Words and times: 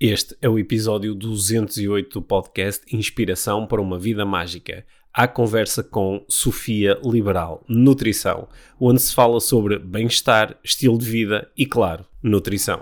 Este 0.00 0.34
é 0.40 0.48
o 0.48 0.58
episódio 0.58 1.14
208 1.14 2.20
do 2.20 2.22
podcast 2.22 2.96
Inspiração 2.96 3.66
para 3.66 3.82
uma 3.82 3.98
Vida 3.98 4.24
Mágica. 4.24 4.86
A 5.12 5.28
conversa 5.28 5.82
com 5.82 6.24
Sofia 6.26 6.98
Liberal, 7.04 7.62
Nutrição, 7.68 8.48
onde 8.80 8.98
se 9.02 9.14
fala 9.14 9.38
sobre 9.40 9.78
bem-estar, 9.78 10.56
estilo 10.64 10.96
de 10.96 11.04
vida 11.04 11.50
e, 11.54 11.66
claro, 11.66 12.06
nutrição. 12.22 12.80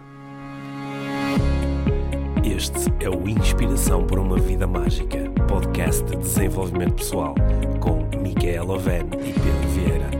Este 2.45 2.89
é 3.04 3.11
o 3.11 3.29
Inspiração 3.29 4.07
para 4.07 4.21
uma 4.21 4.39
Vida 4.39 4.69
Mágica, 4.69 5.29
podcast 5.48 6.05
de 6.05 6.19
desenvolvimento 6.19 6.95
pessoal, 6.95 7.35
com 7.80 8.09
Micaela 8.16 8.75
Oven 8.75 9.07
e 9.14 9.32
Pedro 9.32 9.69
Vieira. 9.75 10.11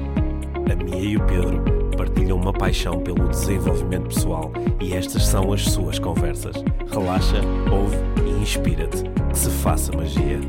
A 0.73 0.75
Mia 0.75 1.11
e 1.11 1.17
o 1.17 1.25
Pedro 1.27 1.78
partilham 2.19 2.37
uma 2.37 2.53
paixão 2.53 3.01
pelo 3.01 3.29
desenvolvimento 3.29 4.09
pessoal 4.09 4.53
e 4.81 4.93
estas 4.93 5.25
são 5.25 5.53
as 5.53 5.63
suas 5.63 6.01
conversas. 6.01 6.57
Relaxa, 6.91 7.41
ouve 7.71 7.97
e 8.27 8.43
inspira-te. 8.43 9.05
Que 9.31 9.39
se 9.39 9.49
faça 9.63 9.93
magia. 9.97 10.41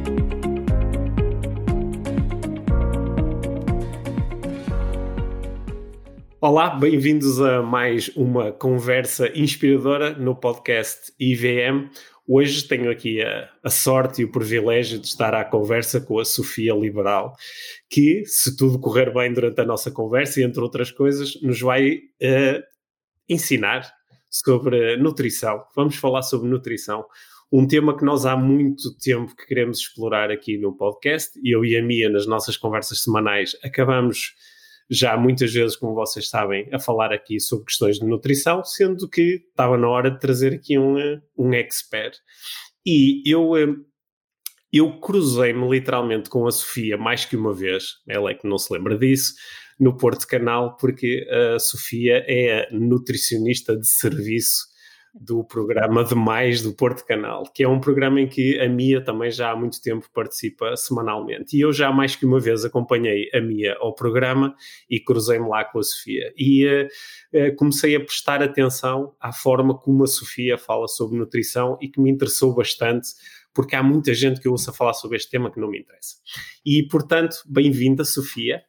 Olá, 6.41 6.71
bem-vindos 6.71 7.39
a 7.39 7.61
mais 7.61 8.09
uma 8.15 8.51
conversa 8.51 9.29
inspiradora 9.37 10.17
no 10.17 10.35
podcast 10.35 11.13
IVM. 11.19 11.87
Hoje 12.31 12.67
tenho 12.67 12.91
aqui 12.91 13.23
a, 13.23 13.49
a, 13.63 13.71
sorte 13.71 14.21
e 14.21 14.23
o 14.23 14.31
privilégio 14.31 14.99
de 14.99 15.07
estar 15.07 15.33
à 15.33 15.43
conversa 15.43 15.99
com 15.99 16.19
a 16.19 16.23
Sofia 16.23 16.75
Liberal, 16.75 17.35
que, 17.89 18.23
se 18.23 18.55
tudo 18.55 18.77
correr 18.77 19.11
bem 19.11 19.33
durante 19.33 19.59
a 19.59 19.65
nossa 19.65 19.89
conversa, 19.89 20.39
e 20.39 20.43
entre 20.43 20.61
outras 20.61 20.91
coisas, 20.91 21.41
nos 21.41 21.59
vai 21.59 21.95
uh, 21.95 22.63
ensinar 23.27 23.91
sobre 24.29 24.95
nutrição. 24.97 25.63
Vamos 25.75 25.95
falar 25.95 26.21
sobre 26.21 26.47
nutrição, 26.47 27.03
um 27.51 27.65
tema 27.65 27.97
que 27.97 28.05
nós 28.05 28.27
há 28.27 28.37
muito 28.37 28.95
tempo 28.99 29.35
que 29.35 29.47
queremos 29.47 29.79
explorar 29.79 30.29
aqui 30.29 30.55
no 30.55 30.77
podcast. 30.77 31.31
Eu 31.43 31.65
e 31.65 31.75
a 31.75 31.81
Mia, 31.81 32.09
nas 32.09 32.27
nossas 32.27 32.55
conversas 32.55 33.01
semanais, 33.01 33.57
acabamos 33.63 34.35
já 34.89 35.15
muitas 35.15 35.53
vezes, 35.53 35.75
como 35.75 35.93
vocês 35.93 36.29
sabem, 36.29 36.67
a 36.73 36.79
falar 36.79 37.13
aqui 37.13 37.39
sobre 37.39 37.65
questões 37.65 37.99
de 37.99 38.05
nutrição, 38.05 38.63
sendo 38.63 39.07
que 39.07 39.45
estava 39.49 39.77
na 39.77 39.87
hora 39.87 40.09
de 40.09 40.19
trazer 40.19 40.53
aqui 40.53 40.79
um, 40.79 40.97
um 41.37 41.53
expert. 41.53 42.17
E 42.85 43.21
eu, 43.25 43.55
eh, 43.55 43.75
eu 44.73 44.99
cruzei-me 44.99 45.69
literalmente 45.69 46.29
com 46.29 46.47
a 46.47 46.51
Sofia 46.51 46.97
mais 46.97 47.25
que 47.25 47.35
uma 47.35 47.53
vez, 47.53 47.97
ela 48.07 48.31
é 48.31 48.33
que 48.33 48.47
não 48.47 48.57
se 48.57 48.73
lembra 48.73 48.97
disso, 48.97 49.35
no 49.79 49.95
Porto 49.95 50.25
Canal, 50.27 50.75
porque 50.75 51.27
a 51.55 51.59
Sofia 51.59 52.23
é 52.27 52.67
a 52.67 52.71
nutricionista 52.71 53.77
de 53.77 53.87
serviço 53.87 54.68
do 55.19 55.43
programa 55.43 56.01
de 56.05 56.15
Mais 56.15 56.61
do 56.61 56.73
Porto 56.73 57.05
Canal, 57.05 57.43
que 57.53 57.61
é 57.61 57.67
um 57.67 57.81
programa 57.81 58.21
em 58.21 58.27
que 58.27 58.57
a 58.57 58.69
Mia 58.69 59.03
também 59.03 59.29
já 59.29 59.51
há 59.51 59.55
muito 59.55 59.81
tempo 59.81 60.09
participa 60.13 60.77
semanalmente. 60.77 61.57
E 61.57 61.61
eu 61.61 61.73
já 61.73 61.91
mais 61.91 62.15
que 62.15 62.25
uma 62.25 62.39
vez 62.39 62.63
acompanhei 62.63 63.29
a 63.33 63.41
Mia 63.41 63.75
ao 63.81 63.93
programa 63.93 64.55
e 64.89 64.97
cruzei-me 64.97 65.49
lá 65.49 65.65
com 65.65 65.79
a 65.79 65.83
Sofia. 65.83 66.33
E 66.37 66.65
uh, 66.65 66.87
uh, 67.33 67.55
comecei 67.57 67.97
a 67.97 67.99
prestar 67.99 68.41
atenção 68.41 69.13
à 69.19 69.33
forma 69.33 69.77
como 69.77 70.05
a 70.05 70.07
Sofia 70.07 70.57
fala 70.57 70.87
sobre 70.87 71.17
nutrição 71.17 71.77
e 71.81 71.89
que 71.89 71.99
me 71.99 72.09
interessou 72.09 72.55
bastante, 72.55 73.09
porque 73.53 73.75
há 73.75 73.83
muita 73.83 74.13
gente 74.13 74.39
que 74.39 74.47
eu 74.47 74.53
ouço 74.53 74.71
falar 74.71 74.93
sobre 74.93 75.17
este 75.17 75.29
tema 75.29 75.51
que 75.51 75.59
não 75.59 75.69
me 75.69 75.79
interessa. 75.79 76.15
E, 76.65 76.87
portanto, 76.87 77.35
bem-vinda, 77.45 78.05
Sofia. 78.05 78.63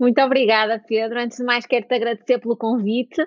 Muito 0.00 0.18
obrigada, 0.22 0.82
Pedro. 0.88 1.20
Antes 1.20 1.36
de 1.36 1.44
mais, 1.44 1.66
quero-te 1.66 1.94
agradecer 1.94 2.38
pelo 2.38 2.56
convite 2.56 3.22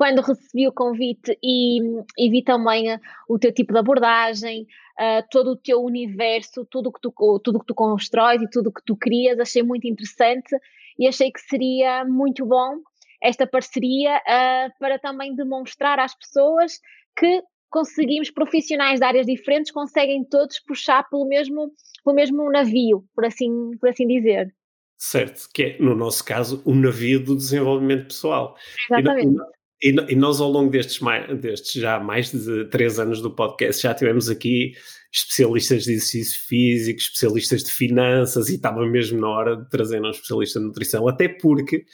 quando 0.00 0.22
recebi 0.22 0.66
o 0.66 0.72
convite 0.72 1.38
e, 1.42 1.78
e 2.16 2.30
vi 2.30 2.42
também 2.42 2.90
uh, 2.90 2.98
o 3.28 3.38
teu 3.38 3.52
tipo 3.52 3.70
de 3.74 3.80
abordagem, 3.80 4.62
uh, 4.98 5.22
todo 5.30 5.50
o 5.50 5.56
teu 5.56 5.82
universo, 5.82 6.64
tudo 6.64 6.90
que 6.90 7.02
tu, 7.02 7.12
tudo 7.44 7.60
que 7.60 7.66
tu 7.66 7.74
constróis 7.74 8.40
e 8.40 8.48
tudo 8.48 8.72
que 8.72 8.80
tu 8.82 8.96
crias, 8.96 9.38
achei 9.38 9.62
muito 9.62 9.86
interessante 9.86 10.56
e 10.98 11.06
achei 11.06 11.30
que 11.30 11.42
seria 11.42 12.02
muito 12.06 12.46
bom 12.46 12.78
esta 13.22 13.46
parceria 13.46 14.16
uh, 14.16 14.72
para 14.78 14.98
também 14.98 15.36
demonstrar 15.36 15.98
às 15.98 16.14
pessoas 16.14 16.80
que 17.14 17.42
conseguimos, 17.68 18.30
profissionais 18.30 19.00
de 19.00 19.04
áreas 19.04 19.26
diferentes, 19.26 19.70
conseguem 19.70 20.24
todos 20.24 20.60
puxar 20.60 21.06
pelo 21.10 21.28
mesmo, 21.28 21.72
pelo 22.02 22.16
mesmo 22.16 22.50
navio, 22.50 23.04
por 23.14 23.26
assim, 23.26 23.72
por 23.78 23.90
assim 23.90 24.06
dizer. 24.06 24.50
Certo, 24.96 25.46
que 25.52 25.62
é, 25.62 25.78
no 25.78 25.94
nosso 25.94 26.24
caso, 26.24 26.62
o 26.64 26.74
navio 26.74 27.22
do 27.22 27.36
desenvolvimento 27.36 28.06
pessoal. 28.06 28.56
Exatamente. 28.88 29.36
E, 29.36 29.59
e, 29.82 30.14
nós, 30.14 30.40
ao 30.40 30.50
longo 30.50 30.70
destes, 30.70 31.00
destes 31.40 31.80
já 31.80 31.98
mais 31.98 32.30
de 32.30 32.66
três 32.66 32.98
anos 32.98 33.22
do 33.22 33.30
podcast, 33.30 33.82
já 33.82 33.94
tivemos 33.94 34.28
aqui 34.28 34.72
especialistas 35.12 35.84
de 35.84 35.92
exercício 35.92 36.40
físico, 36.46 36.98
especialistas 37.00 37.64
de 37.64 37.70
finanças, 37.70 38.48
e 38.48 38.56
estava 38.56 38.86
mesmo 38.86 39.20
na 39.20 39.28
hora 39.28 39.56
de 39.56 39.68
trazer 39.68 40.00
um 40.00 40.10
especialista 40.10 40.60
de 40.60 40.66
nutrição, 40.66 41.08
até 41.08 41.28
porque 41.28 41.84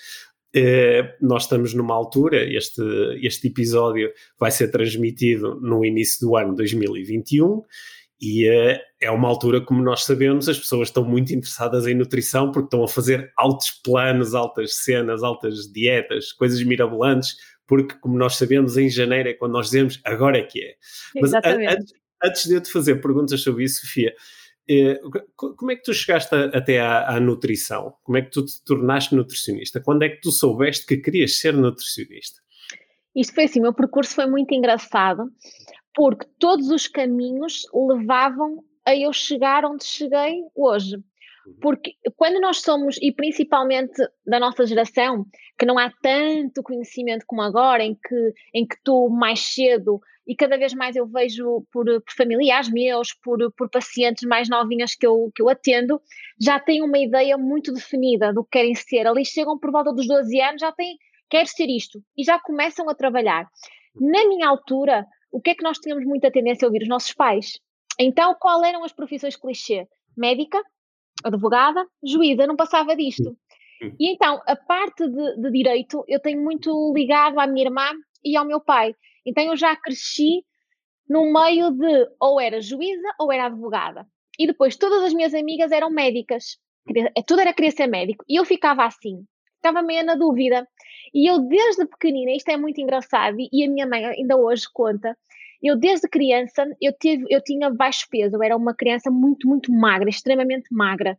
eh, 0.54 1.14
nós 1.20 1.44
estamos 1.44 1.74
numa 1.74 1.94
altura, 1.94 2.42
este, 2.44 2.82
este 3.22 3.48
episódio 3.48 4.10
vai 4.38 4.50
ser 4.50 4.68
transmitido 4.68 5.60
no 5.60 5.84
início 5.84 6.26
do 6.26 6.36
ano 6.36 6.54
2021, 6.54 7.62
e 8.18 8.48
uh, 8.48 8.78
é 8.98 9.10
uma 9.10 9.28
altura, 9.28 9.60
como 9.60 9.82
nós 9.82 10.04
sabemos, 10.04 10.48
as 10.48 10.58
pessoas 10.58 10.88
estão 10.88 11.04
muito 11.04 11.34
interessadas 11.34 11.86
em 11.86 11.94
nutrição 11.94 12.50
porque 12.50 12.66
estão 12.66 12.82
a 12.82 12.88
fazer 12.88 13.30
altos 13.36 13.70
planos, 13.84 14.34
altas 14.34 14.76
cenas, 14.76 15.22
altas 15.22 15.70
dietas, 15.70 16.32
coisas 16.32 16.62
mirabolantes, 16.62 17.36
porque, 17.66 17.96
como 17.98 18.16
nós 18.16 18.36
sabemos, 18.36 18.76
em 18.76 18.88
janeiro 18.88 19.28
é 19.28 19.34
quando 19.34 19.52
nós 19.52 19.66
dizemos 19.66 20.00
agora 20.04 20.38
é 20.38 20.42
que 20.42 20.62
é. 20.62 20.74
Mas 21.20 21.32
antes, 21.34 21.92
antes 22.24 22.46
de 22.46 22.54
eu 22.54 22.60
te 22.60 22.70
fazer 22.70 23.00
perguntas 23.00 23.40
sobre 23.40 23.64
isso, 23.64 23.80
Sofia, 23.86 24.14
eh, 24.68 25.00
como 25.36 25.70
é 25.70 25.76
que 25.76 25.82
tu 25.82 25.94
chegaste 25.94 26.34
a, 26.34 26.44
até 26.46 26.80
à, 26.80 27.16
à, 27.16 27.20
nutrição? 27.20 27.94
Como 28.02 28.18
é 28.18 28.22
que 28.22 28.30
tu 28.30 28.44
te 28.44 28.62
tornaste 28.64 29.14
nutricionista? 29.14 29.80
Quando 29.80 30.02
é 30.02 30.08
que 30.08 30.20
tu 30.20 30.32
soubeste 30.32 30.86
que 30.86 30.96
querias 30.96 31.38
ser 31.38 31.54
nutricionista? 31.54 32.40
Isto 33.14 33.34
foi 33.34 33.44
assim, 33.44 33.60
o 33.60 33.62
meu 33.62 33.74
percurso 33.74 34.14
foi 34.14 34.26
muito 34.26 34.52
engraçado, 34.54 35.24
porque 35.94 36.26
todos 36.38 36.68
os 36.70 36.86
caminhos 36.86 37.62
levavam 37.72 38.62
a 38.84 38.94
eu 38.94 39.12
chegar 39.12 39.64
onde 39.64 39.84
cheguei 39.84 40.42
hoje. 40.54 40.96
Uhum. 41.46 41.54
Porque 41.60 41.94
quando 42.16 42.40
nós 42.40 42.60
somos, 42.60 42.96
e 43.00 43.12
principalmente 43.12 44.02
da 44.26 44.40
nossa 44.40 44.66
geração, 44.66 45.24
que 45.58 45.64
não 45.64 45.78
há 45.78 45.90
tanto 46.02 46.62
conhecimento 46.62 47.24
como 47.26 47.42
agora, 47.42 47.82
em 47.82 47.94
que, 47.94 48.32
em 48.54 48.66
que 48.66 48.76
tu 48.82 49.08
mais 49.08 49.40
cedo, 49.40 50.00
e 50.26 50.34
cada 50.34 50.58
vez 50.58 50.74
mais 50.74 50.96
eu 50.96 51.06
vejo 51.06 51.64
por, 51.72 51.84
por 51.84 52.12
familiares 52.16 52.70
meus, 52.70 53.14
por, 53.14 53.38
por 53.52 53.70
pacientes 53.70 54.26
mais 54.28 54.48
novinhas 54.48 54.94
que 54.94 55.06
eu, 55.06 55.30
que 55.34 55.40
eu 55.40 55.48
atendo, 55.48 56.00
já 56.40 56.58
têm 56.58 56.82
uma 56.82 56.98
ideia 56.98 57.38
muito 57.38 57.72
definida 57.72 58.32
do 58.32 58.42
que 58.42 58.50
querem 58.50 58.74
ser. 58.74 59.06
Ali 59.06 59.24
chegam 59.24 59.58
por 59.58 59.70
volta 59.70 59.92
dos 59.92 60.08
12 60.08 60.40
anos, 60.40 60.60
já 60.60 60.72
têm, 60.72 60.98
quero 61.30 61.46
ser 61.46 61.68
isto, 61.68 62.02
e 62.16 62.24
já 62.24 62.40
começam 62.40 62.88
a 62.90 62.94
trabalhar. 62.94 63.48
Na 63.94 64.26
minha 64.26 64.48
altura, 64.48 65.06
o 65.30 65.40
que 65.40 65.50
é 65.50 65.54
que 65.54 65.62
nós 65.62 65.78
tínhamos 65.78 66.04
muita 66.04 66.30
tendência 66.30 66.66
a 66.66 66.68
ouvir? 66.68 66.82
Os 66.82 66.88
nossos 66.88 67.12
pais. 67.12 67.60
Então, 67.98 68.34
qual 68.38 68.64
eram 68.64 68.84
as 68.84 68.92
profissões 68.92 69.36
clichê? 69.36 69.86
Médica, 70.16 70.62
advogada, 71.24 71.86
juíza, 72.04 72.46
não 72.46 72.56
passava 72.56 72.94
disto. 72.96 73.36
E 73.98 74.10
então, 74.12 74.40
a 74.46 74.56
parte 74.56 75.06
de, 75.06 75.36
de, 75.36 75.50
direito, 75.50 76.04
eu 76.08 76.18
tenho 76.20 76.42
muito 76.42 76.92
ligado 76.94 77.38
à 77.38 77.46
minha 77.46 77.66
irmã 77.66 77.90
e 78.24 78.36
ao 78.36 78.44
meu 78.44 78.60
pai. 78.60 78.94
Então, 79.24 79.44
eu 79.44 79.56
já 79.56 79.76
cresci 79.76 80.44
no 81.08 81.32
meio 81.32 81.70
de 81.70 82.08
ou 82.18 82.40
era 82.40 82.60
juíza 82.60 83.14
ou 83.18 83.30
era 83.30 83.46
advogada. 83.46 84.06
E 84.38 84.46
depois, 84.46 84.76
todas 84.76 85.02
as 85.02 85.12
minhas 85.12 85.34
amigas 85.34 85.72
eram 85.72 85.90
médicas. 85.90 86.58
Tudo 87.26 87.40
era 87.40 87.52
querer 87.52 87.72
ser 87.72 87.86
médico. 87.86 88.24
E 88.28 88.36
eu 88.36 88.44
ficava 88.44 88.84
assim, 88.84 89.24
ficava 89.56 89.82
meio 89.82 90.04
na 90.04 90.14
dúvida. 90.14 90.66
E 91.12 91.28
eu, 91.28 91.38
desde 91.40 91.86
pequenina, 91.86 92.32
isto 92.32 92.48
é 92.48 92.56
muito 92.56 92.80
engraçado, 92.80 93.36
e 93.38 93.64
a 93.64 93.68
minha 93.68 93.86
mãe 93.86 94.04
ainda 94.04 94.36
hoje 94.36 94.66
conta, 94.72 95.16
eu 95.66 95.76
desde 95.76 96.08
criança, 96.08 96.66
eu, 96.80 96.92
tive, 96.98 97.24
eu 97.30 97.42
tinha 97.42 97.70
baixo 97.70 98.06
peso, 98.10 98.36
eu 98.36 98.42
era 98.42 98.56
uma 98.56 98.74
criança 98.74 99.10
muito, 99.10 99.48
muito 99.48 99.72
magra, 99.72 100.08
extremamente 100.08 100.66
magra. 100.70 101.18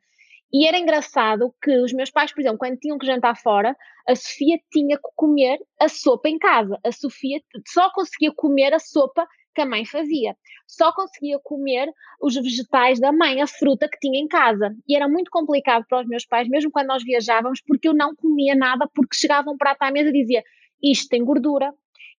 E 0.51 0.65
era 0.65 0.77
engraçado 0.77 1.53
que 1.61 1.77
os 1.79 1.91
meus 1.91 2.09
pais, 2.09 2.31
por 2.31 2.39
exemplo, 2.39 2.57
quando 2.57 2.77
tinham 2.77 2.97
que 2.97 3.05
jantar 3.05 3.35
fora, 3.35 3.75
a 4.07 4.15
Sofia 4.15 4.57
tinha 4.71 4.95
que 4.95 5.09
comer 5.15 5.59
a 5.79 5.89
sopa 5.89 6.29
em 6.29 6.39
casa. 6.39 6.79
A 6.85 6.91
Sofia 6.91 7.41
só 7.67 7.91
conseguia 7.91 8.31
comer 8.33 8.73
a 8.73 8.79
sopa 8.79 9.27
que 9.53 9.61
a 9.61 9.65
mãe 9.65 9.85
fazia. 9.85 10.37
Só 10.67 10.93
conseguia 10.93 11.39
comer 11.43 11.89
os 12.21 12.35
vegetais 12.35 12.99
da 12.99 13.11
mãe, 13.11 13.41
a 13.41 13.47
fruta 13.47 13.89
que 13.89 13.99
tinha 13.99 14.19
em 14.19 14.27
casa. 14.27 14.73
E 14.87 14.95
era 14.95 15.09
muito 15.09 15.29
complicado 15.31 15.83
para 15.89 16.01
os 16.01 16.07
meus 16.07 16.25
pais, 16.25 16.47
mesmo 16.47 16.71
quando 16.71 16.87
nós 16.87 17.03
viajávamos, 17.03 17.59
porque 17.65 17.87
eu 17.87 17.93
não 17.93 18.15
comia 18.15 18.55
nada, 18.55 18.87
porque 18.93 19.15
chegava 19.15 19.49
um 19.49 19.57
à 19.79 19.91
mesa 19.91 20.09
e 20.09 20.13
dizia: 20.13 20.43
Isto 20.81 21.09
tem 21.09 21.25
gordura, 21.25 21.73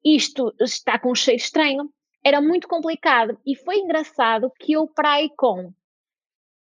isto 0.03 0.53
está 0.59 0.99
com 0.99 1.11
um 1.11 1.15
cheiro 1.15 1.39
estranho. 1.39 1.89
Era 2.23 2.41
muito 2.41 2.67
complicado. 2.67 3.39
E 3.45 3.55
foi 3.55 3.77
engraçado 3.77 4.51
que 4.59 4.73
eu, 4.73 4.87
para 4.87 5.13
aí 5.13 5.29
com 5.35 5.73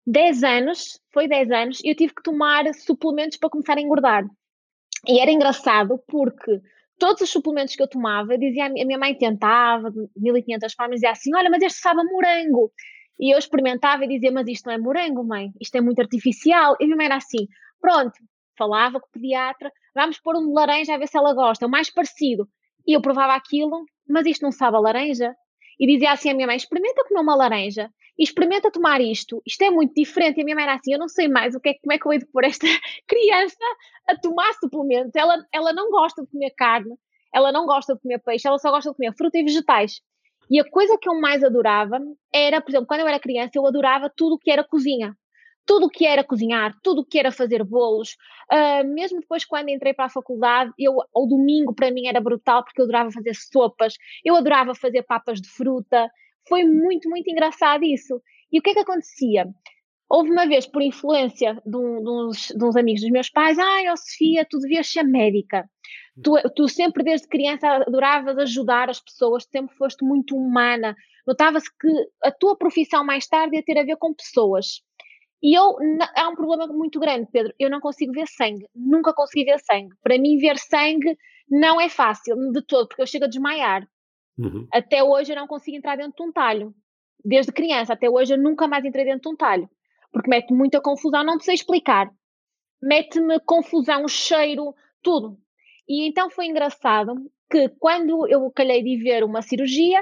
10 0.05 0.43
anos, 0.43 1.01
foi 1.11 1.27
10 1.27 1.51
anos, 1.51 1.81
eu 1.83 1.95
tive 1.95 2.13
que 2.15 2.23
tomar 2.23 2.73
suplementos 2.73 3.37
para 3.37 3.49
começar 3.49 3.77
a 3.77 3.81
engordar. 3.81 4.25
E 5.05 5.19
era 5.19 5.31
engraçado 5.31 6.01
porque 6.07 6.61
todos 6.97 7.21
os 7.21 7.29
suplementos 7.29 7.75
que 7.75 7.81
eu 7.81 7.87
tomava, 7.87 8.37
dizia, 8.37 8.65
a 8.65 8.69
minha 8.69 8.97
mãe 8.97 9.15
tentava, 9.15 9.91
de 9.91 10.07
1500 10.15 10.73
formas, 10.73 10.95
dizia 10.95 11.11
assim, 11.11 11.35
olha, 11.35 11.49
mas 11.49 11.61
este 11.61 11.79
sabe 11.79 12.01
a 12.01 12.03
morango. 12.03 12.71
E 13.19 13.33
eu 13.33 13.37
experimentava 13.37 14.05
e 14.05 14.07
dizia, 14.07 14.31
mas 14.31 14.47
isto 14.47 14.65
não 14.67 14.73
é 14.73 14.77
morango, 14.77 15.23
mãe, 15.23 15.51
isto 15.59 15.75
é 15.75 15.81
muito 15.81 15.99
artificial. 15.99 16.75
E 16.79 16.83
a 16.83 16.87
minha 16.87 16.97
mãe 16.97 17.05
era 17.07 17.15
assim, 17.17 17.47
pronto, 17.81 18.13
falava 18.57 18.99
com 18.99 19.07
o 19.07 19.11
pediatra, 19.11 19.71
vamos 19.93 20.19
pôr 20.19 20.35
um 20.35 20.47
de 20.47 20.53
laranja 20.53 20.93
a 20.93 20.97
ver 20.97 21.07
se 21.07 21.17
ela 21.17 21.33
gosta, 21.33 21.67
o 21.67 21.69
mais 21.69 21.89
parecido. 21.89 22.47
E 22.85 22.93
eu 22.93 23.01
provava 23.01 23.33
aquilo, 23.33 23.85
mas 24.07 24.25
isto 24.25 24.43
não 24.43 24.51
sabe 24.51 24.77
a 24.77 24.79
laranja. 24.79 25.35
E 25.79 25.85
dizia 25.85 26.11
assim 26.11 26.29
à 26.29 26.33
minha 26.33 26.47
mãe, 26.47 26.55
experimenta 26.55 27.03
comer 27.05 27.21
uma 27.21 27.35
laranja 27.35 27.89
e 28.17 28.23
experimenta 28.23 28.71
tomar 28.71 28.99
isto. 28.99 29.41
Isto 29.45 29.63
é 29.63 29.69
muito 29.69 29.93
diferente. 29.93 30.37
E 30.37 30.41
a 30.41 30.43
minha 30.43 30.55
mãe 30.55 30.63
era 30.63 30.75
assim, 30.75 30.93
eu 30.93 30.99
não 30.99 31.07
sei 31.07 31.27
mais 31.27 31.53
o 31.53 31.59
que 31.59 31.69
é, 31.69 31.73
como 31.75 31.93
é 31.93 31.99
que 31.99 32.07
eu 32.07 32.13
hei 32.13 32.19
de 32.19 32.25
pôr 32.25 32.43
esta 32.43 32.65
criança 33.07 33.63
a 34.07 34.15
tomar 34.17 34.51
suplementos. 34.53 35.15
Ela, 35.15 35.37
ela 35.53 35.73
não 35.73 35.89
gosta 35.91 36.23
de 36.23 36.29
comer 36.29 36.51
carne, 36.51 36.95
ela 37.33 37.51
não 37.51 37.65
gosta 37.65 37.93
de 37.93 38.01
comer 38.01 38.19
peixe, 38.19 38.47
ela 38.47 38.57
só 38.57 38.71
gosta 38.71 38.89
de 38.89 38.95
comer 38.95 39.15
fruta 39.15 39.37
e 39.37 39.43
vegetais. 39.43 40.01
E 40.49 40.59
a 40.59 40.69
coisa 40.69 40.97
que 40.99 41.09
eu 41.09 41.19
mais 41.19 41.43
adorava 41.43 41.99
era, 42.33 42.61
por 42.61 42.71
exemplo, 42.71 42.87
quando 42.87 43.01
eu 43.01 43.07
era 43.07 43.19
criança, 43.19 43.51
eu 43.55 43.67
adorava 43.67 44.11
tudo 44.15 44.35
o 44.35 44.39
que 44.39 44.49
era 44.49 44.63
cozinha. 44.63 45.13
Tudo 45.67 45.87
o 45.87 45.89
que 45.89 46.05
era 46.05 46.23
cozinhar, 46.23 46.73
tudo 46.81 47.01
o 47.01 47.05
que 47.05 47.19
era 47.19 47.31
fazer 47.31 47.63
bolos. 47.63 48.15
Uh, 48.51 48.87
mesmo 48.87 49.19
depois, 49.19 49.45
quando 49.45 49.69
entrei 49.69 49.93
para 49.93 50.05
a 50.05 50.09
faculdade, 50.09 50.71
eu, 50.79 50.95
o 51.13 51.25
domingo 51.27 51.75
para 51.75 51.91
mim 51.91 52.07
era 52.07 52.21
brutal, 52.21 52.63
porque 52.63 52.81
eu 52.81 52.85
adorava 52.85 53.11
fazer 53.11 53.35
sopas, 53.35 53.95
eu 54.23 54.35
adorava 54.35 54.73
fazer 54.73 55.03
papas 55.03 55.41
de 55.41 55.49
fruta. 55.49 56.09
Foi 56.47 56.63
muito, 56.63 57.09
muito 57.09 57.29
engraçado 57.29 57.83
isso. 57.83 58.21
E 58.51 58.59
o 58.59 58.61
que 58.61 58.69
é 58.69 58.73
que 58.73 58.79
acontecia? 58.79 59.45
Houve 60.09 60.31
uma 60.31 60.47
vez, 60.47 60.65
por 60.65 60.81
influência 60.81 61.61
de, 61.65 61.77
um, 61.77 62.01
de, 62.01 62.09
uns, 62.09 62.47
de 62.47 62.63
uns, 62.63 62.75
amigos 62.77 63.01
dos 63.01 63.11
meus 63.11 63.29
pais, 63.29 63.59
ai, 63.59 63.91
oh 63.91 63.97
Sofia, 63.97 64.47
tu 64.49 64.57
devias 64.59 64.87
ser 64.87 65.03
médica. 65.03 65.69
Tu, 66.23 66.33
tu, 66.55 66.67
sempre, 66.69 67.03
desde 67.03 67.27
criança, 67.27 67.67
adoravas 67.67 68.37
ajudar 68.37 68.89
as 68.89 69.01
pessoas, 69.01 69.45
sempre 69.51 69.75
foste 69.75 70.05
muito 70.05 70.35
humana. 70.35 70.95
Notava-se 71.27 71.69
que 71.77 71.89
a 72.23 72.31
tua 72.31 72.57
profissão 72.57 73.03
mais 73.03 73.27
tarde 73.27 73.57
ia 73.57 73.63
ter 73.63 73.77
a 73.77 73.83
ver 73.83 73.97
com 73.97 74.13
pessoas. 74.13 74.81
E 75.41 75.57
eu, 75.57 75.75
há 76.15 76.29
um 76.29 76.35
problema 76.35 76.67
muito 76.67 76.99
grande, 76.99 77.27
Pedro. 77.31 77.53
Eu 77.59 77.69
não 77.69 77.79
consigo 77.79 78.11
ver 78.11 78.27
sangue. 78.27 78.65
Nunca 78.75 79.13
consegui 79.13 79.45
ver 79.45 79.59
sangue. 79.59 79.95
Para 80.01 80.17
mim, 80.17 80.37
ver 80.37 80.57
sangue 80.57 81.15
não 81.49 81.79
é 81.79 81.89
fácil, 81.89 82.35
de 82.51 82.61
todo, 82.61 82.87
porque 82.87 83.01
eu 83.01 83.07
chego 83.07 83.25
a 83.25 83.29
desmaiar. 83.29 83.87
Uhum. 84.37 84.67
Até 84.71 85.03
hoje 85.03 85.31
eu 85.31 85.35
não 85.35 85.47
consigo 85.47 85.77
entrar 85.77 85.95
dentro 85.95 86.15
de 86.15 86.29
um 86.29 86.31
talho. 86.31 86.73
Desde 87.23 87.51
criança 87.51 87.93
até 87.93 88.09
hoje 88.09 88.33
eu 88.33 88.37
nunca 88.37 88.67
mais 88.67 88.85
entrei 88.85 89.05
dentro 89.05 89.21
de 89.21 89.29
um 89.29 89.35
talho. 89.35 89.69
Porque 90.11 90.29
mete 90.29 90.53
muita 90.53 90.81
confusão, 90.81 91.23
não 91.23 91.39
sei 91.39 91.55
explicar. 91.55 92.09
Mete-me 92.81 93.39
confusão, 93.39 94.07
cheiro, 94.07 94.73
tudo. 95.01 95.37
E 95.87 96.07
então 96.07 96.29
foi 96.29 96.45
engraçado 96.45 97.13
que 97.49 97.69
quando 97.79 98.27
eu 98.27 98.51
calhei 98.51 98.83
de 98.83 98.97
ver 98.97 99.23
uma 99.23 99.41
cirurgia, 99.41 100.01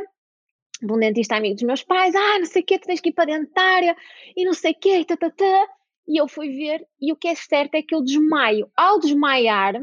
de 0.81 0.91
um 0.91 0.97
dentista 0.97 1.35
amigo 1.35 1.55
dos 1.55 1.63
meus 1.63 1.83
pais, 1.83 2.13
ah, 2.15 2.39
não 2.39 2.45
sei 2.45 2.61
o 2.61 2.65
quê, 2.65 2.79
tu 2.79 2.87
tens 2.87 3.01
que 3.01 3.09
ir 3.09 3.13
para 3.13 3.23
a 3.23 3.37
dentária, 3.37 3.95
e 4.35 4.45
não 4.45 4.53
sei 4.53 4.71
o 4.71 4.79
quê, 4.79 4.99
e 4.99 5.05
tatatá. 5.05 5.67
E 6.07 6.19
eu 6.19 6.27
fui 6.27 6.49
ver, 6.49 6.85
e 7.01 7.11
o 7.11 7.15
que 7.15 7.27
é 7.27 7.35
certo 7.35 7.75
é 7.75 7.81
que 7.81 7.95
eu 7.95 8.03
desmaio. 8.03 8.69
Ao 8.75 8.99
desmaiar, 8.99 9.73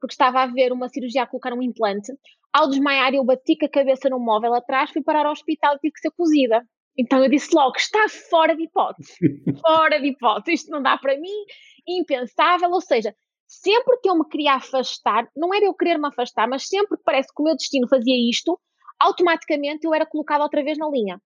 porque 0.00 0.12
estava 0.12 0.42
a 0.42 0.46
ver 0.46 0.72
uma 0.72 0.88
cirurgia 0.88 1.22
a 1.22 1.26
colocar 1.26 1.52
um 1.52 1.62
implante, 1.62 2.12
ao 2.52 2.68
desmaiar, 2.68 3.14
eu 3.14 3.24
bati 3.24 3.56
com 3.56 3.66
a 3.66 3.68
cabeça 3.68 4.08
no 4.08 4.18
móvel 4.18 4.54
atrás, 4.54 4.90
fui 4.90 5.02
parar 5.02 5.26
ao 5.26 5.32
hospital 5.32 5.76
e 5.76 5.78
tive 5.78 5.92
que 5.92 6.00
ser 6.00 6.10
cozida. 6.10 6.64
Então 6.96 7.22
eu 7.22 7.30
disse 7.30 7.54
logo: 7.54 7.76
está 7.76 8.08
fora 8.08 8.56
de 8.56 8.64
hipótese. 8.64 9.14
fora 9.60 10.00
de 10.00 10.08
hipótese. 10.08 10.54
Isto 10.54 10.70
não 10.70 10.82
dá 10.82 10.98
para 10.98 11.16
mim, 11.18 11.44
impensável. 11.86 12.70
Ou 12.70 12.80
seja, 12.80 13.14
sempre 13.46 13.98
que 14.02 14.08
eu 14.08 14.16
me 14.16 14.28
queria 14.28 14.54
afastar, 14.54 15.28
não 15.36 15.54
era 15.54 15.66
eu 15.66 15.74
querer 15.74 15.98
me 15.98 16.08
afastar, 16.08 16.48
mas 16.48 16.66
sempre 16.66 16.96
que 16.96 17.04
parece 17.04 17.28
que 17.34 17.40
o 17.40 17.44
meu 17.44 17.54
destino 17.54 17.86
fazia 17.88 18.28
isto, 18.28 18.58
automaticamente 19.00 19.86
eu 19.86 19.94
era 19.94 20.06
colocada 20.06 20.42
outra 20.42 20.62
vez 20.62 20.78
na 20.78 20.88
linha. 20.88 21.20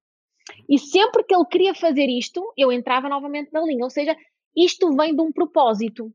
E 0.69 0.79
sempre 0.79 1.25
que 1.25 1.35
ele 1.35 1.47
queria 1.47 1.75
fazer 1.75 2.07
isto, 2.09 2.53
eu 2.57 2.73
entrava 2.73 3.09
novamente 3.09 3.53
na 3.53 3.63
linha. 3.63 3.85
Ou 3.85 3.91
seja, 3.91 4.17
isto 4.57 4.95
vem 4.97 5.15
de 5.15 5.23
um 5.23 5.33
propósito 5.33 6.13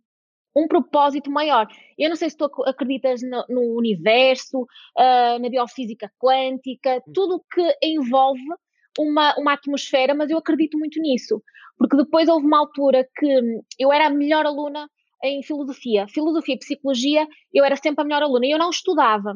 um 0.58 0.68
propósito 0.68 1.30
maior. 1.30 1.68
Eu 1.98 2.10
não 2.10 2.16
sei 2.16 2.30
se 2.30 2.38
tu 2.38 2.46
acreditas 2.66 3.22
no, 3.22 3.46
no 3.48 3.78
universo, 3.78 4.62
uh, 4.62 5.40
na 5.40 5.50
biofísica 5.50 6.12
quântica, 6.18 6.98
hum. 7.08 7.12
tudo 7.14 7.46
que 7.52 7.78
envolve 7.84 8.42
uma, 8.98 9.36
uma 9.38 9.54
atmosfera, 9.54 10.16
mas 10.16 10.30
eu 10.32 10.38
acredito 10.38 10.78
muito 10.78 11.00
nisso, 11.00 11.42
porque 11.78 11.96
depois 11.96 12.28
houve 12.28 12.48
uma 12.48 12.60
altura 12.60 13.08
que 13.16 13.62
eu 13.78 13.94
era 13.94 14.08
a 14.08 14.10
melhor 14.10 14.46
aluna 14.46 14.90
em 15.24 15.44
filosofia. 15.44 16.08
Filosofia 16.08 16.56
e 16.56 16.60
psicologia, 16.60 17.28
eu 17.54 17.64
era 17.64 17.76
sempre 17.76 18.02
a 18.02 18.06
melhor 18.06 18.24
aluna 18.24 18.46
e 18.48 18.52
eu 18.52 18.58
não 18.58 18.72
estudava. 18.72 19.36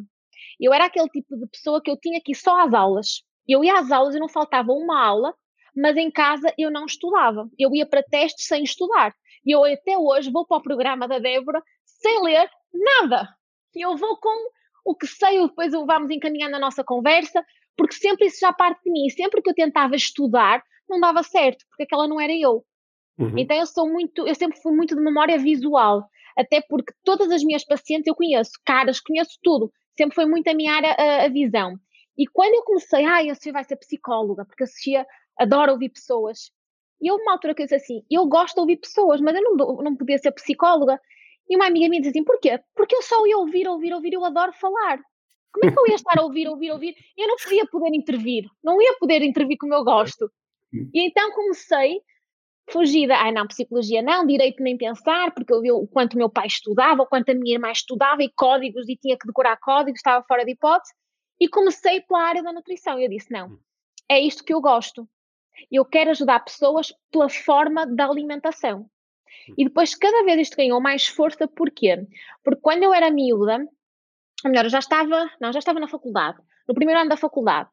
Eu 0.60 0.74
era 0.74 0.86
aquele 0.86 1.08
tipo 1.10 1.38
de 1.38 1.48
pessoa 1.48 1.82
que 1.82 1.90
eu 1.90 1.98
tinha 1.98 2.22
que 2.24 2.32
ir 2.32 2.36
só 2.36 2.60
às 2.62 2.74
aulas. 2.74 3.24
Eu 3.48 3.64
ia 3.64 3.80
às 3.80 3.92
aulas 3.92 4.16
e 4.16 4.20
não 4.20 4.30
faltava 4.30 4.72
uma 4.72 5.04
aula, 5.04 5.34
mas 5.76 5.98
em 5.98 6.12
casa 6.12 6.54
eu 6.58 6.72
não 6.72 6.86
estudava. 6.86 7.50
Eu 7.58 7.74
ia 7.74 7.86
para 7.86 8.04
testes 8.04 8.46
sem 8.46 8.64
estudar. 8.64 9.14
E 9.46 9.56
eu 9.56 9.64
até 9.64 9.98
hoje 9.98 10.32
vou 10.32 10.46
para 10.46 10.58
o 10.58 10.64
programa 10.64 11.08
da 11.08 11.20
Débora 11.20 11.62
sem 11.86 12.22
ler 12.24 12.50
nada. 12.74 13.28
E 13.76 13.86
eu 13.86 13.96
vou 13.96 14.18
com 14.18 14.50
o 14.86 14.96
que 14.96 15.08
sei, 15.08 15.42
depois 15.42 15.72
vamos 15.72 16.10
encaminhando 16.12 16.56
a 16.56 16.60
nossa 16.60 16.84
conversa, 16.84 17.44
porque 17.78 17.96
sempre 17.96 18.28
isso 18.28 18.40
já 18.40 18.52
parte 18.52 18.82
de 18.84 18.92
mim. 18.92 19.10
Sempre 19.10 19.42
que 19.42 19.50
eu 19.50 19.56
tentava 19.56 19.96
estudar, 19.96 20.64
não 20.90 21.00
dava 21.00 21.24
certo, 21.24 21.66
porque 21.70 21.84
aquela 21.84 22.08
não 22.08 22.20
era 22.20 22.34
eu. 22.34 22.64
Uhum. 23.18 23.38
Então 23.38 23.58
eu 23.58 23.66
sou 23.66 23.90
muito, 23.90 24.28
eu 24.28 24.36
sempre 24.36 24.60
fui 24.62 24.74
muito 24.74 24.96
de 24.96 25.02
memória 25.02 25.38
visual, 25.38 26.04
até 26.38 26.62
porque 26.68 26.94
todas 27.04 27.30
as 27.32 27.44
minhas 27.44 27.64
pacientes 27.64 28.08
eu 28.08 28.16
conheço, 28.16 28.52
caras, 28.66 29.00
conheço 29.00 29.38
tudo. 29.44 29.72
Sempre 29.98 30.16
foi 30.16 30.26
muito 30.26 30.48
a 30.50 30.54
minha 30.54 30.74
área 30.74 30.96
a, 30.98 31.26
a 31.26 31.30
visão. 31.30 31.78
E 32.18 32.28
quando 32.28 32.56
eu 32.56 32.64
comecei, 32.64 33.06
ah, 33.06 33.24
eu 33.24 33.36
sei 33.36 33.52
vai 33.52 33.64
ser 33.64 33.76
psicóloga, 33.78 34.46
porque 34.46 34.64
a 34.64 34.68
Sofia 34.68 35.06
adora 35.38 35.72
ouvir 35.72 35.90
pessoas. 35.90 36.52
E 37.02 37.10
houve 37.10 37.24
uma 37.24 37.34
altura 37.34 37.56
que 37.56 37.64
eu 37.64 37.66
disse 37.66 37.76
assim: 37.76 38.04
eu 38.10 38.26
gosto 38.28 38.56
de 38.56 38.62
ouvir 38.62 38.78
pessoas, 38.78 39.20
mas 39.22 39.36
eu 39.36 39.42
não, 39.42 39.76
não 39.78 39.96
podia 39.96 40.18
ser 40.18 40.32
psicóloga. 40.32 41.00
E 41.50 41.56
uma 41.56 41.68
amiga 41.68 41.90
minha 41.90 42.02
disse 42.02 42.12
assim: 42.12 42.24
porquê? 42.24 42.60
Porque 42.76 42.96
eu 42.96 43.02
só 43.02 43.26
ia 43.26 43.38
ouvir, 43.38 43.68
ouvir, 43.68 43.94
ouvir, 43.94 44.14
eu 44.14 44.24
adoro 44.24 44.54
falar. 44.54 45.00
Como 45.52 45.66
é 45.66 45.74
que 45.74 45.80
eu 45.80 45.88
ia 45.88 45.96
estar 45.96 46.18
a 46.18 46.24
ouvir, 46.24 46.48
ouvir, 46.48 46.72
ouvir? 46.72 46.96
Eu 47.18 47.28
não 47.28 47.36
podia 47.36 47.66
poder 47.66 47.94
intervir, 47.94 48.46
não 48.64 48.82
ia 48.82 48.96
poder 49.00 49.22
intervir 49.22 49.58
como 49.60 49.74
eu 49.74 49.84
gosto. 49.84 50.32
E 50.94 51.06
então 51.06 51.32
comecei, 51.34 52.00
fugida, 52.72 53.16
ai 53.16 53.32
não, 53.32 53.48
psicologia 53.48 54.02
não, 54.02 54.26
direito 54.26 54.62
nem 54.62 54.78
pensar, 54.78 55.34
porque 55.34 55.54
eu 55.54 55.62
vi 55.62 55.72
o 55.72 55.88
quanto 55.88 56.18
meu 56.18 56.30
pai 56.30 56.48
estudava, 56.48 57.04
o 57.04 57.08
quanto 57.08 57.30
a 57.30 57.34
minha 57.34 57.56
irmã 57.56 57.72
estudava, 57.72 58.24
e 58.24 58.32
códigos, 58.36 58.88
e 58.88 58.96
tinha 58.96 59.18
que 59.18 59.28
decorar 59.28 59.58
códigos, 59.58 60.00
estava 60.00 60.24
fora 60.26 60.46
de 60.46 60.52
hipótese, 60.52 60.94
e 61.40 61.48
comecei 61.48 62.02
pela 62.02 62.22
área 62.24 62.44
da 62.44 62.54
nutrição. 62.54 63.00
E 63.00 63.06
eu 63.06 63.10
disse: 63.10 63.32
não, 63.32 63.48
hum. 63.48 63.60
é 64.10 64.20
isto 64.20 64.44
que 64.44 64.54
eu 64.54 64.62
gosto. 64.62 65.08
Eu 65.72 65.86
quero 65.86 66.12
ajudar 66.12 66.40
pessoas 66.40 66.94
pela 67.12 67.30
forma 67.30 67.86
da 67.86 68.08
alimentação. 68.08 68.82
Hum. 69.50 69.54
E 69.58 69.66
depois, 69.66 69.96
cada 69.96 70.24
vez 70.24 70.42
isto 70.42 70.58
ganhou 70.58 70.80
mais 70.80 71.08
força, 71.08 71.48
porquê? 71.48 72.06
Porque 72.44 72.62
quando 72.62 72.84
eu 72.84 72.94
era 72.94 73.12
miúda, 73.12 73.68
ou 74.44 74.50
melhor, 74.50 74.66
eu 74.66 74.70
já 74.70 74.80
estava, 74.80 75.30
não, 75.40 75.52
já 75.52 75.60
estava 75.60 75.80
na 75.80 75.88
faculdade, 75.88 76.40
no 76.68 76.74
primeiro 76.74 77.00
ano 77.02 77.10
da 77.10 77.18
faculdade, 77.18 77.70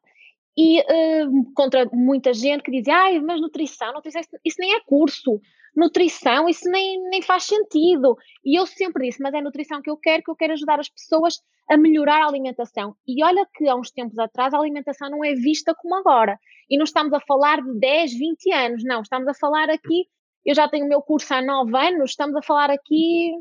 e 0.61 0.81
uh, 0.81 1.53
contra 1.55 1.89
muita 1.93 2.33
gente 2.33 2.63
que 2.63 2.71
dizia, 2.71 2.93
ai, 2.93 3.19
mas 3.21 3.39
nutrição, 3.39 3.93
nutrição, 3.93 4.21
isso, 4.43 4.57
nem 4.59 4.75
é 4.75 4.81
curso, 4.81 5.39
nutrição, 5.73 6.49
isso 6.49 6.69
nem, 6.69 7.01
nem 7.03 7.21
faz 7.21 7.45
sentido. 7.45 8.17
E 8.43 8.59
eu 8.59 8.67
sempre 8.67 9.07
disse, 9.07 9.23
mas 9.23 9.33
é 9.33 9.39
nutrição 9.39 9.81
que 9.81 9.89
eu 9.89 9.95
quero, 9.95 10.21
que 10.21 10.29
eu 10.29 10.35
quero 10.35 10.51
ajudar 10.51 10.77
as 10.77 10.89
pessoas 10.89 11.39
a 11.69 11.77
melhorar 11.77 12.23
a 12.23 12.27
alimentação. 12.27 12.93
E 13.07 13.23
olha 13.23 13.47
que 13.55 13.69
há 13.69 13.75
uns 13.75 13.89
tempos 13.89 14.19
atrás 14.19 14.53
a 14.53 14.57
alimentação 14.57 15.09
não 15.09 15.23
é 15.23 15.33
vista 15.33 15.73
como 15.73 15.95
agora. 15.95 16.37
E 16.69 16.77
não 16.77 16.83
estamos 16.83 17.13
a 17.13 17.21
falar 17.21 17.61
de 17.61 17.79
10, 17.79 18.11
20 18.19 18.53
anos, 18.53 18.83
não, 18.83 19.01
estamos 19.01 19.29
a 19.29 19.33
falar 19.33 19.69
aqui, 19.69 20.07
eu 20.45 20.53
já 20.53 20.67
tenho 20.67 20.85
o 20.85 20.89
meu 20.89 21.01
curso 21.01 21.33
há 21.33 21.41
9 21.41 21.73
anos, 21.77 22.09
estamos 22.09 22.35
a 22.35 22.41
falar 22.41 22.69
aqui, 22.69 23.31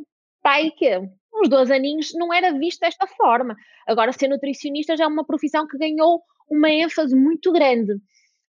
pai, 0.40 0.70
que 0.70 1.00
uns 1.34 1.48
12 1.48 1.75
aninhos 1.75 2.12
não 2.14 2.32
era 2.32 2.52
visto 2.52 2.78
desta 2.78 3.08
forma. 3.08 3.56
Agora, 3.88 4.12
ser 4.12 4.28
nutricionista 4.28 4.96
já 4.96 5.02
é 5.02 5.08
uma 5.08 5.26
profissão 5.26 5.66
que 5.66 5.76
ganhou 5.76 6.22
uma 6.50 6.71
ênfase 6.71 7.14
muito 7.14 7.52
grande. 7.52 7.95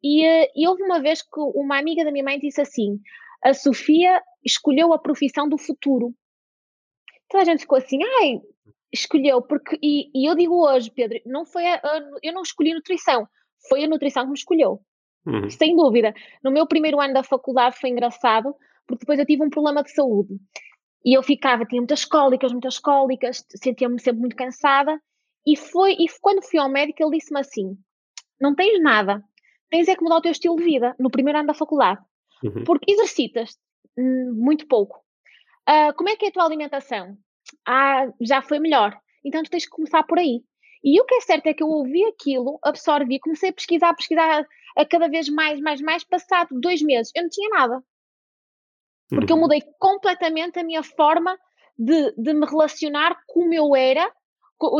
E, 0.02 0.26
uh, 0.26 0.46
e 0.54 0.68
houve 0.68 0.82
uma 0.82 1.00
vez 1.00 1.22
que 1.22 1.40
uma 1.54 1.78
amiga 1.78 2.04
da 2.04 2.12
minha 2.12 2.24
mãe 2.24 2.38
disse 2.38 2.60
assim: 2.60 2.98
a 3.42 3.54
Sofia 3.54 4.22
escolheu 4.44 4.92
a 4.92 4.98
profissão 4.98 5.48
do 5.48 5.58
futuro. 5.58 6.14
Então 7.26 7.40
a 7.40 7.44
gente 7.44 7.60
ficou 7.60 7.78
assim, 7.78 7.98
ai, 8.20 8.40
escolheu, 8.92 9.42
porque, 9.42 9.78
e, 9.82 10.10
e 10.14 10.28
eu 10.28 10.34
digo 10.36 10.66
hoje, 10.66 10.90
Pedro, 10.90 11.18
não 11.26 11.44
foi 11.44 11.66
a, 11.66 11.74
a, 11.76 12.10
eu 12.22 12.32
não 12.32 12.42
escolhi 12.42 12.72
nutrição, 12.72 13.26
foi 13.68 13.84
a 13.84 13.88
nutrição 13.88 14.24
que 14.24 14.30
me 14.30 14.38
escolheu. 14.38 14.80
Uhum. 15.26 15.50
Sem 15.50 15.74
dúvida. 15.74 16.14
No 16.42 16.50
meu 16.50 16.66
primeiro 16.66 17.00
ano 17.00 17.14
da 17.14 17.22
faculdade 17.22 17.78
foi 17.78 17.90
engraçado, 17.90 18.54
porque 18.86 19.00
depois 19.00 19.18
eu 19.18 19.26
tive 19.26 19.42
um 19.42 19.50
problema 19.50 19.82
de 19.82 19.90
saúde. 19.92 20.34
E 21.04 21.16
eu 21.16 21.22
ficava, 21.22 21.64
tinha 21.64 21.80
muitas 21.80 22.04
cólicas, 22.04 22.52
muitas 22.52 22.78
cólicas, 22.78 23.44
sentia-me 23.50 24.00
sempre 24.00 24.20
muito 24.20 24.36
cansada. 24.36 24.98
E 25.46 25.56
foi, 25.56 25.92
e 25.92 26.06
quando 26.20 26.42
fui 26.42 26.58
ao 26.58 26.70
médico, 26.70 27.02
ele 27.02 27.18
disse-me 27.18 27.40
assim: 27.40 27.76
não 28.40 28.54
tens 28.54 28.80
nada, 28.80 29.22
tens 29.70 29.88
é 29.88 29.96
que 29.96 30.02
mudar 30.02 30.16
o 30.16 30.20
teu 30.20 30.32
estilo 30.32 30.56
de 30.56 30.64
vida 30.64 30.94
no 30.98 31.10
primeiro 31.10 31.38
ano 31.38 31.48
da 31.48 31.54
faculdade, 31.54 32.00
uhum. 32.42 32.64
porque 32.64 32.92
exercitas 32.92 33.56
hum, 33.98 34.32
muito 34.34 34.66
pouco. 34.66 35.04
Uh, 35.68 35.94
como 35.96 36.08
é 36.08 36.16
que 36.16 36.26
é 36.26 36.28
a 36.28 36.32
tua 36.32 36.44
alimentação? 36.44 37.16
Ah, 37.66 38.06
já 38.20 38.42
foi 38.42 38.58
melhor. 38.58 38.96
Então 39.24 39.42
tu 39.42 39.50
tens 39.50 39.64
que 39.64 39.70
começar 39.70 40.02
por 40.02 40.18
aí. 40.18 40.42
E 40.82 41.00
o 41.00 41.04
que 41.04 41.14
é 41.14 41.20
certo 41.20 41.46
é 41.46 41.54
que 41.54 41.62
eu 41.62 41.68
ouvi 41.68 42.04
aquilo, 42.04 42.58
absorvi, 42.62 43.18
comecei 43.18 43.48
a 43.48 43.52
pesquisar, 43.52 43.88
a 43.88 43.94
pesquisar 43.94 44.46
a 44.76 44.84
cada 44.84 45.08
vez 45.08 45.28
mais, 45.30 45.58
mais, 45.60 45.80
mais. 45.80 46.04
Passado 46.04 46.48
dois 46.60 46.82
meses, 46.82 47.10
eu 47.14 47.22
não 47.22 47.30
tinha 47.30 47.48
nada. 47.48 47.82
Porque 49.08 49.32
uhum. 49.32 49.38
eu 49.38 49.42
mudei 49.42 49.62
completamente 49.78 50.58
a 50.58 50.64
minha 50.64 50.82
forma 50.82 51.38
de, 51.78 52.12
de 52.12 52.34
me 52.34 52.46
relacionar 52.46 53.16
como 53.26 53.52
eu 53.54 53.74
era, 53.74 54.12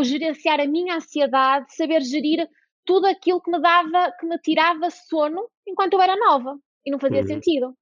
gerenciar 0.03 0.59
a 0.59 0.67
minha 0.67 0.95
ansiedade, 0.95 1.75
saber 1.75 2.01
gerir 2.01 2.47
tudo 2.85 3.07
aquilo 3.07 3.41
que 3.41 3.51
me 3.51 3.59
dava, 3.59 4.11
que 4.19 4.25
me 4.25 4.37
tirava 4.39 4.89
sono 4.89 5.47
enquanto 5.67 5.93
eu 5.93 6.01
era 6.01 6.15
nova 6.15 6.57
e 6.85 6.91
não 6.91 6.99
fazia 6.99 7.21
uhum. 7.21 7.27
sentido. 7.27 7.73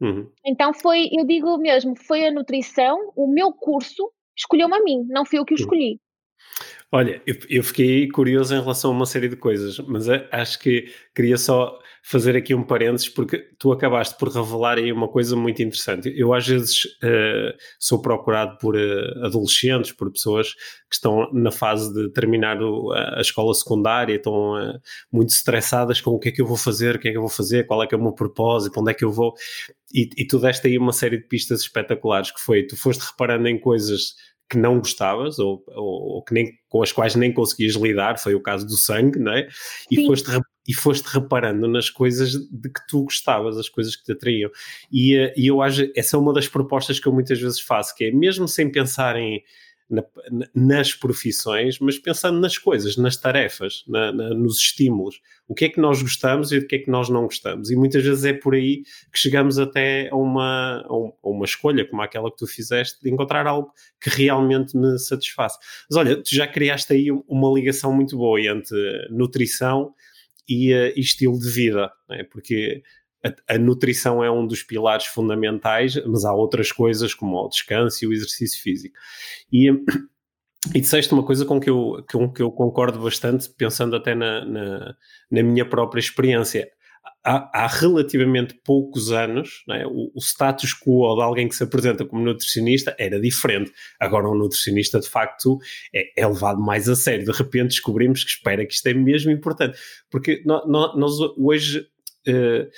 Uhum. 0.00 0.30
Então 0.44 0.72
foi, 0.72 1.08
eu 1.12 1.26
digo 1.26 1.58
mesmo, 1.58 1.94
foi 1.96 2.26
a 2.26 2.32
nutrição, 2.32 3.12
o 3.16 3.26
meu 3.26 3.52
curso 3.52 4.10
escolheu-me 4.36 4.76
a 4.76 4.82
mim, 4.82 5.04
não 5.08 5.26
fui 5.26 5.38
eu 5.38 5.44
que 5.44 5.54
o 5.54 5.56
uhum. 5.56 5.62
escolhi. 5.62 6.00
Olha, 6.92 7.22
eu, 7.24 7.36
eu, 7.48 7.62
fiquei 7.62 8.08
curioso 8.08 8.52
em 8.52 8.60
relação 8.60 8.90
a 8.90 8.94
uma 8.94 9.06
série 9.06 9.28
de 9.28 9.36
coisas, 9.36 9.78
mas 9.78 10.08
acho 10.08 10.58
que 10.58 10.92
queria 11.14 11.38
só 11.38 11.78
fazer 12.02 12.36
aqui 12.36 12.52
um 12.52 12.64
parênteses, 12.64 13.08
porque 13.08 13.38
tu 13.58 13.70
acabaste 13.70 14.16
por 14.18 14.28
revelar 14.28 14.78
aí 14.78 14.90
uma 14.90 15.06
coisa 15.06 15.36
muito 15.36 15.62
interessante. 15.62 16.12
Eu, 16.16 16.32
às 16.34 16.46
vezes, 16.46 16.84
uh, 16.84 17.54
sou 17.78 18.00
procurado 18.00 18.58
por 18.58 18.74
uh, 18.74 19.24
adolescentes, 19.24 19.92
por 19.92 20.10
pessoas 20.10 20.54
que 20.88 20.94
estão 20.94 21.30
na 21.32 21.52
fase 21.52 21.92
de 21.92 22.10
terminar 22.10 22.60
o, 22.60 22.90
a, 22.92 23.20
escola 23.20 23.54
secundária, 23.54 24.16
estão 24.16 24.54
uh, 24.54 24.80
muito 25.12 25.30
estressadas 25.30 26.00
com 26.00 26.10
o 26.10 26.18
que 26.18 26.30
é 26.30 26.32
que 26.32 26.42
eu 26.42 26.46
vou 26.46 26.56
fazer, 26.56 26.96
o 26.96 26.98
que 26.98 27.08
é 27.08 27.10
que 27.12 27.18
eu 27.18 27.22
vou 27.22 27.30
fazer, 27.30 27.66
qual 27.66 27.82
é 27.82 27.86
que 27.86 27.94
é 27.94 27.98
o 27.98 28.02
meu 28.02 28.12
propósito, 28.12 28.80
onde 28.80 28.90
é 28.90 28.94
que 28.94 29.04
eu 29.04 29.12
vou. 29.12 29.34
E, 29.94 30.08
e 30.16 30.26
tu 30.26 30.38
deste 30.38 30.66
aí 30.66 30.78
uma 30.78 30.92
série 30.92 31.18
de 31.18 31.24
pistas 31.28 31.60
espetaculares, 31.60 32.30
que 32.30 32.40
foi, 32.40 32.66
tu 32.66 32.76
foste 32.76 33.02
reparando 33.02 33.46
em 33.46 33.60
coisas 33.60 34.14
que 34.50 34.58
não 34.58 34.80
gostavas 34.80 35.38
ou, 35.38 35.62
ou, 35.68 36.16
ou, 36.16 36.24
que 36.24 36.34
nem, 36.34 36.52
com 36.68 36.82
as 36.82 36.90
quais 36.90 37.14
nem 37.14 37.32
conseguias 37.32 37.76
lidar, 37.76 38.18
foi 38.18 38.34
o 38.34 38.42
caso 38.42 38.66
do 38.66 38.76
sangue, 38.76 39.18
não 39.20 39.32
é? 39.32 39.46
E 39.88 40.04
foste, 40.04 40.28
e 40.66 40.74
foste 40.74 41.06
reparando 41.06 41.68
nas 41.68 41.88
coisas 41.88 42.32
de 42.32 42.68
que 42.68 42.80
tu 42.88 43.04
gostavas, 43.04 43.56
as 43.56 43.68
coisas 43.68 43.94
que 43.94 44.04
te 44.04 44.12
atraíam. 44.12 44.50
E, 44.90 45.16
eh, 45.16 45.32
e 45.36 45.46
eu 45.46 45.62
acho, 45.62 45.88
essa 45.94 46.16
é 46.16 46.20
uma 46.20 46.32
das 46.32 46.48
propostas 46.48 46.98
que 46.98 47.06
eu 47.06 47.12
muitas 47.12 47.40
vezes 47.40 47.60
faço, 47.60 47.94
que 47.94 48.04
é 48.04 48.10
mesmo 48.10 48.48
sem 48.48 48.70
pensar 48.70 49.16
em 49.16 49.40
na, 49.90 50.04
nas 50.54 50.94
profissões, 50.94 51.78
mas 51.80 51.98
pensando 51.98 52.38
nas 52.38 52.56
coisas, 52.56 52.96
nas 52.96 53.16
tarefas, 53.16 53.82
na, 53.88 54.12
na, 54.12 54.30
nos 54.30 54.58
estímulos. 54.58 55.20
O 55.48 55.54
que 55.54 55.64
é 55.64 55.68
que 55.68 55.80
nós 55.80 56.00
gostamos 56.00 56.52
e 56.52 56.58
o 56.58 56.66
que 56.66 56.76
é 56.76 56.78
que 56.78 56.90
nós 56.90 57.08
não 57.08 57.24
gostamos. 57.24 57.70
E 57.70 57.76
muitas 57.76 58.04
vezes 58.04 58.24
é 58.24 58.32
por 58.32 58.54
aí 58.54 58.84
que 59.12 59.18
chegamos 59.18 59.58
até 59.58 60.08
a 60.10 60.16
uma, 60.16 60.84
a 60.88 61.28
uma 61.28 61.44
escolha, 61.44 61.84
como 61.84 62.00
aquela 62.02 62.30
que 62.30 62.36
tu 62.36 62.46
fizeste, 62.46 63.02
de 63.02 63.10
encontrar 63.10 63.46
algo 63.46 63.72
que 64.00 64.08
realmente 64.08 64.76
me 64.76 64.96
satisfaça. 64.98 65.58
Mas 65.90 65.98
olha, 65.98 66.22
tu 66.22 66.32
já 66.34 66.46
criaste 66.46 66.92
aí 66.92 67.10
uma 67.10 67.52
ligação 67.52 67.92
muito 67.92 68.16
boa 68.16 68.40
entre 68.40 69.08
nutrição 69.10 69.92
e, 70.48 70.72
uh, 70.72 70.92
e 70.94 71.00
estilo 71.00 71.38
de 71.38 71.48
vida, 71.48 71.90
é? 72.10 72.22
porque 72.24 72.82
a, 73.48 73.58
nutrição 73.58 74.24
é 74.24 74.30
um 74.30 74.46
dos 74.46 74.62
pilares 74.62 75.06
fundamentais, 75.06 75.94
mas 76.06 76.24
há 76.24 76.32
outras 76.32 76.72
coisas 76.72 77.14
como 77.14 77.36
o 77.36 77.48
descanso 77.48 78.04
e 78.04 78.08
o 78.08 78.12
exercício 78.12 78.62
físico. 78.62 78.96
E, 79.52 79.68
e 80.74 80.80
disseste 80.80 81.12
uma 81.12 81.24
coisa 81.24 81.44
com 81.44 81.60
que 81.60 81.68
eu, 81.68 82.04
com 82.10 82.32
que 82.32 82.42
eu 82.42 82.50
concordo 82.50 82.98
bastante, 82.98 83.48
pensando 83.50 83.94
até 83.94 84.14
na, 84.14 84.44
na, 84.44 84.96
na 85.30 85.42
minha 85.42 85.68
própria 85.68 86.00
experiência. 86.00 86.70
Há, 87.22 87.64
há, 87.64 87.66
relativamente 87.66 88.54
poucos 88.64 89.12
anos, 89.12 89.62
é? 89.68 89.86
o, 89.86 90.10
o, 90.14 90.20
status 90.20 90.72
quo 90.72 91.14
de 91.16 91.22
alguém 91.22 91.48
que 91.48 91.54
se 91.54 91.62
apresenta 91.62 92.02
como 92.02 92.24
nutricionista 92.24 92.96
era 92.98 93.20
diferente. 93.20 93.70
Agora, 93.98 94.28
um 94.28 94.34
nutricionista, 94.34 94.98
de 94.98 95.08
facto, 95.08 95.58
é, 95.94 96.22
é 96.22 96.26
levado 96.26 96.60
mais 96.62 96.88
a 96.88 96.96
sério. 96.96 97.26
De 97.26 97.32
repente, 97.32 97.68
descobrimos 97.68 98.24
que 98.24 98.30
espera 98.30 98.64
que 98.64 98.72
isto 98.72 98.86
é 98.86 98.94
mesmo 98.94 99.30
importante. 99.30 99.78
Porque 100.10 100.42
nós, 100.46 100.66
nós 100.66 101.12
hoje. 101.36 101.86
Uh, 102.26 102.68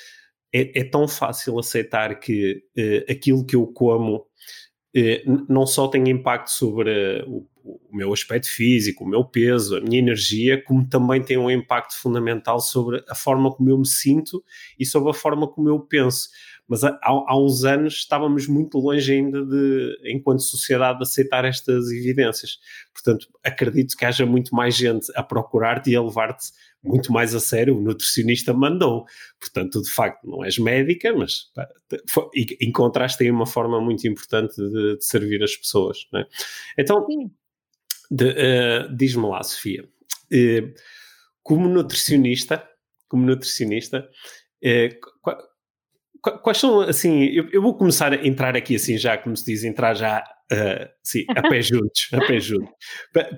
é, 0.52 0.80
é 0.80 0.84
tão 0.84 1.08
fácil 1.08 1.58
aceitar 1.58 2.18
que 2.20 2.62
uh, 2.76 3.10
aquilo 3.10 3.44
que 3.44 3.56
eu 3.56 3.66
como 3.66 4.16
uh, 4.16 5.46
não 5.48 5.66
só 5.66 5.88
tem 5.88 6.08
impacto 6.10 6.50
sobre 6.50 6.90
uh, 7.22 7.28
o, 7.28 7.48
o, 7.64 7.96
meu 7.96 8.12
aspecto 8.12 8.48
físico, 8.48 9.04
o 9.04 9.08
meu 9.08 9.24
peso, 9.24 9.76
a 9.76 9.80
minha 9.80 9.98
energia, 9.98 10.62
como 10.62 10.86
também 10.86 11.22
tem 11.22 11.38
um 11.38 11.50
impacto 11.50 11.98
fundamental 11.98 12.60
sobre 12.60 13.02
a 13.08 13.14
forma 13.14 13.50
como 13.52 13.70
eu 13.70 13.78
me 13.78 13.86
sinto 13.86 14.44
e 14.78 14.84
sobre 14.84 15.10
a 15.10 15.14
forma 15.14 15.48
como 15.48 15.68
eu 15.68 15.80
penso. 15.80 16.28
Mas 16.68 16.84
há, 16.84 16.98
há 17.02 17.38
uns 17.38 17.64
anos 17.64 17.94
estávamos 17.94 18.46
muito 18.46 18.78
longe 18.78 19.12
ainda 19.12 19.44
de, 19.44 19.98
enquanto 20.04 20.40
sociedade, 20.40 20.98
de 20.98 21.04
aceitar 21.04 21.44
estas 21.44 21.90
evidências. 21.90 22.58
Portanto, 22.92 23.28
acredito 23.44 23.96
que 23.96 24.04
haja 24.04 24.24
muito 24.24 24.54
mais 24.54 24.76
gente 24.76 25.12
a 25.14 25.22
procurar-te 25.22 25.90
e 25.90 25.96
a 25.96 26.02
levar-te 26.02 26.52
muito 26.82 27.12
mais 27.12 27.34
a 27.34 27.40
sério, 27.40 27.78
o 27.78 27.80
nutricionista 27.80 28.52
mandou. 28.52 29.04
Portanto, 29.38 29.80
de 29.80 29.90
facto, 29.90 30.26
não 30.26 30.44
és 30.44 30.58
médica, 30.58 31.14
mas 31.14 31.50
pá, 31.54 31.68
encontraste 32.60 33.22
aí 33.22 33.30
uma 33.30 33.46
forma 33.46 33.80
muito 33.80 34.06
importante 34.08 34.56
de, 34.56 34.96
de 34.96 35.04
servir 35.04 35.42
as 35.42 35.56
pessoas. 35.56 36.08
É? 36.14 36.26
Então, 36.78 37.06
uh, 37.06 38.96
diz-me 38.96 39.26
lá, 39.26 39.42
Sofia, 39.42 39.84
uh, 39.84 40.74
como 41.42 41.68
nutricionista, 41.68 42.68
como 43.08 43.24
nutricionista, 43.24 44.08
uh, 44.64 45.51
quais 46.22 46.58
são, 46.58 46.80
assim, 46.80 47.24
eu, 47.24 47.48
eu, 47.50 47.60
vou 47.60 47.76
começar 47.76 48.12
a 48.12 48.26
entrar 48.26 48.56
aqui 48.56 48.76
assim 48.76 48.96
já, 48.96 49.18
como 49.18 49.36
se 49.36 49.44
diz, 49.44 49.64
entrar 49.64 49.94
já 49.94 50.24
Uh, 50.52 50.86
sim, 51.02 51.24
a 51.30 51.40
pé 51.48 51.62
juntos, 51.62 52.08
a 52.12 52.18
pé 52.26 52.38
juntos. 52.38 52.68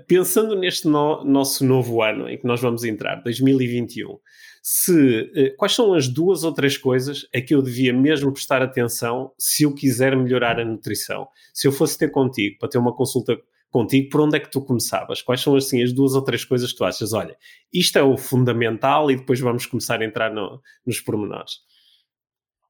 Pensando 0.08 0.56
neste 0.56 0.88
no, 0.88 1.22
nosso 1.24 1.64
novo 1.64 2.02
ano 2.02 2.28
em 2.28 2.36
que 2.36 2.44
nós 2.44 2.60
vamos 2.60 2.82
entrar, 2.82 3.22
2021, 3.22 4.18
se, 4.60 5.20
uh, 5.20 5.56
quais 5.56 5.72
são 5.72 5.94
as 5.94 6.08
duas 6.08 6.42
ou 6.42 6.52
três 6.52 6.76
coisas 6.76 7.24
a 7.32 7.40
que 7.40 7.54
eu 7.54 7.62
devia 7.62 7.92
mesmo 7.92 8.32
prestar 8.32 8.62
atenção 8.62 9.30
se 9.38 9.62
eu 9.62 9.72
quiser 9.72 10.16
melhorar 10.16 10.58
a 10.58 10.64
nutrição? 10.64 11.28
Se 11.52 11.68
eu 11.68 11.72
fosse 11.72 11.96
ter 11.96 12.10
contigo, 12.10 12.56
para 12.58 12.68
ter 12.68 12.78
uma 12.78 12.92
consulta 12.92 13.38
contigo, 13.70 14.08
por 14.08 14.20
onde 14.20 14.36
é 14.36 14.40
que 14.40 14.50
tu 14.50 14.60
começavas? 14.60 15.22
Quais 15.22 15.40
são 15.40 15.54
assim 15.54 15.84
as 15.84 15.92
duas 15.92 16.14
ou 16.14 16.22
três 16.22 16.44
coisas 16.44 16.72
que 16.72 16.78
tu 16.78 16.84
achas? 16.84 17.12
Olha, 17.12 17.36
isto 17.72 17.96
é 17.96 18.02
o 18.02 18.16
fundamental 18.16 19.08
e 19.08 19.16
depois 19.16 19.38
vamos 19.38 19.66
começar 19.66 20.00
a 20.00 20.04
entrar 20.04 20.32
no, 20.32 20.60
nos 20.84 21.00
pormenores. 21.00 21.58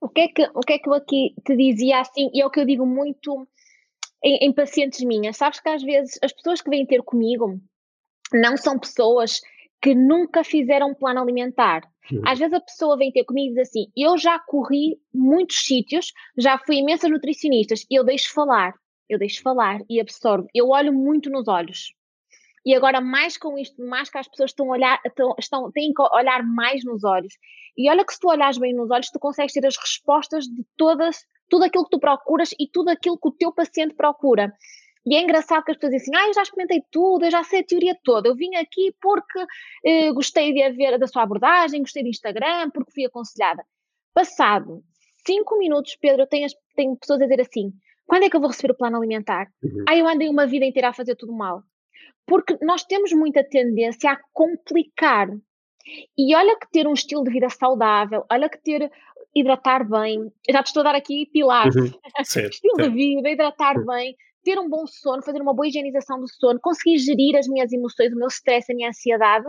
O 0.04 0.08
que, 0.10 0.20
é 0.20 0.28
que, 0.28 0.42
o 0.54 0.60
que 0.60 0.74
é 0.74 0.78
que 0.78 0.86
eu 0.86 0.92
aqui 0.92 1.34
te 1.46 1.56
dizia 1.56 1.98
assim, 2.00 2.28
e 2.34 2.42
é 2.42 2.46
o 2.46 2.50
que 2.50 2.60
eu 2.60 2.66
digo 2.66 2.84
muito 2.84 3.48
em, 4.22 4.48
em 4.48 4.52
pacientes 4.52 5.02
minhas. 5.02 5.38
Sabes 5.38 5.60
que 5.60 5.68
às 5.70 5.82
vezes 5.82 6.18
as 6.22 6.30
pessoas 6.30 6.60
que 6.60 6.68
vêm 6.68 6.84
ter 6.84 7.02
comigo 7.02 7.58
não 8.30 8.54
são 8.54 8.78
pessoas 8.78 9.40
que 9.80 9.94
nunca 9.94 10.44
fizeram 10.44 10.90
um 10.90 10.94
plano 10.94 11.22
alimentar. 11.22 11.80
Às 12.22 12.38
vezes 12.38 12.52
a 12.52 12.60
pessoa 12.60 12.98
vem 12.98 13.10
ter 13.10 13.24
comigo 13.24 13.52
e 13.52 13.54
diz 13.54 13.66
assim: 13.66 13.86
Eu 13.96 14.18
já 14.18 14.38
corri 14.38 15.00
muitos 15.12 15.64
sítios, 15.64 16.12
já 16.36 16.58
fui 16.58 16.76
imensas 16.76 17.10
nutricionistas, 17.10 17.86
e 17.90 17.98
eu 17.98 18.04
deixo 18.04 18.30
falar, 18.34 18.74
eu 19.08 19.18
deixo 19.18 19.40
falar 19.40 19.80
e 19.88 19.98
absorvo. 19.98 20.46
Eu 20.54 20.68
olho 20.68 20.92
muito 20.92 21.30
nos 21.30 21.48
olhos. 21.48 21.94
E 22.64 22.74
agora, 22.74 23.00
mais 23.00 23.36
com 23.36 23.58
isto, 23.58 23.80
mais 23.84 24.08
que 24.08 24.18
as 24.18 24.28
pessoas 24.28 24.50
estão 24.50 24.66
a 24.66 24.76
olhar, 24.76 25.00
estão, 25.04 25.34
estão, 25.38 25.70
têm 25.72 25.92
que 25.92 26.02
olhar 26.02 26.42
mais 26.42 26.84
nos 26.84 27.04
olhos. 27.04 27.34
E 27.76 27.90
olha 27.90 28.04
que 28.04 28.14
se 28.14 28.20
tu 28.20 28.28
olhares 28.28 28.58
bem 28.58 28.74
nos 28.74 28.90
olhos, 28.90 29.10
tu 29.10 29.18
consegues 29.18 29.52
ter 29.52 29.66
as 29.66 29.76
respostas 29.76 30.44
de 30.44 30.64
todas 30.76 31.24
tudo 31.48 31.64
aquilo 31.64 31.84
que 31.84 31.90
tu 31.90 32.00
procuras 32.00 32.52
e 32.58 32.66
tudo 32.68 32.88
aquilo 32.88 33.18
que 33.18 33.28
o 33.28 33.32
teu 33.32 33.52
paciente 33.52 33.94
procura. 33.94 34.52
E 35.06 35.14
é 35.14 35.20
engraçado 35.20 35.62
que 35.62 35.72
as 35.72 35.76
pessoas 35.76 35.92
dizem 35.92 36.14
assim, 36.14 36.24
ah, 36.24 36.28
eu 36.28 36.34
já 36.34 36.42
experimentei 36.42 36.82
tudo, 36.90 37.26
eu 37.26 37.30
já 37.30 37.44
sei 37.44 37.60
a 37.60 37.64
teoria 37.64 37.94
toda, 38.02 38.28
eu 38.28 38.34
vim 38.34 38.56
aqui 38.56 38.94
porque 39.02 39.44
eh, 39.84 40.10
gostei 40.12 40.54
de 40.54 40.70
ver 40.70 40.98
da 40.98 41.06
sua 41.06 41.22
abordagem, 41.22 41.82
gostei 41.82 42.02
do 42.02 42.08
Instagram, 42.08 42.70
porque 42.70 42.90
fui 42.90 43.04
aconselhada. 43.04 43.62
Passado 44.14 44.82
cinco 45.26 45.58
minutos, 45.58 45.96
Pedro, 46.00 46.22
eu 46.22 46.26
tenho, 46.26 46.46
tenho 46.74 46.96
pessoas 46.96 47.20
a 47.20 47.24
dizer 47.24 47.40
assim, 47.40 47.72
quando 48.06 48.24
é 48.24 48.30
que 48.30 48.36
eu 48.36 48.40
vou 48.40 48.50
receber 48.50 48.72
o 48.72 48.76
plano 48.76 48.96
alimentar? 48.96 49.46
Uhum. 49.62 49.84
Ah, 49.88 49.96
eu 49.96 50.06
andei 50.06 50.28
uma 50.28 50.46
vida 50.46 50.64
inteira 50.64 50.88
a 50.88 50.92
fazer 50.92 51.16
tudo 51.16 51.32
mal. 51.32 51.62
Porque 52.26 52.56
nós 52.62 52.84
temos 52.84 53.12
muita 53.12 53.44
tendência 53.44 54.10
a 54.10 54.20
complicar. 54.32 55.28
E 56.16 56.34
olha 56.34 56.58
que 56.58 56.70
ter 56.70 56.86
um 56.86 56.94
estilo 56.94 57.24
de 57.24 57.30
vida 57.30 57.50
saudável, 57.50 58.24
olha 58.30 58.48
que 58.48 58.58
ter 58.62 58.90
hidratar 59.34 59.88
bem. 59.88 60.32
já 60.48 60.62
te 60.62 60.68
estou 60.68 60.80
a 60.80 60.84
dar 60.84 60.94
aqui 60.94 61.26
pilares. 61.26 61.74
Uhum. 61.74 61.90
Estilo 62.20 62.76
de 62.76 62.88
vida, 62.90 63.30
hidratar 63.30 63.76
uhum. 63.76 63.86
bem, 63.86 64.16
ter 64.44 64.58
um 64.58 64.68
bom 64.68 64.86
sono, 64.86 65.22
fazer 65.22 65.42
uma 65.42 65.54
boa 65.54 65.66
higienização 65.66 66.20
do 66.20 66.28
sono, 66.28 66.60
conseguir 66.60 66.98
gerir 66.98 67.36
as 67.36 67.48
minhas 67.48 67.72
emoções, 67.72 68.12
o 68.12 68.16
meu 68.16 68.28
stress, 68.28 68.70
a 68.70 68.74
minha 68.74 68.88
ansiedade. 68.88 69.46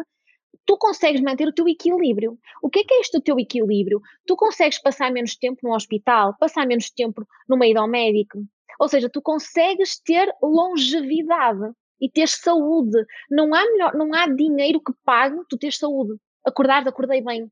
Tu 0.65 0.77
consegues 0.77 1.21
manter 1.21 1.47
o 1.47 1.53
teu 1.53 1.67
equilíbrio. 1.67 2.39
O 2.63 2.69
que 2.69 2.79
é 2.79 2.83
que 2.83 2.93
é 2.93 3.01
este 3.01 3.17
o 3.17 3.21
teu 3.21 3.37
equilíbrio? 3.39 4.01
Tu 4.25 4.35
consegues 4.35 4.81
passar 4.81 5.11
menos 5.11 5.35
tempo 5.35 5.59
no 5.63 5.75
hospital, 5.75 6.35
passar 6.39 6.65
menos 6.65 6.89
tempo 6.89 7.25
numa 7.47 7.67
ida 7.67 7.81
ao 7.81 7.87
médico. 7.87 8.39
Ou 8.79 8.87
seja, 8.87 9.09
tu 9.09 9.21
consegues 9.21 9.99
ter 9.99 10.33
longevidade 10.41 11.71
e 11.99 12.09
ter 12.09 12.27
saúde. 12.27 13.05
Não 13.29 13.53
há, 13.53 13.63
melhor, 13.71 13.93
não 13.95 14.13
há 14.13 14.27
dinheiro 14.27 14.81
que 14.81 14.93
pague 15.03 15.37
tu 15.49 15.57
ter 15.57 15.73
saúde. 15.73 16.19
Acordar, 16.45 16.87
acordei 16.87 17.21
bem, 17.21 17.49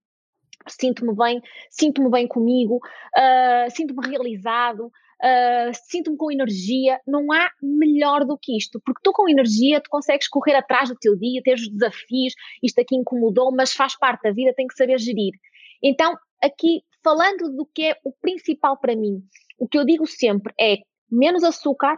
sinto-me 0.67 1.15
bem, 1.15 1.41
sinto-me 1.69 2.09
bem 2.09 2.27
comigo, 2.27 2.75
uh, 2.77 3.71
sinto-me 3.71 4.07
realizado, 4.07 4.85
uh, 4.85 5.71
sinto-me 5.89 6.17
com 6.17 6.31
energia. 6.31 6.99
Não 7.07 7.31
há 7.31 7.49
melhor 7.61 8.25
do 8.25 8.37
que 8.37 8.57
isto, 8.57 8.81
porque 8.85 9.01
tu 9.03 9.11
com 9.11 9.29
energia, 9.29 9.81
tu 9.81 9.89
consegues 9.89 10.27
correr 10.27 10.55
atrás 10.55 10.89
do 10.89 10.95
teu 10.95 11.17
dia, 11.17 11.41
ter 11.43 11.55
os 11.55 11.69
desafios, 11.69 12.33
isto 12.61 12.79
aqui 12.79 12.95
incomodou, 12.95 13.51
mas 13.55 13.73
faz 13.73 13.97
parte 13.97 14.23
da 14.23 14.31
vida, 14.31 14.53
tem 14.55 14.67
que 14.67 14.75
saber 14.75 14.97
gerir. 14.99 15.33
Então, 15.81 16.15
aqui, 16.41 16.81
falando 17.03 17.49
do 17.55 17.65
que 17.65 17.87
é 17.89 17.97
o 18.03 18.11
principal 18.13 18.77
para 18.77 18.95
mim, 18.95 19.21
o 19.59 19.67
que 19.67 19.77
eu 19.77 19.85
digo 19.85 20.05
sempre 20.07 20.53
é 20.59 20.77
menos 21.11 21.43
açúcar, 21.43 21.95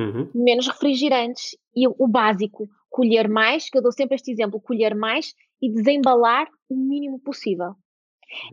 uhum. 0.00 0.30
menos 0.34 0.66
refrigerantes 0.66 1.56
e 1.74 1.86
o 1.86 2.08
básico, 2.08 2.68
colher 2.88 3.28
mais, 3.28 3.68
que 3.68 3.78
eu 3.78 3.82
dou 3.82 3.92
sempre 3.92 4.16
este 4.16 4.32
exemplo, 4.32 4.60
colher 4.60 4.94
mais 4.94 5.34
e 5.62 5.72
desembalar 5.72 6.48
o 6.68 6.76
mínimo 6.76 7.20
possível. 7.20 7.74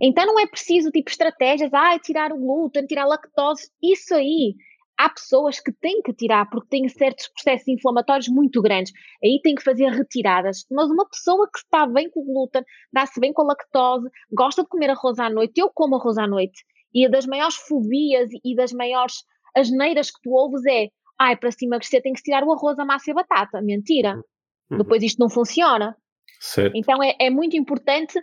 Então 0.01 0.25
não 0.25 0.39
é 0.39 0.47
preciso 0.47 0.91
tipo 0.91 1.09
estratégias, 1.09 1.73
ah, 1.73 1.97
tirar 1.99 2.31
o 2.31 2.37
glúten, 2.37 2.85
tirar 2.85 3.03
a 3.03 3.07
lactose, 3.07 3.69
isso 3.81 4.13
aí 4.15 4.55
há 4.97 5.09
pessoas 5.09 5.59
que 5.59 5.71
têm 5.71 6.01
que 6.01 6.13
tirar 6.13 6.49
porque 6.49 6.69
têm 6.69 6.89
certos 6.89 7.27
processos 7.27 7.67
inflamatórios 7.67 8.27
muito 8.27 8.61
grandes. 8.61 8.91
Aí 9.23 9.39
tem 9.43 9.53
que 9.53 9.63
fazer 9.63 9.89
retiradas. 9.89 10.65
Mas 10.71 10.89
uma 10.89 11.07
pessoa 11.07 11.47
que 11.51 11.59
está 11.59 11.85
bem 11.85 12.09
com 12.09 12.21
o 12.21 12.25
glúten, 12.25 12.63
dá-se 12.91 13.19
bem 13.19 13.31
com 13.31 13.43
a 13.43 13.45
lactose, 13.45 14.09
gosta 14.31 14.63
de 14.63 14.69
comer 14.69 14.89
arroz 14.89 15.19
à 15.19 15.29
noite, 15.29 15.59
eu 15.59 15.69
como 15.69 15.95
arroz 15.95 16.17
à 16.17 16.25
noite. 16.25 16.63
E 16.93 17.07
das 17.07 17.27
maiores 17.27 17.55
fobias 17.55 18.29
e 18.43 18.55
das 18.55 18.71
maiores 18.71 19.23
asneiras 19.55 20.09
que 20.09 20.21
tu 20.23 20.31
ouves 20.31 20.65
é 20.65 20.89
ai, 21.19 21.35
para 21.35 21.51
se 21.51 21.65
emagrecer 21.65 22.01
tem 22.01 22.13
que 22.13 22.21
tirar 22.21 22.43
o 22.43 22.51
arroz, 22.51 22.77
a 22.79 22.85
massa 22.85 23.09
e 23.09 23.11
a 23.11 23.15
batata. 23.15 23.61
Mentira. 23.61 24.21
Uhum. 24.69 24.77
Depois 24.77 25.01
isto 25.03 25.19
não 25.19 25.29
funciona. 25.29 25.95
Certo. 26.39 26.75
Então 26.75 27.01
é, 27.01 27.15
é 27.19 27.29
muito 27.29 27.55
importante 27.55 28.19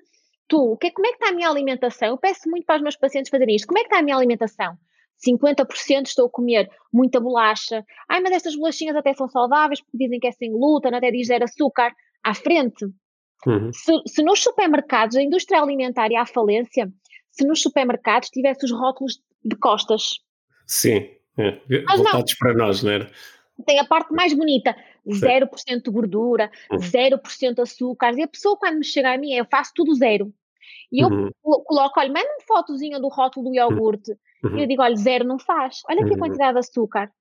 tu, 0.48 0.76
que, 0.76 0.90
como 0.90 1.06
é 1.06 1.10
que 1.10 1.16
está 1.16 1.30
a 1.30 1.34
minha 1.34 1.48
alimentação? 1.48 2.08
Eu 2.08 2.18
peço 2.18 2.48
muito 2.48 2.64
para 2.64 2.76
os 2.76 2.82
meus 2.82 2.96
pacientes 2.96 3.30
fazerem 3.30 3.56
isto. 3.56 3.66
Como 3.66 3.78
é 3.78 3.82
que 3.82 3.88
está 3.88 3.98
a 3.98 4.02
minha 4.02 4.16
alimentação? 4.16 4.76
50% 5.26 6.06
estou 6.06 6.26
a 6.26 6.30
comer 6.30 6.68
muita 6.92 7.20
bolacha. 7.20 7.84
Ai, 8.08 8.20
mas 8.20 8.32
estas 8.32 8.56
bolachinhas 8.56 8.96
até 8.96 9.14
são 9.14 9.28
saudáveis 9.28 9.80
porque 9.80 9.98
dizem 9.98 10.18
que 10.18 10.26
é 10.26 10.32
sem 10.32 10.52
glúten, 10.52 10.94
até 10.94 11.10
diz 11.10 11.28
zero 11.28 11.44
açúcar. 11.44 11.92
À 12.22 12.34
frente. 12.34 12.86
Uhum. 13.46 13.70
Se, 13.72 13.92
se, 14.06 14.22
nos 14.22 14.42
supermercados, 14.42 15.16
a 15.16 15.22
indústria 15.22 15.60
alimentar 15.60 16.10
e 16.10 16.16
a 16.16 16.24
falência, 16.24 16.90
se 17.30 17.46
nos 17.46 17.60
supermercados 17.60 18.30
tivesse 18.30 18.64
os 18.64 18.72
rótulos 18.72 19.20
de 19.44 19.56
costas. 19.56 20.20
Sim, 20.66 21.06
é. 21.38 21.60
voltados 21.96 22.32
não. 22.32 22.38
para 22.38 22.54
nós, 22.54 22.82
não 22.82 22.92
era? 22.92 23.10
Tem 23.66 23.78
a 23.78 23.84
parte 23.84 24.12
mais 24.12 24.32
bonita, 24.32 24.76
0% 25.06 25.82
de 25.82 25.90
gordura, 25.90 26.50
uhum. 26.70 26.78
0% 26.78 27.54
de 27.54 27.60
açúcar. 27.60 28.12
E 28.14 28.22
a 28.22 28.28
pessoa, 28.28 28.56
quando 28.56 28.78
me 28.78 28.84
chega 28.84 29.14
a 29.14 29.18
mim, 29.18 29.32
eu 29.32 29.46
faço 29.48 29.72
tudo 29.74 29.94
zero. 29.94 30.32
E 30.90 31.02
eu 31.02 31.08
uhum. 31.08 31.30
coloco, 31.42 32.00
olha, 32.00 32.08
manda-me 32.08 32.42
fotozinha 32.46 32.98
do 32.98 33.08
rótulo 33.08 33.50
do 33.50 33.54
iogurte. 33.54 34.12
Uhum. 34.42 34.58
E 34.58 34.62
eu 34.62 34.66
digo, 34.66 34.82
olha, 34.82 34.96
zero 34.96 35.24
não 35.24 35.38
faz. 35.38 35.82
Olha 35.88 36.00
aqui 36.00 36.10
a 36.10 36.12
uhum. 36.14 36.18
quantidade 36.18 36.52
de 36.52 36.58
açúcar. 36.58 37.12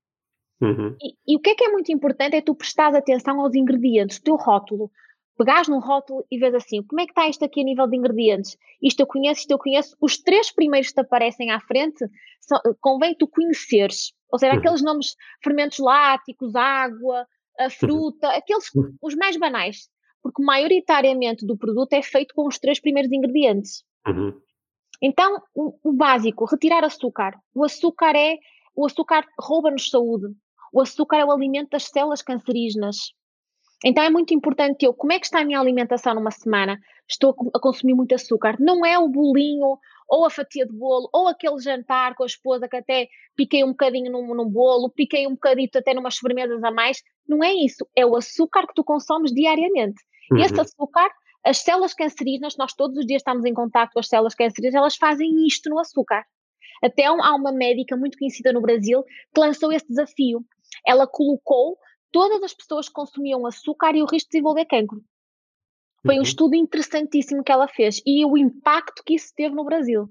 Uhum. 0.61 0.95
E, 1.01 1.33
e, 1.33 1.35
o 1.35 1.39
que 1.39 1.49
é 1.51 1.55
que 1.55 1.63
é 1.65 1.69
muito 1.69 1.91
importante 1.91 2.35
é 2.35 2.41
tu 2.41 2.55
prestar 2.55 2.95
atenção 2.95 3.39
aos 3.41 3.53
ingredientes, 3.53 4.17
o 4.17 4.23
teu 4.23 4.35
rótulo. 4.35 4.91
Pegares 5.37 5.67
num 5.67 5.79
rótulo 5.79 6.25
e 6.29 6.37
vês 6.37 6.53
assim, 6.53 6.83
como 6.83 7.01
é 7.01 7.05
que 7.05 7.11
está 7.11 7.27
isto 7.27 7.43
aqui 7.43 7.61
a 7.61 7.63
nível 7.63 7.87
de 7.87 7.97
ingredientes? 7.97 8.55
Isto 8.81 8.99
eu 8.99 9.07
conheço, 9.07 9.41
isto 9.41 9.51
eu 9.51 9.57
conheço. 9.57 9.95
Os 9.99 10.17
três 10.17 10.51
primeiros 10.51 10.89
que 10.89 10.95
te 10.95 11.01
aparecem 11.01 11.51
à 11.51 11.59
frente, 11.59 12.05
são, 12.39 12.59
convém 12.79 13.15
tu 13.15 13.27
conheceres. 13.27 14.13
Ou 14.31 14.37
seja, 14.37 14.53
uhum. 14.53 14.59
aqueles 14.59 14.83
nomes, 14.83 15.15
fermentos 15.43 15.79
láticos, 15.79 16.55
água, 16.55 17.25
a 17.59 17.69
fruta, 17.69 18.29
aqueles, 18.29 18.65
os 19.01 19.15
mais 19.15 19.37
banais 19.37 19.89
porque 20.23 20.41
maioritariamente 20.41 21.45
do 21.45 21.57
produto 21.57 21.91
é 21.91 22.01
feito 22.01 22.33
com 22.33 22.47
os 22.47 22.57
três 22.57 22.79
primeiros 22.79 23.11
ingredientes. 23.11 23.83
Uhum. 24.07 24.33
Então, 25.01 25.41
o, 25.53 25.77
o, 25.83 25.91
básico, 25.91 26.45
retirar 26.45 26.85
açúcar. 26.85 27.37
O 27.53 27.65
açúcar 27.65 28.15
é, 28.15 28.37
o 28.73 28.85
açúcar 28.85 29.27
rouba-nos 29.37 29.89
saúde. 29.89 30.33
O 30.71 30.79
açúcar 30.79 31.17
é 31.17 31.25
o 31.25 31.31
alimento 31.31 31.71
das 31.71 31.83
células 31.83 32.21
cancerígenas. 32.21 33.13
Então 33.83 34.03
é 34.03 34.09
muito 34.09 34.33
importante 34.33 34.85
eu, 34.85 34.93
como 34.93 35.11
é 35.11 35.19
que 35.19 35.25
está 35.25 35.41
a 35.41 35.45
minha 35.45 35.59
alimentação 35.59 36.15
numa 36.15 36.31
semana? 36.31 36.79
Estou 37.07 37.35
a 37.53 37.59
consumir 37.59 37.93
muito 37.93 38.15
açúcar. 38.15 38.55
Não 38.59 38.85
é 38.85 38.97
o 38.97 39.09
bolinho, 39.09 39.77
ou 40.07 40.25
a 40.25 40.29
fatia 40.29 40.65
de 40.65 40.71
bolo, 40.71 41.09
ou 41.11 41.27
aquele 41.27 41.59
jantar 41.59 42.15
com 42.15 42.23
a 42.23 42.25
esposa 42.25 42.67
que 42.67 42.77
até 42.77 43.07
piquei 43.35 43.63
um 43.63 43.69
bocadinho 43.69 44.11
num, 44.11 44.33
num 44.35 44.49
bolo, 44.49 44.89
piquei 44.89 45.27
um 45.27 45.31
bocadito 45.31 45.77
até 45.77 45.93
numas 45.93 46.15
sobremesas 46.15 46.63
a 46.63 46.71
mais. 46.71 47.01
Não 47.27 47.43
é 47.43 47.53
isso. 47.53 47.87
É 47.95 48.05
o 48.05 48.15
açúcar 48.15 48.67
que 48.67 48.73
tu 48.73 48.83
consomes 48.83 49.33
diariamente. 49.33 50.01
Uhum. 50.31 50.39
Esse 50.39 50.59
açúcar, 50.59 51.09
as 51.43 51.57
células 51.57 51.93
cancerígenas, 51.93 52.55
nós 52.57 52.73
todos 52.73 52.97
os 52.97 53.05
dias 53.05 53.21
estamos 53.21 53.43
em 53.45 53.53
contato 53.53 53.91
com 53.93 53.99
as 53.99 54.07
células 54.07 54.35
cancerígenas, 54.35 54.75
elas 54.75 54.95
fazem 54.95 55.45
isto 55.45 55.69
no 55.69 55.79
açúcar. 55.79 56.23
Até 56.81 57.05
há 57.05 57.13
uma 57.13 57.51
médica 57.51 57.95
muito 57.95 58.17
conhecida 58.17 58.51
no 58.51 58.61
Brasil 58.61 59.03
que 59.33 59.39
lançou 59.39 59.71
esse 59.71 59.87
desafio. 59.87 60.43
Ela 60.85 61.07
colocou 61.07 61.77
todas 62.13 62.43
as 62.43 62.53
pessoas 62.53 62.87
que 62.87 62.93
consumiam 62.93 63.45
açúcar 63.45 63.95
e 63.95 64.01
o 64.01 64.05
risco 64.05 64.29
de 64.29 64.33
desenvolver 64.33 64.65
cancro. 64.65 65.03
Foi 66.05 66.15
uhum. 66.15 66.21
um 66.21 66.23
estudo 66.23 66.55
interessantíssimo 66.55 67.43
que 67.43 67.51
ela 67.51 67.67
fez 67.67 68.01
e 68.05 68.23
o 68.23 68.37
impacto 68.37 69.03
que 69.03 69.15
isso 69.15 69.33
teve 69.35 69.55
no 69.55 69.65
Brasil. 69.65 70.09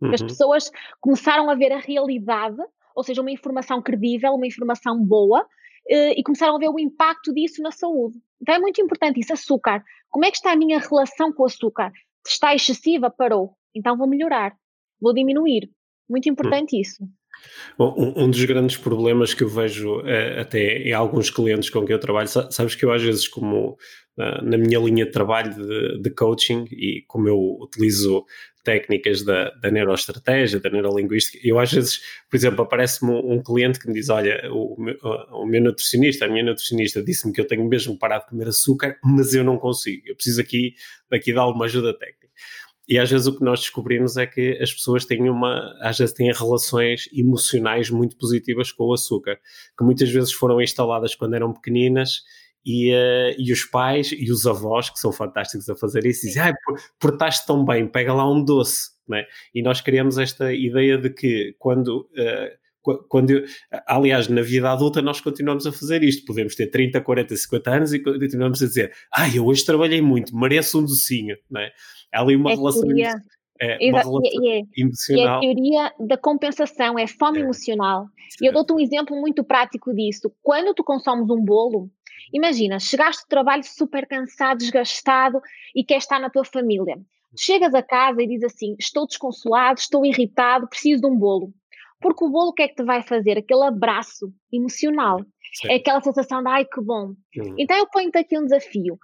Uhum. 0.00 0.14
As 0.14 0.22
pessoas 0.22 0.70
começaram 1.00 1.50
a 1.50 1.54
ver 1.54 1.72
a 1.72 1.78
realidade, 1.78 2.62
ou 2.94 3.02
seja, 3.02 3.20
uma 3.20 3.30
informação 3.30 3.82
credível, 3.82 4.32
uma 4.32 4.46
informação 4.46 5.04
boa, 5.04 5.46
eh, 5.88 6.18
e 6.18 6.22
começaram 6.22 6.54
a 6.54 6.58
ver 6.58 6.68
o 6.68 6.78
impacto 6.78 7.34
disso 7.34 7.60
na 7.62 7.72
saúde. 7.72 8.18
Então 8.40 8.54
é 8.54 8.58
muito 8.58 8.80
importante 8.80 9.18
isso, 9.18 9.32
açúcar. 9.32 9.82
Como 10.08 10.24
é 10.24 10.30
que 10.30 10.36
está 10.36 10.52
a 10.52 10.56
minha 10.56 10.78
relação 10.78 11.32
com 11.32 11.42
o 11.42 11.46
açúcar? 11.46 11.90
Está 12.26 12.54
excessiva? 12.54 13.10
Parou. 13.10 13.56
Então 13.74 13.96
vou 13.96 14.06
melhorar, 14.06 14.54
vou 15.00 15.12
diminuir. 15.12 15.70
Muito 16.08 16.28
importante 16.28 16.76
hum. 16.76 16.80
isso. 16.80 17.08
Bom, 17.78 18.14
um, 18.16 18.30
dos 18.30 18.44
grandes 18.44 18.76
problemas 18.76 19.32
que 19.32 19.42
eu 19.42 19.48
vejo 19.48 20.00
é, 20.06 20.40
até 20.40 20.78
em 20.82 20.92
alguns 20.92 21.30
clientes 21.30 21.70
com 21.70 21.84
quem 21.84 21.94
eu 21.94 22.00
trabalho, 22.00 22.28
sabes 22.28 22.74
que 22.74 22.84
eu 22.84 22.92
às 22.92 23.02
vezes 23.02 23.26
como 23.26 23.78
na, 24.16 24.58
minha 24.58 24.78
linha 24.78 25.06
de 25.06 25.12
trabalho 25.12 25.54
de, 25.54 26.02
de, 26.02 26.10
coaching 26.10 26.66
e 26.72 27.02
como 27.06 27.28
eu 27.28 27.38
utilizo 27.60 28.24
técnicas 28.62 29.24
da, 29.24 29.50
da 29.52 29.70
neuroestratégia, 29.70 30.60
da 30.60 30.68
neurolinguística, 30.68 31.38
eu 31.42 31.58
às 31.58 31.72
vezes, 31.72 32.00
por 32.28 32.36
exemplo, 32.36 32.62
aparece-me 32.62 33.12
um, 33.12 33.42
cliente 33.42 33.78
que 33.78 33.88
me 33.88 33.94
diz, 33.94 34.10
olha, 34.10 34.38
o, 34.52 34.76
o 35.32 35.46
meu 35.46 35.62
nutricionista, 35.62 36.26
a 36.26 36.28
minha 36.28 36.44
nutricionista 36.44 37.02
disse-me 37.02 37.32
que 37.32 37.40
eu 37.40 37.46
tenho 37.46 37.64
mesmo 37.66 37.98
parado 37.98 38.24
de 38.24 38.30
comer 38.30 38.48
açúcar, 38.48 38.98
mas 39.02 39.32
eu 39.32 39.42
não 39.42 39.56
consigo, 39.56 40.02
eu 40.06 40.14
preciso 40.14 40.40
aqui, 40.40 40.74
daqui 41.10 41.32
de 41.32 41.38
alguma 41.38 41.64
ajuda 41.64 41.96
técnica. 41.96 42.28
E 42.90 42.98
às 42.98 43.08
vezes 43.08 43.28
o 43.28 43.38
que 43.38 43.44
nós 43.44 43.60
descobrimos 43.60 44.16
é 44.16 44.26
que 44.26 44.58
as 44.60 44.74
pessoas 44.74 45.04
têm 45.04 45.30
uma, 45.30 45.78
às 45.80 45.96
vezes 45.96 46.12
têm 46.12 46.32
relações 46.32 47.08
emocionais 47.12 47.88
muito 47.88 48.16
positivas 48.16 48.72
com 48.72 48.82
o 48.86 48.92
açúcar, 48.92 49.38
que 49.78 49.84
muitas 49.84 50.10
vezes 50.10 50.32
foram 50.32 50.60
instaladas 50.60 51.14
quando 51.14 51.34
eram 51.34 51.52
pequeninas 51.52 52.22
e, 52.66 52.92
uh, 52.92 53.32
e 53.38 53.52
os 53.52 53.64
pais 53.64 54.10
e 54.10 54.28
os 54.32 54.44
avós, 54.44 54.90
que 54.90 54.98
são 54.98 55.12
fantásticos 55.12 55.70
a 55.70 55.76
fazer 55.76 56.04
isso, 56.04 56.26
dizem, 56.26 56.42
ah, 56.42 56.52
portaste 56.98 57.46
tão 57.46 57.64
bem, 57.64 57.86
pega 57.86 58.12
lá 58.12 58.28
um 58.28 58.44
doce, 58.44 58.90
né? 59.08 59.24
E 59.54 59.62
nós 59.62 59.80
criamos 59.80 60.18
esta 60.18 60.52
ideia 60.52 60.98
de 60.98 61.10
que 61.10 61.54
quando... 61.60 62.08
Uh, 62.12 62.59
quando 63.08 63.30
eu, 63.30 63.44
aliás, 63.86 64.28
na 64.28 64.42
vida 64.42 64.70
adulta 64.70 65.02
nós 65.02 65.20
continuamos 65.20 65.66
a 65.66 65.72
fazer 65.72 66.02
isto. 66.02 66.24
Podemos 66.24 66.54
ter 66.54 66.68
30, 66.68 67.00
40, 67.00 67.36
50 67.36 67.70
anos 67.70 67.92
e 67.92 67.98
continuamos 68.00 68.62
a 68.62 68.66
dizer, 68.66 68.92
ah, 69.12 69.28
eu 69.34 69.46
hoje 69.46 69.64
trabalhei 69.64 70.00
muito, 70.00 70.36
mereço 70.36 70.78
um 70.78 70.84
docinho, 70.84 71.36
não 71.50 71.60
é? 71.60 71.70
Há 72.12 72.20
ali 72.20 72.36
uma 72.36 72.50
é 72.50 72.54
relação, 72.54 72.90
é, 73.60 73.90
uma 73.90 74.00
relação 74.00 74.20
e, 74.24 74.48
é, 74.48 74.62
emocional. 74.76 75.26
É 75.26 75.36
a 75.36 75.40
teoria 75.40 75.92
da 76.00 76.16
compensação, 76.16 76.98
é 76.98 77.06
fome 77.06 77.38
é. 77.38 77.42
emocional. 77.42 78.06
E 78.40 78.46
eu 78.46 78.52
dou-te 78.52 78.72
um 78.72 78.80
exemplo 78.80 79.16
muito 79.20 79.44
prático 79.44 79.94
disso. 79.94 80.32
Quando 80.42 80.74
tu 80.74 80.82
consomes 80.82 81.28
um 81.30 81.44
bolo, 81.44 81.90
imagina, 82.32 82.78
chegaste 82.78 83.24
do 83.24 83.28
trabalho 83.28 83.62
super 83.64 84.06
cansado, 84.06 84.58
desgastado 84.58 85.40
e 85.74 85.84
queres 85.84 86.04
estar 86.04 86.18
na 86.18 86.30
tua 86.30 86.44
família. 86.44 86.96
Chegas 87.38 87.74
a 87.74 87.82
casa 87.82 88.22
e 88.22 88.26
dizes 88.26 88.44
assim: 88.44 88.74
Estou 88.78 89.06
desconsolado, 89.06 89.78
estou 89.78 90.04
irritado, 90.04 90.68
preciso 90.68 91.02
de 91.02 91.06
um 91.06 91.16
bolo. 91.16 91.52
Porque 92.00 92.24
o 92.24 92.30
bolo 92.30 92.50
o 92.50 92.52
que 92.52 92.62
é 92.62 92.68
que 92.68 92.76
te 92.76 92.84
vai 92.84 93.02
fazer? 93.02 93.38
Aquele 93.38 93.64
abraço 93.64 94.32
emocional. 94.52 95.20
Sim. 95.54 95.68
É 95.68 95.74
aquela 95.76 96.00
sensação 96.00 96.42
de 96.42 96.48
ai 96.48 96.64
que 96.64 96.80
bom. 96.80 97.14
Uhum. 97.36 97.54
Então 97.58 97.76
eu 97.76 97.86
ponho-te 97.88 98.18
aqui 98.18 98.38
um 98.38 98.44
desafio 98.44 98.98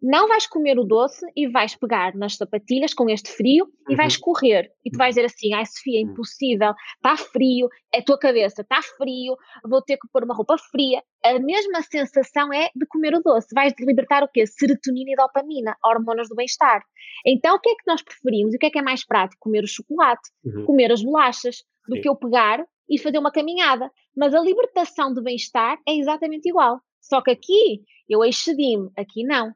não 0.00 0.28
vais 0.28 0.46
comer 0.46 0.78
o 0.78 0.84
doce 0.84 1.26
e 1.34 1.48
vais 1.48 1.74
pegar 1.74 2.14
nas 2.14 2.36
sapatilhas 2.36 2.94
com 2.94 3.08
este 3.10 3.30
frio 3.30 3.66
e 3.88 3.96
vais 3.96 4.14
uhum. 4.14 4.20
correr. 4.20 4.70
E 4.84 4.90
tu 4.90 4.96
vais 4.96 5.14
dizer 5.14 5.26
assim: 5.26 5.52
ai 5.52 5.66
Sofia, 5.66 6.00
é 6.00 6.04
uhum. 6.04 6.12
impossível, 6.12 6.72
está 6.96 7.16
frio, 7.16 7.68
é 7.92 7.98
a 7.98 8.04
tua 8.04 8.18
cabeça, 8.18 8.62
está 8.62 8.80
frio, 8.96 9.36
vou 9.64 9.82
ter 9.82 9.96
que 9.96 10.08
pôr 10.12 10.24
uma 10.24 10.34
roupa 10.34 10.56
fria. 10.70 11.02
A 11.24 11.38
mesma 11.38 11.82
sensação 11.82 12.52
é 12.52 12.70
de 12.74 12.86
comer 12.86 13.14
o 13.14 13.20
doce. 13.20 13.48
Vais 13.54 13.72
libertar 13.80 14.22
o 14.22 14.28
quê? 14.28 14.46
Serotonina 14.46 15.10
e 15.10 15.16
dopamina, 15.16 15.76
hormonas 15.84 16.28
do 16.28 16.36
bem-estar. 16.36 16.82
Então 17.26 17.56
o 17.56 17.60
que 17.60 17.70
é 17.70 17.74
que 17.74 17.86
nós 17.86 18.02
preferimos? 18.02 18.54
E 18.54 18.56
o 18.56 18.60
que 18.60 18.66
é 18.66 18.70
que 18.70 18.78
é 18.78 18.82
mais 18.82 19.04
prático? 19.04 19.40
Comer 19.40 19.64
o 19.64 19.68
chocolate, 19.68 20.30
uhum. 20.44 20.64
comer 20.64 20.92
as 20.92 21.02
bolachas, 21.02 21.64
do 21.88 21.96
Sim. 21.96 22.02
que 22.02 22.08
eu 22.08 22.14
pegar 22.14 22.64
e 22.88 22.98
fazer 22.98 23.18
uma 23.18 23.32
caminhada. 23.32 23.90
Mas 24.16 24.34
a 24.34 24.40
libertação 24.40 25.12
de 25.12 25.22
bem-estar 25.22 25.78
é 25.88 25.96
exatamente 25.96 26.48
igual. 26.48 26.80
Só 27.00 27.22
que 27.22 27.30
aqui 27.30 27.82
eu 28.08 28.24
excedi-me, 28.24 28.90
aqui 28.96 29.24
não. 29.24 29.52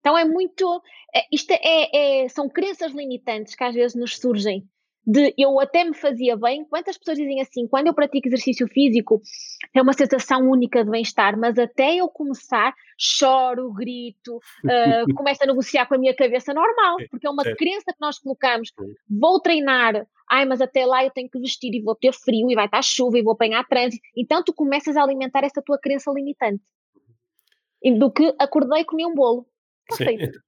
Então 0.00 0.16
é 0.16 0.24
muito. 0.24 0.82
É, 1.14 1.22
isto 1.32 1.52
é, 1.52 2.24
é, 2.24 2.28
são 2.28 2.48
crenças 2.48 2.92
limitantes 2.92 3.54
que 3.54 3.64
às 3.64 3.74
vezes 3.74 3.96
nos 3.96 4.16
surgem 4.16 4.66
de 5.08 5.32
eu 5.38 5.58
até 5.58 5.84
me 5.84 5.94
fazia 5.94 6.36
bem. 6.36 6.66
Quantas 6.66 6.98
pessoas 6.98 7.16
dizem 7.16 7.40
assim, 7.40 7.66
quando 7.66 7.86
eu 7.86 7.94
pratico 7.94 8.28
exercício 8.28 8.68
físico, 8.68 9.22
é 9.74 9.80
uma 9.80 9.94
sensação 9.94 10.50
única 10.50 10.84
de 10.84 10.90
bem-estar, 10.90 11.38
mas 11.38 11.58
até 11.58 11.96
eu 11.96 12.10
começar, 12.10 12.74
choro, 12.98 13.72
grito, 13.72 14.36
uh, 14.36 15.14
começo 15.16 15.42
a 15.42 15.46
negociar 15.46 15.86
com 15.86 15.94
a 15.94 15.98
minha 15.98 16.14
cabeça 16.14 16.52
normal, 16.52 16.98
porque 17.10 17.26
é 17.26 17.30
uma 17.30 17.42
é. 17.42 17.54
crença 17.56 17.86
que 17.86 18.00
nós 18.02 18.18
colocamos. 18.18 18.70
Vou 19.08 19.40
treinar, 19.40 20.06
ai, 20.30 20.44
mas 20.44 20.60
até 20.60 20.84
lá 20.84 21.02
eu 21.02 21.10
tenho 21.10 21.30
que 21.30 21.38
vestir 21.40 21.74
e 21.74 21.80
vou 21.80 21.94
ter 21.94 22.12
frio 22.12 22.50
e 22.50 22.54
vai 22.54 22.66
estar 22.66 22.82
chuva 22.82 23.18
e 23.18 23.22
vou 23.22 23.32
apanhar 23.32 23.66
trânsito. 23.66 24.06
Então 24.14 24.44
tu 24.44 24.52
começas 24.52 24.94
a 24.94 25.02
alimentar 25.02 25.42
essa 25.42 25.62
tua 25.62 25.78
crença 25.78 26.12
limitante. 26.12 26.62
Do 27.96 28.10
que 28.10 28.34
acordei 28.38 28.82
e 28.82 28.84
comi 28.84 29.06
um 29.06 29.14
bolo. 29.14 29.46
Está 29.90 30.04
feito. 30.04 30.40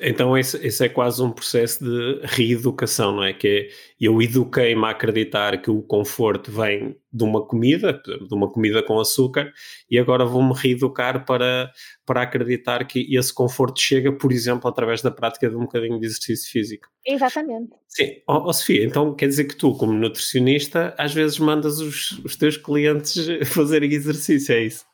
Então 0.00 0.36
esse, 0.38 0.56
esse, 0.66 0.86
é 0.86 0.88
quase 0.88 1.22
um 1.22 1.30
processo 1.30 1.84
de 1.84 2.20
reeducação, 2.24 3.16
não 3.16 3.22
é? 3.22 3.34
Que 3.34 3.46
é, 3.46 3.68
eu 4.00 4.22
eduquei-me 4.22 4.86
a 4.86 4.90
acreditar 4.90 5.60
que 5.60 5.70
o 5.70 5.82
conforto 5.82 6.50
vem 6.50 6.96
de 7.12 7.22
uma 7.22 7.46
comida, 7.46 7.92
de 7.92 8.34
uma 8.34 8.50
comida 8.50 8.82
com 8.82 8.98
açúcar, 8.98 9.52
e 9.90 9.98
agora 9.98 10.24
vou-me 10.24 10.54
reeducar 10.54 11.26
para, 11.26 11.70
para 12.06 12.22
acreditar 12.22 12.86
que 12.86 13.14
esse 13.14 13.34
conforto 13.34 13.78
chega, 13.78 14.10
por 14.10 14.32
exemplo, 14.32 14.66
através 14.66 15.02
da 15.02 15.10
prática 15.10 15.50
de 15.50 15.56
um 15.56 15.60
bocadinho 15.60 16.00
de 16.00 16.06
exercício 16.06 16.50
físico. 16.50 16.88
Exatamente. 17.06 17.72
Sim. 17.86 18.22
Oh, 18.26 18.48
oh 18.48 18.52
Sofia, 18.54 18.82
então 18.82 19.14
quer 19.14 19.28
dizer 19.28 19.44
que 19.44 19.56
tu, 19.56 19.76
como 19.76 19.92
nutricionista, 19.92 20.94
às 20.96 21.12
vezes 21.12 21.38
mandas 21.38 21.80
os, 21.80 22.12
os 22.24 22.34
teus 22.34 22.56
clientes 22.56 23.26
fazerem 23.52 23.92
exercício, 23.92 24.54
é 24.54 24.64
isso? 24.64 24.86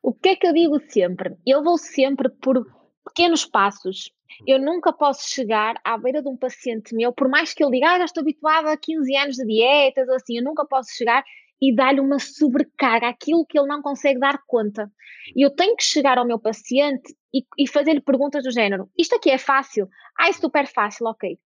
O 0.00 0.14
que 0.14 0.28
é 0.28 0.36
que 0.36 0.46
eu 0.46 0.52
digo 0.52 0.78
sempre? 0.88 1.34
Eu 1.44 1.64
vou 1.64 1.76
sempre 1.76 2.28
por 2.28 2.64
pequenos 3.06 3.44
passos. 3.44 4.10
Eu 4.46 4.58
nunca 4.58 4.92
posso 4.92 5.30
chegar 5.30 5.80
à 5.84 5.96
beira 5.96 6.20
de 6.20 6.28
um 6.28 6.36
paciente 6.36 6.94
meu, 6.94 7.12
por 7.12 7.28
mais 7.28 7.54
que 7.54 7.62
ele 7.62 7.72
diga, 7.72 7.92
ah, 7.92 7.98
já 7.98 8.04
estou 8.04 8.20
habituada 8.20 8.72
a 8.72 8.76
15 8.76 9.16
anos 9.16 9.36
de 9.36 9.46
dietas, 9.46 10.08
ou 10.08 10.14
assim, 10.16 10.36
eu 10.36 10.44
nunca 10.44 10.66
posso 10.66 10.90
chegar 10.90 11.24
e 11.62 11.74
dar-lhe 11.74 12.00
uma 12.00 12.18
sobrecarga, 12.18 13.08
aquilo 13.08 13.46
que 13.46 13.58
ele 13.58 13.68
não 13.68 13.80
consegue 13.80 14.20
dar 14.20 14.38
conta. 14.46 14.90
E 15.34 15.44
eu 15.44 15.50
tenho 15.50 15.76
que 15.76 15.84
chegar 15.84 16.18
ao 16.18 16.26
meu 16.26 16.38
paciente 16.38 17.14
e, 17.32 17.44
e 17.56 17.68
fazer-lhe 17.68 18.00
perguntas 18.00 18.44
do 18.44 18.50
género: 18.50 18.90
isto 18.98 19.14
aqui 19.14 19.30
é 19.30 19.38
fácil? 19.38 19.88
Ai, 20.18 20.32
super 20.32 20.66
fácil, 20.66 21.06
ok. 21.06 21.38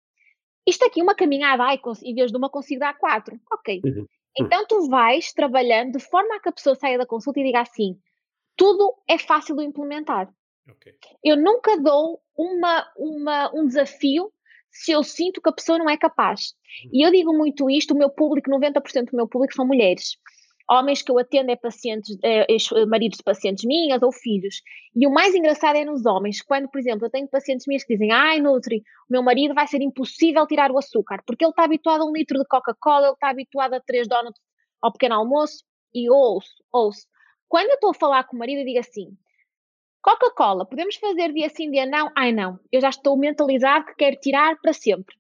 Isto 0.68 0.86
aqui, 0.86 1.02
uma 1.02 1.16
caminhada, 1.16 1.64
ai, 1.64 1.80
em 2.04 2.16
vez 2.16 2.32
de 2.32 2.38
uma, 2.38 2.50
consigo 2.50 2.80
dar 2.80 2.98
quatro, 2.98 3.40
ok. 3.52 3.82
Uhum. 3.84 4.06
Então 4.38 4.66
tu 4.68 4.88
vais 4.88 5.32
trabalhando 5.34 5.94
de 5.94 6.00
forma 6.00 6.36
a 6.36 6.40
que 6.40 6.50
a 6.50 6.52
pessoa 6.52 6.76
saia 6.76 6.98
da 6.98 7.06
consulta 7.06 7.40
e 7.40 7.44
diga 7.44 7.62
assim: 7.62 7.98
tudo 8.56 8.96
é 9.08 9.18
fácil 9.18 9.56
de 9.56 9.64
implementar. 9.64 10.30
Okay. 10.72 10.94
Eu 11.24 11.38
nunca 11.38 11.78
dou 11.78 12.22
uma, 12.38 12.88
uma, 12.98 13.52
um 13.54 13.66
desafio 13.66 14.32
se 14.72 14.92
eu 14.92 15.04
sinto 15.04 15.42
que 15.42 15.50
a 15.50 15.54
pessoa 15.54 15.78
não 15.78 15.90
é 15.90 15.98
capaz. 15.98 16.54
Uhum. 16.86 16.92
E 16.94 17.06
eu 17.06 17.12
digo 17.12 17.34
muito 17.34 17.70
isto, 17.70 17.94
o 17.94 17.98
meu 17.98 18.10
público, 18.10 18.50
90% 18.50 19.12
do 19.12 19.18
meu 19.18 19.28
público 19.28 19.54
são 19.54 19.66
mulheres. 19.66 20.18
Homens 20.72 21.02
que 21.02 21.12
eu 21.12 21.18
atendo 21.18 21.50
é 21.50 21.56
pacientes, 21.56 22.16
é, 22.24 22.42
é, 22.42 22.86
maridos 22.86 23.18
de 23.18 23.24
pacientes 23.24 23.66
minhas 23.66 24.04
ou 24.04 24.12
filhos. 24.12 24.62
E 24.96 25.08
o 25.08 25.12
mais 25.12 25.34
engraçado 25.34 25.78
é 25.78 25.84
nos 25.84 26.06
homens, 26.06 26.44
quando, 26.44 26.70
por 26.70 26.80
exemplo, 26.80 27.08
eu 27.08 27.10
tenho 27.10 27.28
pacientes 27.28 27.66
minhas 27.66 27.84
que 27.84 27.94
dizem, 27.94 28.12
ai, 28.12 28.40
Nutri, 28.40 28.84
o 29.10 29.12
meu 29.12 29.24
marido 29.24 29.56
vai 29.56 29.66
ser 29.66 29.82
impossível 29.82 30.46
tirar 30.46 30.72
o 30.72 30.78
açúcar, 30.78 31.24
porque 31.26 31.44
ele 31.44 31.50
está 31.50 31.64
habituado 31.64 32.02
a 32.02 32.06
um 32.06 32.14
litro 32.14 32.38
de 32.38 32.46
Coca-Cola, 32.48 33.08
ele 33.08 33.14
está 33.14 33.30
habituado 33.30 33.74
a 33.74 33.80
três 33.80 34.08
donuts 34.08 34.40
ao 34.80 34.92
pequeno 34.92 35.16
almoço, 35.16 35.64
e 35.94 36.10
ouço, 36.10 36.54
ouço. 36.72 37.08
Quando 37.48 37.70
eu 37.70 37.76
estou 37.76 37.90
a 37.90 37.96
falar 37.96 38.24
com 38.26 38.36
o 38.36 38.40
marido, 38.40 38.60
eu 38.60 38.66
digo 38.66 38.80
assim, 38.80 39.18
Coca-Cola, 40.02 40.66
podemos 40.66 40.96
fazer 40.96 41.34
dia 41.34 41.50
sim, 41.50 41.70
dia 41.70 41.86
não? 41.86 42.12
Ai 42.16 42.32
não, 42.32 42.60
eu 42.72 42.80
já 42.80 42.90
estou 42.90 43.18
mentalizado 43.18 43.86
que 43.86 43.96
quero 43.96 44.16
tirar 44.18 44.58
para 44.62 44.74
sempre. 44.74 45.16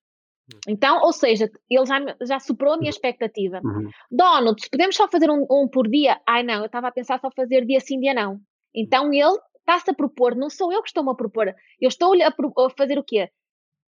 Hum. 0.54 0.60
Então, 0.68 1.02
ou 1.02 1.12
seja, 1.12 1.50
ele 1.70 1.86
já, 1.86 2.00
já 2.22 2.40
superou 2.40 2.74
a 2.74 2.78
minha 2.78 2.90
expectativa. 2.90 3.60
Uhum. 3.64 3.90
Donuts, 4.10 4.70
podemos 4.70 4.96
só 4.96 5.08
fazer 5.08 5.30
um, 5.30 5.46
um, 5.50 5.68
por 5.68 5.88
dia? 5.88 6.20
Ai 6.28 6.44
não, 6.44 6.60
eu 6.60 6.66
estava 6.66 6.88
a 6.88 6.92
pensar 6.92 7.20
só 7.20 7.30
fazer 7.32 7.66
dia 7.66 7.80
sim, 7.80 8.00
dia 8.00 8.14
não. 8.14 8.40
Então 8.74 9.14
ele 9.14 9.38
está-se 9.60 9.92
a 9.92 9.94
propor, 9.94 10.36
não 10.36 10.50
sou 10.50 10.72
eu 10.74 10.82
que 10.82 10.90
estou-me 10.90 11.12
a 11.12 11.16
propor, 11.16 11.54
eu 11.80 11.88
estou 11.88 12.14
a, 12.14 12.28
a 12.28 12.70
fazer 12.72 12.98
o 12.98 13.04
quê? 13.04 13.30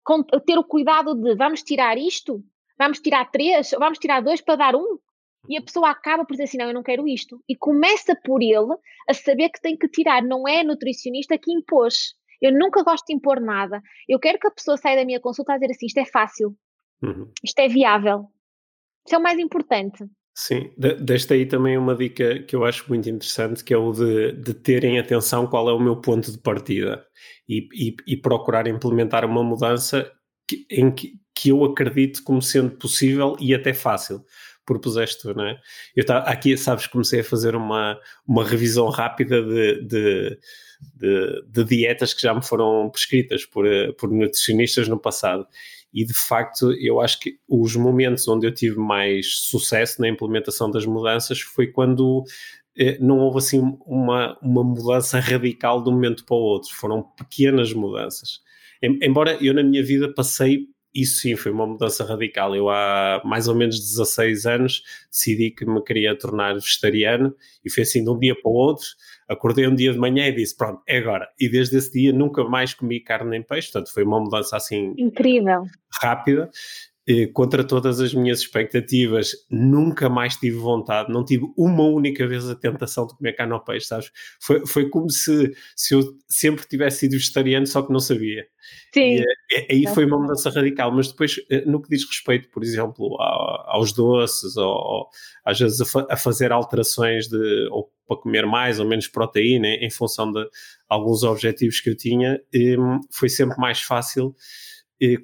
Com, 0.04 0.22
ter 0.22 0.58
o 0.58 0.64
cuidado 0.64 1.14
de 1.14 1.34
vamos 1.34 1.62
tirar 1.62 1.96
isto, 1.96 2.44
vamos 2.78 3.00
tirar 3.00 3.30
três, 3.30 3.70
vamos 3.78 3.98
tirar 3.98 4.20
dois 4.20 4.40
para 4.40 4.56
dar 4.56 4.76
um? 4.76 4.98
E 5.48 5.56
a 5.56 5.62
pessoa 5.62 5.90
acaba 5.90 6.24
por 6.24 6.32
dizer 6.32 6.44
assim: 6.44 6.58
não, 6.58 6.66
eu 6.66 6.74
não 6.74 6.82
quero 6.82 7.06
isto. 7.08 7.42
E 7.48 7.56
começa 7.56 8.16
por 8.24 8.42
ele 8.42 8.74
a 9.08 9.14
saber 9.14 9.50
que 9.50 9.60
tem 9.60 9.76
que 9.76 9.88
tirar. 9.88 10.22
Não 10.22 10.46
é 10.46 10.60
a 10.60 10.64
nutricionista 10.64 11.36
que 11.38 11.52
impôs. 11.52 12.14
Eu 12.40 12.52
nunca 12.52 12.82
gosto 12.82 13.06
de 13.06 13.14
impor 13.14 13.40
nada. 13.40 13.80
Eu 14.08 14.18
quero 14.18 14.38
que 14.38 14.46
a 14.46 14.50
pessoa 14.50 14.76
saia 14.76 14.96
da 14.96 15.04
minha 15.04 15.20
consulta 15.20 15.52
a 15.52 15.56
dizer 15.56 15.72
assim: 15.72 15.86
isto 15.86 15.98
é 15.98 16.06
fácil, 16.06 16.56
uhum. 17.02 17.30
isto 17.44 17.58
é 17.58 17.68
viável. 17.68 18.26
Isso 19.06 19.14
é 19.16 19.18
o 19.18 19.22
mais 19.22 19.38
importante. 19.38 20.04
Sim, 20.34 20.72
desta 20.78 21.34
aí 21.34 21.44
também 21.44 21.76
uma 21.76 21.94
dica 21.94 22.42
que 22.44 22.56
eu 22.56 22.64
acho 22.64 22.88
muito 22.88 23.08
interessante, 23.08 23.62
que 23.62 23.74
é 23.74 23.76
o 23.76 23.92
de, 23.92 24.32
de 24.32 24.54
terem 24.54 24.98
atenção 24.98 25.46
qual 25.46 25.68
é 25.68 25.72
o 25.74 25.78
meu 25.78 26.00
ponto 26.00 26.32
de 26.32 26.38
partida 26.38 27.04
e, 27.46 27.68
e, 27.74 27.96
e 28.06 28.16
procurar 28.16 28.66
implementar 28.66 29.26
uma 29.26 29.44
mudança 29.44 30.10
que, 30.48 30.66
em 30.70 30.90
que, 30.90 31.20
que 31.36 31.50
eu 31.50 31.62
acredito 31.64 32.22
como 32.24 32.40
sendo 32.40 32.70
possível 32.78 33.36
e 33.38 33.54
até 33.54 33.74
fácil 33.74 34.24
propuseste 34.64 35.26
não 35.34 35.46
é? 35.46 35.60
Eu 35.94 36.04
tá, 36.04 36.18
aqui, 36.18 36.56
sabes, 36.56 36.86
comecei 36.86 37.20
a 37.20 37.24
fazer 37.24 37.54
uma, 37.54 37.98
uma 38.26 38.44
revisão 38.44 38.88
rápida 38.88 39.42
de, 39.42 39.82
de, 39.82 40.38
de, 40.94 41.42
de 41.48 41.64
dietas 41.64 42.14
que 42.14 42.22
já 42.22 42.34
me 42.34 42.44
foram 42.44 42.90
prescritas 42.90 43.44
por, 43.44 43.64
por 43.98 44.10
nutricionistas 44.10 44.88
no 44.88 44.98
passado. 44.98 45.46
E 45.92 46.06
de 46.06 46.14
facto, 46.14 46.72
eu 46.80 47.00
acho 47.00 47.20
que 47.20 47.38
os 47.46 47.76
momentos 47.76 48.26
onde 48.26 48.46
eu 48.46 48.54
tive 48.54 48.78
mais 48.78 49.36
sucesso 49.36 50.00
na 50.00 50.08
implementação 50.08 50.70
das 50.70 50.86
mudanças 50.86 51.40
foi 51.40 51.66
quando 51.66 52.24
eh, 52.78 52.96
não 52.98 53.18
houve 53.18 53.38
assim 53.38 53.60
uma, 53.86 54.38
uma 54.40 54.64
mudança 54.64 55.20
radical 55.20 55.82
de 55.82 55.90
um 55.90 55.92
momento 55.92 56.24
para 56.24 56.34
o 56.36 56.40
outro, 56.40 56.74
foram 56.74 57.02
pequenas 57.02 57.72
mudanças. 57.74 58.40
Embora 58.82 59.36
eu 59.40 59.54
na 59.54 59.62
minha 59.62 59.84
vida 59.84 60.12
passei 60.12 60.66
isso 60.94 61.20
sim 61.20 61.36
foi 61.36 61.52
uma 61.52 61.66
mudança 61.66 62.04
radical. 62.04 62.54
Eu 62.54 62.68
há 62.68 63.20
mais 63.24 63.48
ou 63.48 63.54
menos 63.54 63.78
16 63.78 64.46
anos 64.46 64.82
decidi 65.10 65.50
que 65.50 65.64
me 65.64 65.82
queria 65.82 66.16
tornar 66.16 66.54
vegetariano 66.54 67.34
e 67.64 67.70
foi 67.70 67.82
assim 67.82 68.04
de 68.04 68.10
um 68.10 68.18
dia 68.18 68.34
para 68.34 68.50
o 68.50 68.54
outro. 68.54 68.86
Acordei 69.28 69.66
um 69.66 69.74
dia 69.74 69.92
de 69.92 69.98
manhã 69.98 70.28
e 70.28 70.32
disse: 70.32 70.56
Pronto, 70.56 70.82
é 70.86 70.98
agora. 70.98 71.28
E 71.40 71.48
desde 71.48 71.76
esse 71.76 71.92
dia 71.92 72.12
nunca 72.12 72.44
mais 72.44 72.74
comi 72.74 73.00
carne 73.00 73.30
nem 73.30 73.42
peixe. 73.42 73.72
Portanto, 73.72 73.92
foi 73.92 74.04
uma 74.04 74.20
mudança 74.20 74.56
assim. 74.56 74.94
Incrível. 74.98 75.64
Rápida 76.00 76.50
contra 77.32 77.64
todas 77.64 78.00
as 78.00 78.14
minhas 78.14 78.40
expectativas, 78.40 79.32
nunca 79.50 80.08
mais 80.08 80.36
tive 80.36 80.56
vontade, 80.56 81.12
não 81.12 81.24
tive 81.24 81.46
uma 81.56 81.82
única 81.82 82.26
vez 82.28 82.48
a 82.48 82.54
tentação 82.54 83.06
de 83.06 83.16
comer 83.16 83.32
carne 83.32 83.52
ou 83.52 83.60
peixe, 83.60 83.86
sabes? 83.86 84.10
Foi, 84.40 84.64
foi 84.66 84.88
como 84.88 85.10
se, 85.10 85.52
se 85.74 85.94
eu 85.94 86.02
sempre 86.28 86.64
tivesse 86.66 87.00
sido 87.00 87.12
vegetariano, 87.12 87.66
só 87.66 87.82
que 87.82 87.92
não 87.92 87.98
sabia. 87.98 88.46
Sim. 88.94 89.16
E, 89.16 89.24
eh, 89.52 89.66
aí 89.70 89.86
foi 89.92 90.04
uma 90.04 90.18
mudança 90.18 90.48
radical, 90.50 90.92
mas 90.92 91.08
depois, 91.08 91.40
eh, 91.50 91.64
no 91.66 91.82
que 91.82 91.88
diz 91.88 92.06
respeito, 92.06 92.48
por 92.50 92.62
exemplo, 92.62 93.16
aos 93.20 93.92
doces, 93.92 94.56
ou, 94.56 95.08
às 95.44 95.58
vezes 95.58 95.80
a, 95.80 95.84
fa 95.84 96.06
a, 96.08 96.16
fazer 96.16 96.52
alterações 96.52 97.26
de, 97.26 97.68
ou 97.72 97.90
para 98.06 98.16
comer 98.18 98.46
mais 98.46 98.78
ou 98.78 98.86
menos 98.86 99.08
proteína, 99.08 99.66
em, 99.66 99.86
em 99.86 99.90
função 99.90 100.30
de 100.30 100.44
alguns 100.88 101.24
objetivos 101.24 101.80
que 101.80 101.90
eu 101.90 101.96
tinha, 101.96 102.40
hum, 102.54 103.00
foi 103.10 103.28
sempre 103.28 103.56
mais 103.58 103.80
fácil 103.80 104.36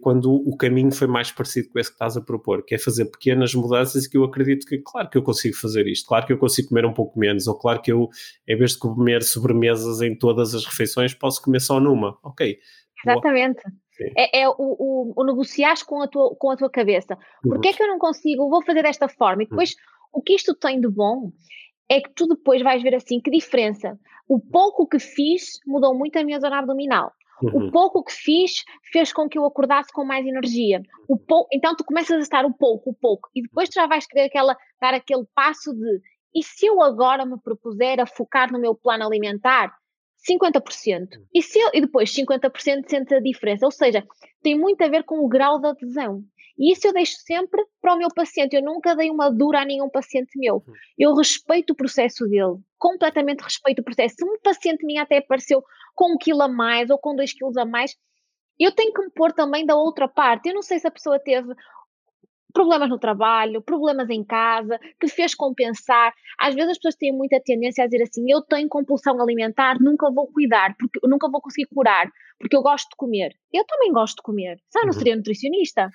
quando 0.00 0.32
o 0.32 0.56
caminho 0.56 0.90
foi 0.90 1.06
mais 1.06 1.30
parecido 1.30 1.68
com 1.68 1.78
esse 1.78 1.90
que 1.90 1.94
estás 1.94 2.16
a 2.16 2.20
propor, 2.20 2.64
que 2.64 2.74
é 2.74 2.78
fazer 2.78 3.04
pequenas 3.06 3.54
mudanças 3.54 4.04
e 4.04 4.10
que 4.10 4.16
eu 4.16 4.24
acredito 4.24 4.66
que, 4.66 4.78
claro 4.78 5.08
que 5.08 5.16
eu 5.16 5.22
consigo 5.22 5.56
fazer 5.56 5.86
isto, 5.86 6.08
claro 6.08 6.26
que 6.26 6.32
eu 6.32 6.38
consigo 6.38 6.68
comer 6.68 6.84
um 6.84 6.92
pouco 6.92 7.18
menos, 7.18 7.46
ou 7.46 7.56
claro 7.56 7.80
que 7.80 7.92
eu, 7.92 8.08
em 8.46 8.56
vez 8.56 8.72
de 8.72 8.78
comer 8.78 9.22
sobremesas 9.22 10.00
em 10.00 10.16
todas 10.16 10.54
as 10.54 10.64
refeições, 10.64 11.14
posso 11.14 11.42
comer 11.42 11.60
só 11.60 11.78
numa, 11.78 12.18
ok. 12.22 12.58
Exatamente. 13.06 13.62
É, 14.16 14.42
é, 14.42 14.48
o, 14.48 14.54
o, 14.58 15.12
o 15.16 15.24
negociar 15.24 15.74
com 15.86 16.02
a 16.02 16.08
tua, 16.08 16.34
com 16.36 16.50
a 16.50 16.56
tua 16.56 16.70
cabeça. 16.70 17.14
Uhum. 17.44 17.52
Porquê 17.52 17.68
é 17.68 17.72
que 17.72 17.82
eu 17.82 17.88
não 17.88 17.98
consigo? 17.98 18.48
Vou 18.48 18.64
fazer 18.64 18.82
desta 18.82 19.08
forma. 19.08 19.42
E 19.42 19.44
uhum. 19.44 19.50
depois, 19.50 19.74
o 20.12 20.22
que 20.22 20.34
isto 20.34 20.54
tem 20.54 20.80
de 20.80 20.88
bom 20.88 21.32
é 21.88 22.00
que 22.00 22.10
tu 22.14 22.26
depois 22.26 22.62
vais 22.62 22.82
ver 22.82 22.94
assim, 22.94 23.20
que 23.20 23.30
diferença. 23.30 23.98
O 24.28 24.38
pouco 24.38 24.86
que 24.86 24.98
fiz 24.98 25.58
mudou 25.66 25.96
muito 25.96 26.16
a 26.18 26.24
minha 26.24 26.38
zona 26.38 26.58
abdominal. 26.58 27.12
Uhum. 27.42 27.68
O 27.68 27.70
pouco 27.70 28.04
que 28.04 28.12
fiz 28.12 28.64
fez 28.92 29.12
com 29.12 29.28
que 29.28 29.38
eu 29.38 29.44
acordasse 29.44 29.92
com 29.92 30.04
mais 30.04 30.26
energia. 30.26 30.82
O 31.08 31.16
pouco, 31.16 31.48
então 31.52 31.76
tu 31.76 31.84
começas 31.84 32.16
a 32.16 32.20
estar 32.20 32.44
o 32.44 32.52
pouco, 32.52 32.90
o 32.90 32.94
pouco, 32.94 33.28
e 33.34 33.42
depois 33.42 33.68
tu 33.68 33.74
já 33.74 33.86
vais 33.86 34.06
querer 34.06 34.26
aquela, 34.26 34.56
dar 34.80 34.94
aquele 34.94 35.24
passo 35.34 35.72
de 35.72 36.00
e 36.34 36.42
se 36.42 36.66
eu 36.66 36.82
agora 36.82 37.24
me 37.24 37.40
propuser 37.40 38.00
a 38.00 38.06
focar 38.06 38.52
no 38.52 38.60
meu 38.60 38.74
plano 38.74 39.04
alimentar, 39.04 39.72
50%. 40.28 41.16
Uhum. 41.16 41.26
E, 41.34 41.42
se 41.42 41.58
eu, 41.58 41.70
e 41.72 41.80
depois 41.80 42.12
50% 42.12 42.88
sente 42.88 43.14
a 43.14 43.20
diferença. 43.20 43.64
Ou 43.64 43.72
seja, 43.72 44.06
tem 44.42 44.58
muito 44.58 44.82
a 44.82 44.88
ver 44.88 45.04
com 45.04 45.24
o 45.24 45.28
grau 45.28 45.60
de 45.60 45.68
adesão. 45.68 46.22
E 46.58 46.72
isso 46.72 46.86
eu 46.86 46.92
deixo 46.92 47.16
sempre 47.18 47.64
para 47.80 47.94
o 47.94 47.98
meu 47.98 48.08
paciente. 48.08 48.56
Eu 48.56 48.62
nunca 48.62 48.96
dei 48.96 49.10
uma 49.10 49.30
dura 49.30 49.60
a 49.60 49.64
nenhum 49.64 49.88
paciente 49.88 50.36
meu. 50.36 50.56
Uhum. 50.56 50.74
Eu 50.98 51.14
respeito 51.14 51.72
o 51.72 51.76
processo 51.76 52.26
dele, 52.26 52.56
completamente 52.76 53.42
respeito 53.42 53.80
o 53.80 53.84
processo. 53.84 54.16
Se 54.18 54.24
um 54.24 54.38
paciente 54.42 54.84
minha 54.84 55.02
até 55.02 55.18
apareceu 55.18 55.62
com 55.94 56.14
um 56.14 56.18
quilo 56.18 56.42
a 56.42 56.48
mais 56.48 56.90
ou 56.90 56.98
com 56.98 57.14
dois 57.14 57.32
quilos 57.32 57.56
a 57.56 57.64
mais, 57.64 57.96
eu 58.58 58.72
tenho 58.72 58.92
que 58.92 59.00
me 59.00 59.10
pôr 59.10 59.32
também 59.32 59.64
da 59.64 59.76
outra 59.76 60.08
parte. 60.08 60.48
Eu 60.48 60.54
não 60.54 60.62
sei 60.62 60.80
se 60.80 60.86
a 60.86 60.90
pessoa 60.90 61.20
teve 61.20 61.54
problemas 62.58 62.88
no 62.88 62.98
trabalho, 62.98 63.62
problemas 63.62 64.10
em 64.10 64.24
casa, 64.24 64.80
que 65.00 65.06
fez 65.06 65.32
compensar. 65.32 66.12
Às 66.36 66.56
vezes 66.56 66.72
as 66.72 66.78
pessoas 66.78 66.96
têm 66.96 67.12
muita 67.12 67.40
tendência 67.40 67.84
a 67.84 67.86
dizer 67.86 68.02
assim: 68.02 68.28
eu 68.28 68.42
tenho 68.42 68.68
compulsão 68.68 69.20
alimentar, 69.22 69.76
nunca 69.80 70.10
vou 70.10 70.26
cuidar, 70.26 70.74
porque 70.76 70.98
nunca 71.04 71.30
vou 71.30 71.40
conseguir 71.40 71.68
curar, 71.72 72.10
porque 72.36 72.56
eu 72.56 72.62
gosto 72.62 72.88
de 72.88 72.96
comer. 72.96 73.32
Eu 73.52 73.64
também 73.64 73.92
gosto 73.92 74.16
de 74.16 74.22
comer, 74.22 74.58
só 74.72 74.80
não 74.80 74.88
uhum. 74.88 74.92
seria 74.92 75.14
nutricionista. 75.14 75.88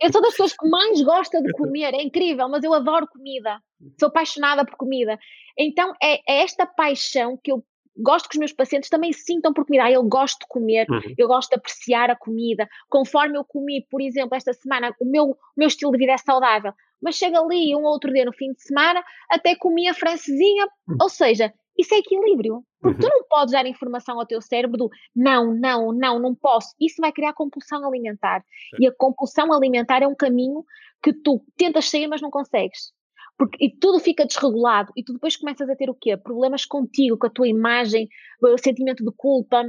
eu 0.00 0.10
sou 0.10 0.22
das 0.22 0.30
pessoas 0.30 0.54
que 0.54 0.66
mais 0.66 1.02
gosta 1.02 1.42
de 1.42 1.52
comer, 1.52 1.92
é 1.92 2.02
incrível, 2.02 2.48
mas 2.48 2.64
eu 2.64 2.72
adoro 2.72 3.06
comida, 3.06 3.60
sou 4.00 4.08
apaixonada 4.08 4.64
por 4.64 4.76
comida. 4.76 5.18
Então 5.58 5.92
é, 6.02 6.20
é 6.26 6.42
esta 6.42 6.64
paixão 6.64 7.38
que 7.42 7.52
eu 7.52 7.62
gosto 7.98 8.28
que 8.28 8.36
os 8.36 8.38
meus 8.38 8.52
pacientes 8.52 8.88
também 8.88 9.12
sintam 9.12 9.52
por 9.52 9.66
comida. 9.66 9.84
Ah, 9.84 9.92
eu 9.92 10.02
gosto 10.02 10.40
de 10.40 10.46
comer, 10.48 10.86
uhum. 10.88 11.14
eu 11.16 11.26
gosto 11.28 11.50
de 11.50 11.56
apreciar 11.56 12.10
a 12.10 12.16
comida. 12.16 12.68
Conforme 12.88 13.36
eu 13.36 13.44
comi, 13.44 13.86
por 13.90 14.00
exemplo, 14.00 14.36
esta 14.36 14.52
semana, 14.52 14.94
o 15.00 15.04
meu, 15.04 15.30
o 15.30 15.36
meu 15.56 15.68
estilo 15.68 15.92
de 15.92 15.98
vida 15.98 16.12
é 16.12 16.18
saudável, 16.18 16.72
mas 17.02 17.16
chega 17.16 17.40
ali 17.40 17.74
um 17.74 17.82
outro 17.82 18.12
dia 18.12 18.24
no 18.24 18.32
fim 18.32 18.52
de 18.52 18.62
semana, 18.62 19.02
até 19.30 19.54
comi 19.56 19.88
a 19.88 19.94
francesinha. 19.94 20.66
Uhum. 20.88 20.96
Ou 21.02 21.08
seja, 21.08 21.52
isso 21.76 21.94
é 21.94 21.98
equilíbrio. 21.98 22.64
Porque 22.80 23.04
uhum. 23.04 23.10
tu 23.10 23.14
não 23.14 23.24
podes 23.28 23.52
dar 23.52 23.66
informação 23.66 24.18
ao 24.18 24.26
teu 24.26 24.40
cérebro 24.40 24.76
do 24.76 24.90
não, 25.14 25.52
não, 25.52 25.92
não, 25.92 26.18
não 26.18 26.34
posso. 26.34 26.74
Isso 26.80 27.00
vai 27.00 27.12
criar 27.12 27.32
compulsão 27.32 27.84
alimentar. 27.84 28.44
E 28.78 28.86
a 28.86 28.92
compulsão 28.96 29.52
alimentar 29.52 30.02
é 30.02 30.06
um 30.06 30.14
caminho 30.14 30.64
que 31.02 31.12
tu 31.12 31.44
tentas 31.56 31.88
sair, 31.90 32.06
mas 32.06 32.20
não 32.20 32.30
consegues. 32.30 32.92
Porque, 33.38 33.64
e 33.64 33.70
tudo 33.70 34.00
fica 34.00 34.26
desregulado 34.26 34.92
e 34.96 35.04
tu 35.04 35.12
depois 35.12 35.36
começas 35.36 35.70
a 35.70 35.76
ter 35.76 35.88
o 35.88 35.94
quê? 35.94 36.16
Problemas 36.16 36.64
contigo, 36.64 37.16
com 37.16 37.28
a 37.28 37.30
tua 37.30 37.46
imagem, 37.46 38.08
o 38.42 38.58
sentimento 38.58 39.04
de 39.04 39.12
culpa, 39.16 39.64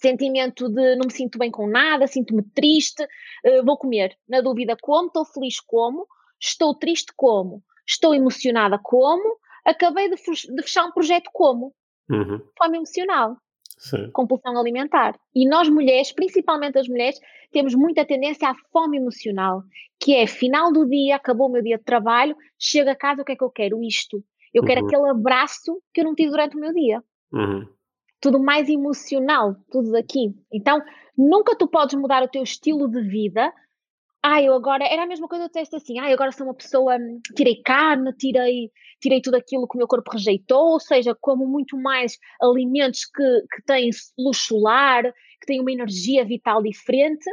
sentimento 0.00 0.68
de 0.68 0.96
não 0.96 1.06
me 1.06 1.12
sinto 1.12 1.38
bem 1.38 1.50
com 1.50 1.68
nada, 1.68 2.08
sinto-me 2.08 2.42
triste, 2.42 3.02
uh, 3.04 3.64
vou 3.64 3.78
comer. 3.78 4.16
Na 4.28 4.40
dúvida, 4.40 4.76
como? 4.80 5.06
Estou 5.06 5.24
feliz 5.24 5.60
como? 5.60 6.06
Estou 6.40 6.74
triste 6.74 7.12
como? 7.16 7.62
Estou 7.86 8.14
emocionada 8.14 8.78
como? 8.82 9.38
Acabei 9.64 10.10
de, 10.10 10.16
de 10.16 10.62
fechar 10.62 10.84
um 10.84 10.92
projeto 10.92 11.30
como? 11.32 11.72
Uhum. 12.10 12.40
Fome 12.58 12.78
emocional. 12.78 13.36
Sim. 13.78 14.10
compulsão 14.12 14.58
alimentar. 14.58 15.18
E 15.34 15.48
nós 15.48 15.68
mulheres, 15.68 16.12
principalmente 16.12 16.78
as 16.78 16.88
mulheres, 16.88 17.18
temos 17.52 17.74
muita 17.74 18.04
tendência 18.04 18.50
à 18.50 18.54
fome 18.72 18.98
emocional, 18.98 19.62
que 20.00 20.14
é 20.14 20.26
final 20.26 20.72
do 20.72 20.86
dia, 20.86 21.16
acabou 21.16 21.48
o 21.48 21.52
meu 21.52 21.62
dia 21.62 21.78
de 21.78 21.84
trabalho, 21.84 22.36
chego 22.58 22.90
a 22.90 22.96
casa, 22.96 23.22
o 23.22 23.24
que 23.24 23.32
é 23.32 23.36
que 23.36 23.44
eu 23.44 23.50
quero? 23.50 23.82
Isto. 23.82 24.22
Eu 24.52 24.64
quero 24.64 24.80
uhum. 24.80 24.86
aquele 24.86 25.10
abraço 25.10 25.80
que 25.92 26.00
eu 26.00 26.04
não 26.04 26.14
tive 26.14 26.30
durante 26.30 26.56
o 26.56 26.60
meu 26.60 26.72
dia. 26.72 27.02
Uhum. 27.32 27.66
Tudo 28.20 28.42
mais 28.42 28.68
emocional, 28.68 29.54
tudo 29.70 29.92
daqui. 29.92 30.34
Então, 30.52 30.82
nunca 31.16 31.56
tu 31.56 31.68
podes 31.68 31.94
mudar 31.94 32.22
o 32.22 32.28
teu 32.28 32.42
estilo 32.42 32.88
de 32.88 33.00
vida. 33.02 33.52
Ah, 34.22 34.42
eu 34.42 34.52
agora, 34.54 34.84
era 34.84 35.02
a 35.04 35.06
mesma 35.06 35.28
coisa 35.28 35.44
eu 35.44 35.48
disseste 35.48 35.76
assim, 35.76 35.98
ah, 36.00 36.12
agora 36.12 36.32
sou 36.32 36.46
uma 36.46 36.54
pessoa, 36.54 36.96
hum, 36.96 37.20
tirei 37.36 37.62
carne, 37.62 38.12
tirei 38.16 38.70
tirei 39.00 39.20
tudo 39.22 39.36
aquilo 39.36 39.68
que 39.68 39.76
o 39.76 39.78
meu 39.78 39.86
corpo 39.86 40.10
rejeitou, 40.10 40.72
ou 40.72 40.80
seja, 40.80 41.14
como 41.20 41.46
muito 41.46 41.76
mais 41.80 42.18
alimentos 42.42 43.04
que, 43.06 43.22
que 43.54 43.62
têm 43.64 43.90
luz 44.18 44.38
solar, 44.38 45.04
que 45.04 45.46
têm 45.46 45.60
uma 45.60 45.70
energia 45.70 46.24
vital 46.24 46.60
diferente, 46.60 47.24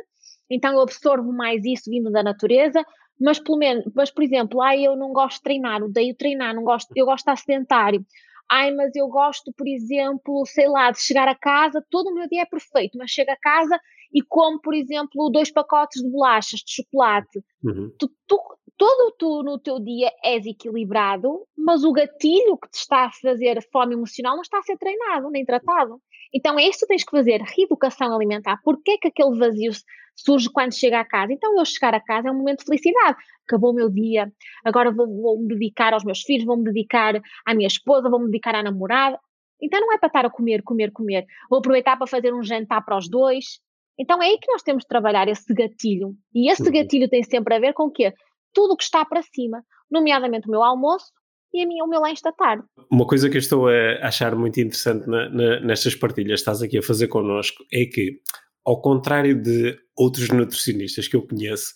então 0.47 0.73
eu 0.73 0.81
absorvo 0.81 1.33
mais 1.33 1.65
isso 1.65 1.89
vindo 1.89 2.11
da 2.11 2.21
natureza, 2.21 2.85
mas 3.19 3.39
pelo 3.39 3.57
menos, 3.57 3.83
mas 3.95 4.11
por 4.11 4.23
exemplo, 4.23 4.61
ai, 4.61 4.85
eu 4.85 4.95
não 4.95 5.11
gosto 5.11 5.37
de 5.37 5.43
treinar, 5.43 5.81
odeio 5.81 6.15
treinar, 6.15 6.53
não 6.53 6.63
gosto, 6.63 6.91
eu 6.95 7.05
gosto 7.05 7.25
de 7.25 7.31
estar 7.31 7.37
sedentário. 7.37 8.05
Ai, 8.51 8.69
mas 8.71 8.95
eu 8.95 9.07
gosto, 9.07 9.51
por 9.57 9.67
exemplo, 9.67 10.45
sei 10.45 10.67
lá, 10.67 10.91
de 10.91 11.01
chegar 11.01 11.27
a 11.27 11.33
casa, 11.33 11.83
todo 11.89 12.09
o 12.11 12.13
meu 12.13 12.27
dia 12.29 12.43
é 12.43 12.45
perfeito, 12.45 12.95
mas 12.95 13.09
chego 13.09 13.31
a 13.31 13.37
casa 13.37 13.79
e 14.15 14.21
como, 14.21 14.61
por 14.61 14.73
exemplo, 14.73 15.29
dois 15.29 15.51
pacotes 15.51 16.01
de 16.01 16.09
bolachas 16.09 16.61
de 16.61 16.73
chocolate. 16.73 17.43
Uhum. 17.61 17.91
Tu, 17.99 18.09
tu, 18.25 18.39
todo 18.77 19.13
tu 19.19 19.43
no 19.43 19.59
teu 19.59 19.77
dia 19.77 20.09
és 20.23 20.45
equilibrado, 20.45 21.45
mas 21.57 21.83
o 21.83 21.91
gatilho 21.91 22.57
que 22.57 22.69
te 22.71 22.77
está 22.77 23.07
a 23.07 23.11
fazer 23.11 23.61
fome 23.73 23.93
emocional 23.93 24.35
não 24.35 24.41
está 24.41 24.59
a 24.59 24.63
ser 24.63 24.77
treinado 24.77 25.29
nem 25.29 25.43
tratado. 25.43 25.99
Então 26.33 26.57
é 26.57 26.65
isso 26.65 26.79
que 26.79 26.87
tens 26.87 27.03
que 27.03 27.11
fazer, 27.11 27.41
reeducação 27.41 28.15
alimentar. 28.15 28.57
Porquê 28.63 28.91
é 28.91 28.97
que 28.97 29.09
aquele 29.09 29.37
vazio 29.37 29.73
surge 30.15 30.49
quando 30.49 30.73
chega 30.73 31.01
a 31.01 31.05
casa? 31.05 31.33
Então 31.33 31.57
eu 31.57 31.65
chegar 31.65 31.93
a 31.93 31.99
casa 31.99 32.29
é 32.29 32.31
um 32.31 32.37
momento 32.37 32.59
de 32.59 32.65
felicidade. 32.65 33.17
Acabou 33.45 33.71
o 33.71 33.75
meu 33.75 33.89
dia, 33.89 34.31
agora 34.63 34.93
vou, 34.93 35.07
vou 35.07 35.41
me 35.41 35.49
dedicar 35.49 35.93
aos 35.93 36.05
meus 36.05 36.21
filhos, 36.21 36.45
vou 36.45 36.55
me 36.55 36.63
dedicar 36.63 37.21
à 37.45 37.53
minha 37.53 37.67
esposa, 37.67 38.09
vou 38.09 38.19
me 38.19 38.27
dedicar 38.27 38.55
à 38.55 38.63
namorada. 38.63 39.19
Então 39.61 39.81
não 39.81 39.93
é 39.93 39.97
para 39.97 40.07
estar 40.07 40.25
a 40.25 40.29
comer, 40.29 40.63
comer, 40.63 40.91
comer. 40.91 41.25
Vou 41.49 41.59
aproveitar 41.59 41.97
para 41.97 42.07
fazer 42.07 42.33
um 42.33 42.41
jantar 42.41 42.83
para 42.83 42.97
os 42.97 43.09
dois. 43.09 43.59
Então 43.99 44.21
é 44.21 44.27
aí 44.27 44.37
que 44.39 44.51
nós 44.51 44.61
temos 44.61 44.83
de 44.83 44.87
trabalhar 44.87 45.27
esse 45.27 45.53
gatilho. 45.53 46.13
E 46.33 46.51
esse 46.51 46.69
gatilho 46.69 47.09
tem 47.09 47.23
sempre 47.23 47.55
a 47.55 47.59
ver 47.59 47.73
com 47.73 47.83
o 47.83 47.91
quê? 47.91 48.13
tudo 48.55 48.73
o 48.73 48.77
que 48.77 48.85
está 48.85 49.05
para 49.05 49.21
cima, 49.21 49.61
nomeadamente 49.91 50.47
o 50.47 50.51
meu 50.51 50.63
almoço 50.63 51.11
e 51.53 51.61
a 51.61 51.67
minha, 51.67 51.83
o 51.83 51.87
meu 51.87 51.99
lanche 51.99 52.23
da 52.23 52.31
tarde. 52.31 52.63
Uma 52.89 53.05
coisa 53.05 53.29
que 53.29 53.35
eu 53.35 53.39
estou 53.39 53.67
a 53.67 54.07
achar 54.07 54.35
muito 54.35 54.59
interessante 54.59 55.07
na, 55.07 55.29
na, 55.29 55.59
nestas 55.59 55.93
partilhas 55.93 56.39
que 56.39 56.41
estás 56.41 56.61
aqui 56.63 56.77
a 56.77 56.81
fazer 56.81 57.07
connosco 57.07 57.63
é 57.71 57.85
que, 57.85 58.19
ao 58.65 58.81
contrário 58.81 59.39
de 59.39 59.77
outros 59.95 60.29
nutricionistas 60.29 61.07
que 61.07 61.15
eu 61.15 61.27
conheço, 61.27 61.73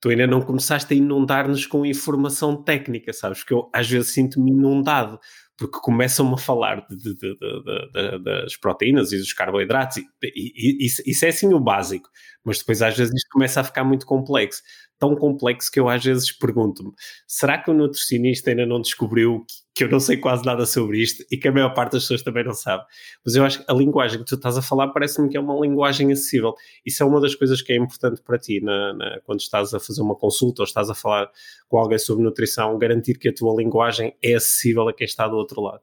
tu 0.00 0.10
ainda 0.10 0.26
não 0.26 0.40
começaste 0.40 0.92
a 0.94 0.96
inundar-nos 0.96 1.66
com 1.66 1.84
informação 1.84 2.62
técnica, 2.62 3.12
sabes? 3.12 3.40
Porque 3.40 3.54
eu 3.54 3.68
às 3.74 3.88
vezes 3.88 4.12
sinto-me 4.12 4.52
inundado, 4.52 5.18
porque 5.58 5.80
começam-me 5.80 6.34
a 6.34 6.38
falar 6.38 6.86
de, 6.88 6.96
de, 6.96 7.14
de, 7.14 8.18
das 8.22 8.56
proteínas 8.56 9.10
e 9.10 9.18
dos 9.18 9.32
carboidratos, 9.32 9.96
e, 9.96 10.04
e, 10.22 10.86
e, 10.86 10.86
isso 10.86 11.24
é 11.24 11.28
assim 11.28 11.52
o 11.52 11.58
básico, 11.58 12.08
mas 12.44 12.58
depois 12.60 12.80
às 12.80 12.96
vezes 12.96 13.12
isto 13.12 13.28
começa 13.30 13.60
a 13.60 13.64
ficar 13.64 13.82
muito 13.82 14.06
complexo 14.06 14.62
tão 14.98 15.14
complexo 15.14 15.70
que 15.70 15.78
eu 15.78 15.88
às 15.88 16.04
vezes 16.04 16.32
pergunto-me: 16.32 16.92
será 17.26 17.58
que 17.58 17.70
o 17.70 17.74
nutricionista 17.74 18.50
ainda 18.50 18.66
não 18.66 18.80
descobriu 18.80 19.44
que, 19.46 19.54
que, 19.74 19.84
eu 19.84 19.90
não 19.90 20.00
sei 20.00 20.16
quase 20.16 20.44
nada 20.44 20.66
sobre 20.66 21.00
isto 21.00 21.24
e 21.30 21.36
que 21.36 21.48
a 21.48 21.52
maior 21.52 21.72
parte 21.72 21.92
das 21.92 22.02
pessoas 22.02 22.22
também 22.22 22.44
não 22.44 22.52
sabe? 22.52 22.84
Mas 23.24 23.34
eu 23.34 23.44
acho 23.44 23.64
que 23.64 23.70
a 23.70 23.74
linguagem 23.74 24.18
que 24.18 24.24
tu 24.24 24.34
estás 24.34 24.56
a 24.56 24.62
falar 24.62 24.88
parece-me 24.88 25.28
que 25.28 25.36
é 25.36 25.40
uma 25.40 25.58
linguagem 25.58 26.10
acessível. 26.12 26.54
Isso 26.84 27.02
é 27.02 27.06
uma 27.06 27.20
das 27.20 27.34
coisas 27.34 27.62
que 27.62 27.72
é 27.72 27.76
importante 27.76 28.20
para 28.22 28.38
ti 28.38 28.60
na, 28.60 28.92
na, 28.94 29.20
quando 29.24 29.40
estás 29.40 29.72
a 29.72 29.80
fazer 29.80 30.02
uma 30.02 30.16
consulta 30.16 30.62
ou 30.62 30.64
estás 30.64 30.90
a 30.90 30.94
falar 30.94 31.30
com 31.68 31.78
alguém 31.78 31.98
sobre 31.98 32.24
nutrição, 32.24 32.76
garantir 32.78 33.18
que 33.18 33.28
a 33.28 33.34
tua 33.34 33.54
linguagem 33.54 34.16
é 34.22 34.34
acessível 34.34 34.88
a 34.88 34.92
quem 34.92 35.04
está 35.04 35.28
do 35.28 35.36
outro 35.36 35.60
lado. 35.60 35.80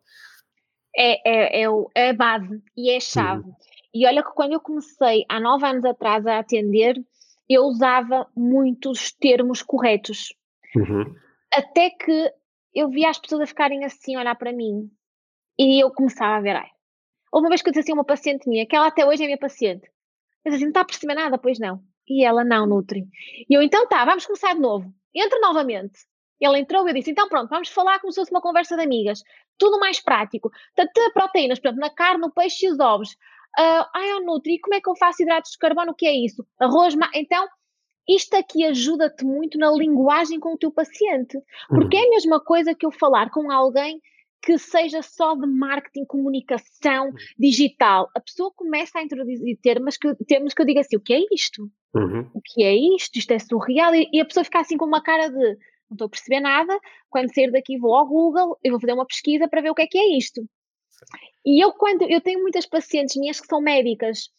É, 0.97 1.61
é, 1.61 1.63
é, 1.63 1.67
é 1.93 2.09
a 2.09 2.13
base 2.13 2.61
e 2.75 2.89
é 2.89 2.97
a 2.97 3.01
chave. 3.01 3.43
Uhum. 3.43 3.53
E 3.93 4.05
olha 4.05 4.21
que 4.21 4.33
quando 4.33 4.51
eu 4.51 4.59
comecei 4.59 5.23
há 5.29 5.39
nove 5.39 5.65
anos 5.65 5.85
atrás 5.85 6.27
a 6.27 6.39
atender, 6.39 6.95
eu 7.49 7.63
usava 7.63 8.27
muitos 8.35 9.11
termos 9.11 9.61
corretos. 9.61 10.33
Uhum. 10.75 11.15
Até 11.53 11.89
que 11.89 12.31
eu 12.73 12.89
via 12.89 13.09
as 13.09 13.19
pessoas 13.19 13.41
a 13.41 13.47
ficarem 13.47 13.85
assim 13.85 14.15
a 14.15 14.19
olhar 14.19 14.35
para 14.35 14.51
mim. 14.51 14.89
E 15.57 15.81
eu 15.81 15.91
começava 15.91 16.35
a 16.35 16.41
ver, 16.41 16.55
ai. 16.55 16.69
Houve 17.31 17.45
uma 17.45 17.49
vez 17.49 17.61
que 17.61 17.69
eu 17.69 17.71
disse 17.71 17.81
assim 17.81 17.91
a 17.91 17.95
uma 17.95 18.05
paciente 18.05 18.47
minha, 18.49 18.65
que 18.65 18.75
ela 18.75 18.87
até 18.87 19.05
hoje 19.05 19.23
é 19.23 19.25
minha 19.25 19.37
paciente. 19.37 19.89
Disse 20.45 20.57
assim, 20.57 20.65
não 20.65 20.69
está 20.69 20.81
a 20.81 20.85
perceber 20.85 21.15
nada? 21.15 21.37
Pois 21.37 21.59
não. 21.59 21.81
E 22.07 22.23
ela, 22.23 22.43
não, 22.43 22.67
Nutri. 22.67 23.05
E 23.49 23.53
eu, 23.53 23.61
então 23.61 23.87
tá, 23.87 24.03
vamos 24.05 24.25
começar 24.25 24.53
de 24.53 24.59
novo. 24.59 24.93
Entra 25.13 25.39
novamente. 25.39 25.99
Ele 26.39 26.59
entrou 26.59 26.85
e 26.85 26.91
eu 26.91 26.93
disse, 26.93 27.11
então 27.11 27.29
pronto, 27.29 27.49
vamos 27.49 27.69
falar 27.69 27.99
como 27.99 28.11
se 28.11 28.19
fosse 28.19 28.31
uma 28.31 28.41
conversa 28.41 28.75
de 28.75 28.83
amigas. 28.83 29.21
Tudo 29.57 29.79
mais 29.79 30.01
prático. 30.01 30.51
Tanto 30.75 30.91
proteínas, 31.13 31.59
por 31.59 31.69
exemplo, 31.69 31.81
na 31.81 31.93
carne, 31.93 32.21
no 32.21 32.31
peixe 32.31 32.65
e 32.65 32.69
os 32.69 32.79
ovos. 32.79 33.15
Uh, 33.57 33.85
ai, 33.93 34.13
oh, 34.15 34.25
Nutri, 34.25 34.59
como 34.59 34.75
é 34.75 34.81
que 34.81 34.89
eu 34.89 34.95
faço 34.95 35.23
hidratos 35.23 35.51
de 35.51 35.57
carbono? 35.57 35.91
O 35.91 35.95
que 35.95 36.05
é 36.05 36.13
isso? 36.13 36.45
Arroz, 36.59 36.95
ma... 36.95 37.09
então, 37.13 37.47
isto 38.07 38.35
aqui 38.35 38.63
ajuda-te 38.65 39.25
muito 39.25 39.57
na 39.57 39.71
linguagem 39.71 40.39
com 40.39 40.53
o 40.53 40.57
teu 40.57 40.71
paciente, 40.71 41.39
porque 41.69 41.97
uhum. 41.97 42.03
é 42.03 42.07
a 42.07 42.09
mesma 42.09 42.39
coisa 42.39 42.75
que 42.75 42.85
eu 42.85 42.91
falar 42.91 43.31
com 43.31 43.51
alguém 43.51 43.99
que 44.43 44.59
seja 44.59 45.01
só 45.01 45.35
de 45.35 45.47
marketing, 45.47 46.05
comunicação 46.05 47.07
uhum. 47.07 47.15
digital. 47.37 48.09
A 48.15 48.19
pessoa 48.19 48.51
começa 48.55 48.99
a 48.99 49.03
introduzir 49.03 49.57
termos 49.61 49.97
que, 49.97 50.13
termos 50.27 50.53
que 50.53 50.61
eu 50.61 50.65
digo 50.65 50.79
assim: 50.79 50.97
o 50.97 51.01
que 51.01 51.13
é 51.13 51.21
isto? 51.31 51.63
Uhum. 51.95 52.29
O 52.33 52.41
que 52.43 52.63
é 52.63 52.75
isto? 52.95 53.17
Isto 53.17 53.31
é 53.31 53.39
surreal. 53.39 53.95
E, 53.95 54.07
e, 54.13 54.21
a 54.21 54.25
pessoa 54.25 54.43
fica 54.43 54.59
assim 54.59 54.77
com 54.77 54.85
uma 54.85 55.01
cara 55.01 55.29
de 55.29 55.57
não 55.89 55.95
estou 55.95 56.05
a 56.05 56.09
perceber 56.09 56.41
nada. 56.41 56.77
Quando 57.09 57.33
sair 57.33 57.51
daqui, 57.51 57.77
vou 57.77 57.95
ao 57.95 58.07
Google, 58.07 58.57
eu 58.63 58.71
vou 58.71 58.79
fazer 58.79 58.93
uma 58.93 59.05
pesquisa 59.05 59.47
para 59.47 59.61
ver 59.61 59.71
o 59.71 59.75
que 59.75 59.81
é 59.81 59.87
que 59.87 59.97
é 59.97 60.17
isto. 60.17 60.41
E 61.45 61.63
eu, 61.63 61.71
quando 61.73 62.03
eu 62.03 62.21
tenho 62.21 62.41
muitas 62.41 62.65
pacientes 62.65 63.15
minhas 63.15 63.39
que 63.39 63.47
são 63.47 63.61
médicas, 63.61 64.29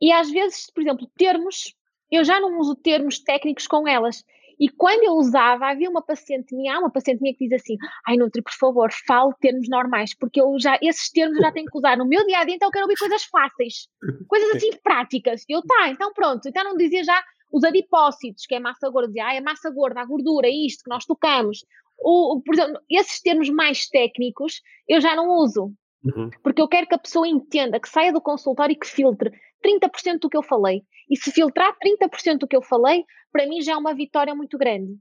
e 0.00 0.10
às 0.10 0.30
vezes, 0.30 0.70
por 0.72 0.80
exemplo, 0.80 1.10
termos, 1.16 1.74
eu 2.10 2.24
já 2.24 2.40
não 2.40 2.58
uso 2.58 2.74
termos 2.74 3.18
técnicos 3.18 3.66
com 3.66 3.86
elas. 3.86 4.24
E 4.58 4.68
quando 4.68 5.04
eu 5.04 5.14
usava, 5.14 5.70
havia 5.70 5.88
uma 5.88 6.02
paciente 6.02 6.54
minha, 6.54 6.78
uma 6.78 6.90
paciente 6.90 7.20
minha 7.20 7.34
que 7.34 7.48
diz 7.48 7.62
assim: 7.62 7.76
Ai, 8.06 8.16
Nutri, 8.16 8.42
por 8.42 8.52
favor, 8.52 8.90
fale 9.06 9.32
termos 9.40 9.66
normais, 9.70 10.14
porque 10.14 10.40
eu 10.40 10.54
já, 10.58 10.78
esses 10.82 11.10
termos 11.10 11.36
eu 11.38 11.42
já 11.42 11.50
tenho 11.50 11.66
que 11.66 11.78
usar 11.78 11.96
no 11.96 12.06
meu 12.06 12.26
dia 12.26 12.40
a 12.40 12.44
dia, 12.44 12.56
então 12.56 12.68
eu 12.68 12.72
quero 12.72 12.84
ouvir 12.84 12.98
coisas 12.98 13.24
fáceis, 13.24 13.88
coisas 14.28 14.56
assim 14.56 14.70
práticas. 14.82 15.44
Eu, 15.48 15.62
tá, 15.62 15.88
então 15.88 16.12
pronto, 16.12 16.46
então 16.46 16.62
não 16.62 16.76
dizia 16.76 17.02
já 17.02 17.24
os 17.50 17.64
adipócitos, 17.64 18.44
que 18.46 18.54
é 18.54 18.60
massa 18.60 18.88
gorda, 18.90 19.08
dizia, 19.08 19.28
ah, 19.28 19.34
é 19.34 19.40
massa 19.40 19.70
gorda, 19.70 20.00
a 20.00 20.04
gordura, 20.04 20.46
isto 20.48 20.84
que 20.84 20.90
nós 20.90 21.06
tocamos. 21.06 21.64
O, 21.98 22.42
por 22.44 22.54
exemplo, 22.54 22.80
esses 22.90 23.20
termos 23.20 23.48
mais 23.48 23.86
técnicos 23.88 24.60
eu 24.86 25.00
já 25.00 25.16
não 25.16 25.28
uso. 25.28 25.72
Uhum. 26.04 26.30
Porque 26.42 26.62
eu 26.62 26.68
quero 26.68 26.86
que 26.86 26.94
a 26.94 26.98
pessoa 26.98 27.28
entenda, 27.28 27.78
que 27.78 27.88
saia 27.88 28.12
do 28.12 28.20
consultório 28.20 28.72
e 28.72 28.78
que 28.78 28.86
filtre 28.86 29.30
30% 29.64 30.20
do 30.20 30.30
que 30.30 30.36
eu 30.36 30.42
falei. 30.42 30.82
E 31.08 31.16
se 31.16 31.30
filtrar 31.30 31.76
30% 31.78 32.38
do 32.38 32.48
que 32.48 32.56
eu 32.56 32.62
falei, 32.62 33.04
para 33.32 33.46
mim 33.46 33.60
já 33.60 33.72
é 33.72 33.76
uma 33.76 33.94
vitória 33.94 34.34
muito 34.34 34.56
grande. 34.56 34.96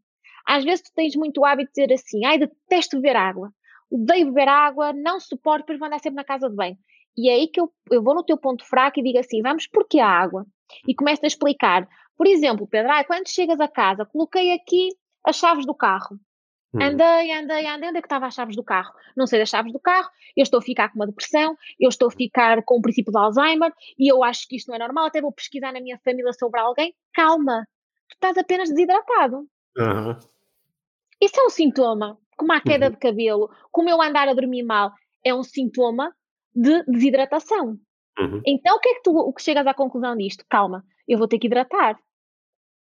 Às 0.46 0.64
vezes 0.64 0.82
tu 0.82 0.92
tens 0.94 1.16
muito 1.16 1.46
hábito 1.46 1.72
de 1.74 1.82
dizer 1.82 1.94
assim, 1.94 2.26
ai, 2.26 2.38
detesto 2.38 2.98
beber 2.98 3.16
água. 3.16 3.52
Odeio 3.90 4.28
beber 4.28 4.48
água, 4.48 4.94
não 4.94 5.20
suporto, 5.20 5.62
depois 5.62 5.80
vou 5.80 5.88
andar 5.88 6.00
sempre 6.00 6.18
na 6.18 6.24
casa 6.24 6.50
de 6.50 6.56
banho. 6.56 6.78
E 7.18 7.30
é 7.30 7.34
aí 7.34 7.48
que 7.48 7.60
eu, 7.60 7.72
eu 7.92 8.04
vou 8.04 8.16
no 8.16 8.24
teu 8.24 8.38
ponto 8.38 8.66
fraco 8.66 9.00
e 9.00 9.04
digo 9.04 9.20
assim, 9.20 9.42
vamos 9.42 9.68
porque 9.68 10.00
a 10.00 10.08
água? 10.08 10.46
E 10.88 10.94
começo 10.94 11.24
a 11.24 11.28
explicar. 11.28 11.88
Por 12.16 12.28
exemplo, 12.28 12.68
Pedro, 12.68 12.92
ai, 12.92 13.04
quando 13.04 13.30
chegas 13.30 13.60
a 13.60 13.68
casa, 13.68 14.06
coloquei 14.06 14.54
aqui 14.54 14.90
as 15.26 15.38
chaves 15.38 15.66
do 15.66 15.74
carro. 15.74 16.20
Hum. 16.74 16.82
Andei, 16.82 17.32
andei, 17.32 17.66
andei, 17.66 17.90
onde 17.90 17.98
é 17.98 18.02
que 18.02 18.06
estavam 18.06 18.28
as 18.28 18.36
chaves 18.36 18.56
do 18.56 18.64
carro? 18.64 18.94
Não 19.18 19.26
sei 19.26 19.40
das 19.40 19.50
chaves 19.50 19.74
do 19.74 19.80
carro, 19.80 20.10
eu 20.38 20.44
estou 20.44 20.60
a 20.60 20.62
ficar 20.62 20.90
com 20.90 21.00
uma 21.00 21.08
depressão, 21.08 21.58
eu 21.80 21.90
estou 21.90 22.10
a 22.10 22.12
ficar 22.12 22.62
com 22.64 22.78
o 22.78 22.82
princípio 22.82 23.12
de 23.12 23.18
Alzheimer 23.18 23.74
e 23.98 24.12
eu 24.12 24.24
acho 24.24 24.48
que 24.48 24.56
isto 24.56 24.68
não 24.68 24.76
é 24.76 24.80
normal, 24.80 25.06
até 25.06 25.20
vou 25.20 25.32
pesquisar 25.32 25.72
na 25.72 25.82
minha 25.82 26.00
família 26.04 26.32
sobre 26.34 26.60
alguém. 26.60 26.94
Calma, 27.14 27.68
tu 28.08 28.14
estás 28.14 28.38
apenas 28.38 28.70
desidratado. 28.70 29.48
Uhum. 29.78 30.16
Isso 31.20 31.40
é 31.40 31.44
um 31.44 31.50
sintoma, 31.50 32.18
como 32.38 32.54
a 32.54 32.62
queda 32.62 32.86
uhum. 32.86 32.92
de 32.92 32.98
cabelo, 32.98 33.50
como 33.72 33.90
eu 33.90 34.02
andar 34.02 34.28
a 34.28 34.34
dormir 34.34 34.64
mal, 34.64 34.92
é 35.26 35.34
um 35.34 35.44
sintoma 35.44 36.14
de 36.54 36.84
desidratação. 36.84 37.80
Uhum. 38.20 38.42
Então 38.46 38.78
o 38.78 38.80
que 38.80 38.90
é 38.90 38.94
que 38.96 39.02
tu 39.02 39.18
o 39.18 39.34
que 39.34 39.42
chegas 39.42 39.66
à 39.66 39.74
conclusão 39.74 40.16
disto? 40.16 40.46
Calma, 40.48 40.84
eu 41.08 41.18
vou 41.18 41.28
ter 41.28 41.40
que 41.40 41.48
hidratar 41.48 41.98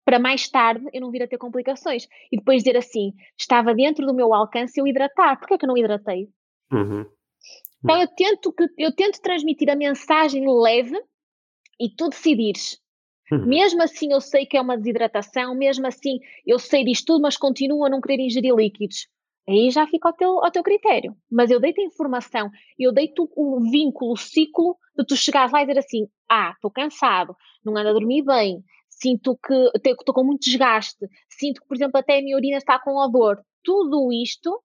para 0.06 0.20
mais 0.20 0.48
tarde 0.48 0.86
eu 0.92 1.00
não 1.00 1.10
vir 1.10 1.24
a 1.24 1.26
ter 1.26 1.36
complicações. 1.36 2.06
E 2.30 2.36
depois 2.38 2.62
dizer 2.62 2.76
assim, 2.76 3.12
estava 3.36 3.74
dentro 3.74 4.06
do 4.06 4.14
meu 4.14 4.32
alcance 4.32 4.80
eu 4.80 4.86
hidratar. 4.86 5.36
Porquê 5.36 5.54
é 5.54 5.58
que 5.58 5.64
eu 5.64 5.68
não 5.68 5.76
hidratei? 5.76 6.28
Uhum. 6.72 7.04
Então 7.84 8.00
eu 8.00 8.06
tento, 8.06 8.52
que, 8.52 8.68
eu 8.78 8.94
tento 8.94 9.20
transmitir 9.20 9.68
a 9.68 9.74
mensagem 9.74 10.44
leve 10.62 10.96
e 11.80 11.90
tu 11.90 12.08
decidires. 12.08 12.80
Uhum. 13.32 13.46
Mesmo 13.46 13.82
assim 13.82 14.12
eu 14.12 14.20
sei 14.20 14.46
que 14.46 14.56
é 14.56 14.60
uma 14.60 14.78
desidratação, 14.78 15.56
mesmo 15.56 15.86
assim 15.88 16.20
eu 16.46 16.60
sei 16.60 16.84
disto 16.84 17.06
tudo, 17.06 17.22
mas 17.22 17.36
continuo 17.36 17.84
a 17.84 17.90
não 17.90 18.00
querer 18.00 18.22
ingerir 18.22 18.54
líquidos. 18.54 19.08
Aí 19.48 19.70
já 19.70 19.88
fica 19.88 20.08
ao 20.08 20.14
teu, 20.14 20.44
ao 20.44 20.50
teu 20.52 20.62
critério. 20.62 21.16
Mas 21.30 21.50
eu 21.50 21.58
dei-te 21.58 21.80
a 21.80 21.84
informação, 21.84 22.48
eu 22.78 22.92
dei-te 22.92 23.20
o 23.20 23.60
vínculo, 23.60 24.12
o 24.12 24.16
ciclo 24.16 24.76
de 24.96 25.04
tu 25.04 25.16
chegares 25.16 25.52
lá 25.52 25.62
e 25.62 25.66
dizer 25.66 25.80
assim: 25.80 26.06
ah, 26.30 26.52
estou 26.54 26.70
cansado, 26.70 27.36
não 27.64 27.76
ando 27.76 27.88
a 27.88 27.92
dormir 27.92 28.22
bem, 28.22 28.62
sinto 28.96 29.38
que 29.46 29.70
estou 29.90 30.14
com 30.14 30.24
muito 30.24 30.42
desgaste, 30.42 31.06
sinto 31.28 31.60
que, 31.60 31.68
por 31.68 31.76
exemplo, 31.76 31.98
até 31.98 32.18
a 32.18 32.22
minha 32.22 32.36
urina 32.36 32.56
está 32.56 32.78
com 32.78 32.96
odor. 32.96 33.40
Tudo 33.62 34.10
isto, 34.12 34.62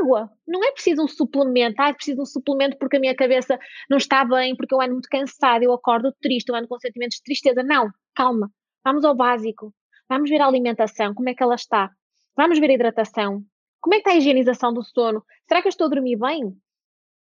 água. 0.00 0.30
Não 0.46 0.64
é 0.64 0.72
preciso 0.72 1.02
um 1.04 1.08
suplemento. 1.08 1.80
Ah, 1.80 1.90
é 1.90 1.92
preciso 1.92 2.22
um 2.22 2.26
suplemento 2.26 2.78
porque 2.78 2.96
a 2.96 3.00
minha 3.00 3.14
cabeça 3.14 3.58
não 3.90 3.98
está 3.98 4.24
bem, 4.24 4.56
porque 4.56 4.74
eu 4.74 4.80
ando 4.80 4.92
muito 4.92 5.08
cansada, 5.08 5.64
eu 5.64 5.72
acordo 5.72 6.14
triste, 6.20 6.48
eu 6.48 6.54
ando 6.54 6.68
com 6.68 6.78
sentimentos 6.78 7.18
de 7.18 7.22
tristeza. 7.22 7.62
Não, 7.62 7.90
calma. 8.14 8.50
Vamos 8.84 9.04
ao 9.04 9.14
básico. 9.14 9.72
Vamos 10.08 10.30
ver 10.30 10.40
a 10.40 10.46
alimentação, 10.46 11.14
como 11.14 11.28
é 11.28 11.34
que 11.34 11.42
ela 11.42 11.54
está. 11.54 11.90
Vamos 12.36 12.58
ver 12.58 12.70
a 12.70 12.74
hidratação. 12.74 13.42
Como 13.80 13.94
é 13.94 13.98
que 13.98 14.02
está 14.02 14.12
a 14.12 14.16
higienização 14.16 14.72
do 14.72 14.82
sono? 14.82 15.22
Será 15.46 15.60
que 15.60 15.68
eu 15.68 15.70
estou 15.70 15.86
a 15.86 15.90
dormir 15.90 16.16
bem? 16.16 16.56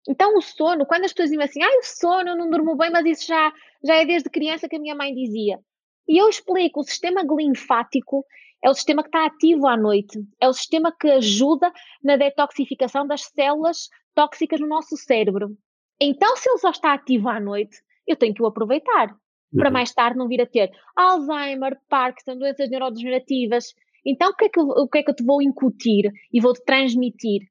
Então, 0.08 0.38
o 0.38 0.41
sono, 0.41 0.86
quando 0.86 1.04
as 1.06 1.12
pessoas 1.12 1.32
dizem 1.32 1.44
assim, 1.44 1.63
ah, 1.63 1.80
o 1.80 1.84
sono, 1.84 2.36
não 2.36 2.50
durmo 2.50 2.78
bem, 2.78 2.91
mas 2.91 3.06
isso 3.06 3.28
já, 3.28 3.52
já 3.84 3.96
é 3.96 4.06
desde 4.06 4.30
criança 4.30 4.70
que 4.70 4.76
a 4.76 4.80
minha 4.80 4.96
mãe 4.96 5.13
dizia. 5.13 5.60
E 6.08 6.18
eu 6.18 6.30
explico: 6.30 6.82
o 6.82 6.84
sistema 6.84 7.22
linfático 7.22 8.26
é 8.63 8.70
o 8.70 8.74
sistema 8.74 9.04
que 9.04 9.10
está 9.10 9.26
ativo 9.26 9.68
à 9.68 9.78
noite, 9.78 10.20
é 10.39 10.48
o 10.48 10.54
sistema 10.54 10.91
que 10.91 11.10
ajuda 11.10 11.72
na 12.04 12.15
detoxificação 12.15 13.06
das 13.06 13.24
células 13.24 13.89
tóxicas 14.13 14.60
no 14.60 14.68
nosso 14.68 14.96
cérebro. 14.98 15.56
Então, 16.00 16.36
se 16.36 16.50
ele 16.50 16.58
só 16.58 16.72
está 16.72 16.94
ativo 16.94 17.30
à 17.30 17.39
noite, 17.39 17.78
eu 18.08 18.15
tenho 18.15 18.34
que 18.34 18.41
o 18.41 18.48
aproveitar 18.48 19.12
uhum. 19.12 19.60
para 19.60 19.72
mais 19.72 19.94
tarde 19.94 20.18
não 20.18 20.28
vir 20.28 20.41
a 20.41 20.46
ter 20.46 20.72
Alzheimer, 20.96 21.78
Parkinson, 21.89 22.38
doenças 22.38 22.70
neurodegenerativas. 22.70 23.74
Então, 24.06 24.30
o 24.30 24.36
que, 24.36 24.46
é 24.46 24.50
que, 24.50 24.60
o 24.60 24.88
que 24.88 24.98
é 25.00 25.04
que 25.04 25.12
eu 25.12 25.15
te 25.15 25.24
vou 25.24 25.41
incutir 25.41 26.12
e 26.32 26.39
vou-te 26.39 26.63
transmitir? 26.63 27.41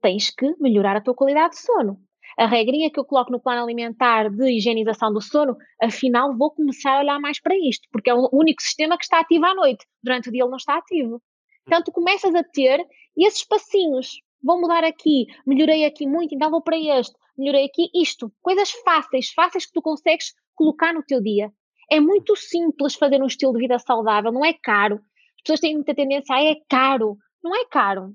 Tens 0.00 0.30
que 0.30 0.54
melhorar 0.60 0.96
a 0.96 1.00
tua 1.00 1.14
qualidade 1.14 1.54
de 1.54 1.60
sono 1.60 2.05
a 2.38 2.46
regrinha 2.46 2.90
que 2.90 2.98
eu 2.98 3.04
coloco 3.04 3.32
no 3.32 3.40
plano 3.40 3.62
alimentar 3.62 4.30
de 4.30 4.50
higienização 4.52 5.12
do 5.12 5.20
sono, 5.20 5.56
afinal 5.80 6.36
vou 6.36 6.50
começar 6.50 6.96
a 6.96 7.00
olhar 7.00 7.20
mais 7.20 7.40
para 7.40 7.56
isto, 7.56 7.88
porque 7.90 8.10
é 8.10 8.14
o 8.14 8.28
único 8.32 8.62
sistema 8.62 8.96
que 8.96 9.04
está 9.04 9.20
ativo 9.20 9.44
à 9.46 9.54
noite, 9.54 9.86
durante 10.02 10.28
o 10.28 10.32
dia 10.32 10.42
ele 10.42 10.50
não 10.50 10.56
está 10.56 10.76
ativo. 10.76 11.22
Então 11.66 11.82
tu 11.82 11.92
começas 11.92 12.34
a 12.34 12.44
ter 12.44 12.84
esses 13.16 13.44
passinhos, 13.44 14.20
vou 14.42 14.60
mudar 14.60 14.84
aqui, 14.84 15.26
melhorei 15.46 15.84
aqui 15.84 16.06
muito, 16.06 16.34
então 16.34 16.50
vou 16.50 16.62
para 16.62 16.78
este, 16.78 17.14
melhorei 17.36 17.64
aqui 17.64 17.88
isto, 17.94 18.32
coisas 18.42 18.70
fáceis, 18.84 19.30
fáceis 19.30 19.66
que 19.66 19.72
tu 19.72 19.82
consegues 19.82 20.34
colocar 20.54 20.92
no 20.92 21.02
teu 21.02 21.22
dia. 21.22 21.50
É 21.90 22.00
muito 22.00 22.34
simples 22.36 22.94
fazer 22.94 23.22
um 23.22 23.26
estilo 23.26 23.52
de 23.52 23.60
vida 23.60 23.78
saudável, 23.78 24.32
não 24.32 24.44
é 24.44 24.52
caro. 24.52 24.96
As 25.36 25.42
pessoas 25.42 25.60
têm 25.60 25.74
muita 25.74 25.94
tendência 25.94 26.34
a 26.34 26.38
ah, 26.38 26.44
é 26.44 26.56
caro. 26.68 27.16
Não 27.42 27.54
é 27.54 27.64
caro. 27.66 28.12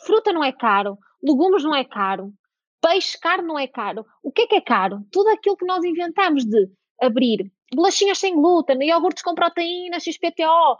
Fruta 0.00 0.32
não 0.32 0.44
é 0.44 0.52
caro, 0.52 0.96
legumes 1.22 1.64
não 1.64 1.74
é 1.74 1.84
caro, 1.84 2.32
Peixe 2.80 3.18
caro 3.18 3.42
não 3.42 3.58
é 3.58 3.66
caro. 3.66 4.04
O 4.22 4.30
que 4.30 4.42
é 4.42 4.46
que 4.46 4.54
é 4.56 4.60
caro? 4.60 5.04
Tudo 5.10 5.28
aquilo 5.30 5.56
que 5.56 5.66
nós 5.66 5.84
inventamos 5.84 6.44
de 6.44 6.68
abrir 7.00 7.50
bolachinhas 7.74 8.18
sem 8.18 8.34
glúten, 8.34 8.82
iogurtes 8.82 9.22
com 9.22 9.34
proteína, 9.34 10.00
XPTO. 10.00 10.76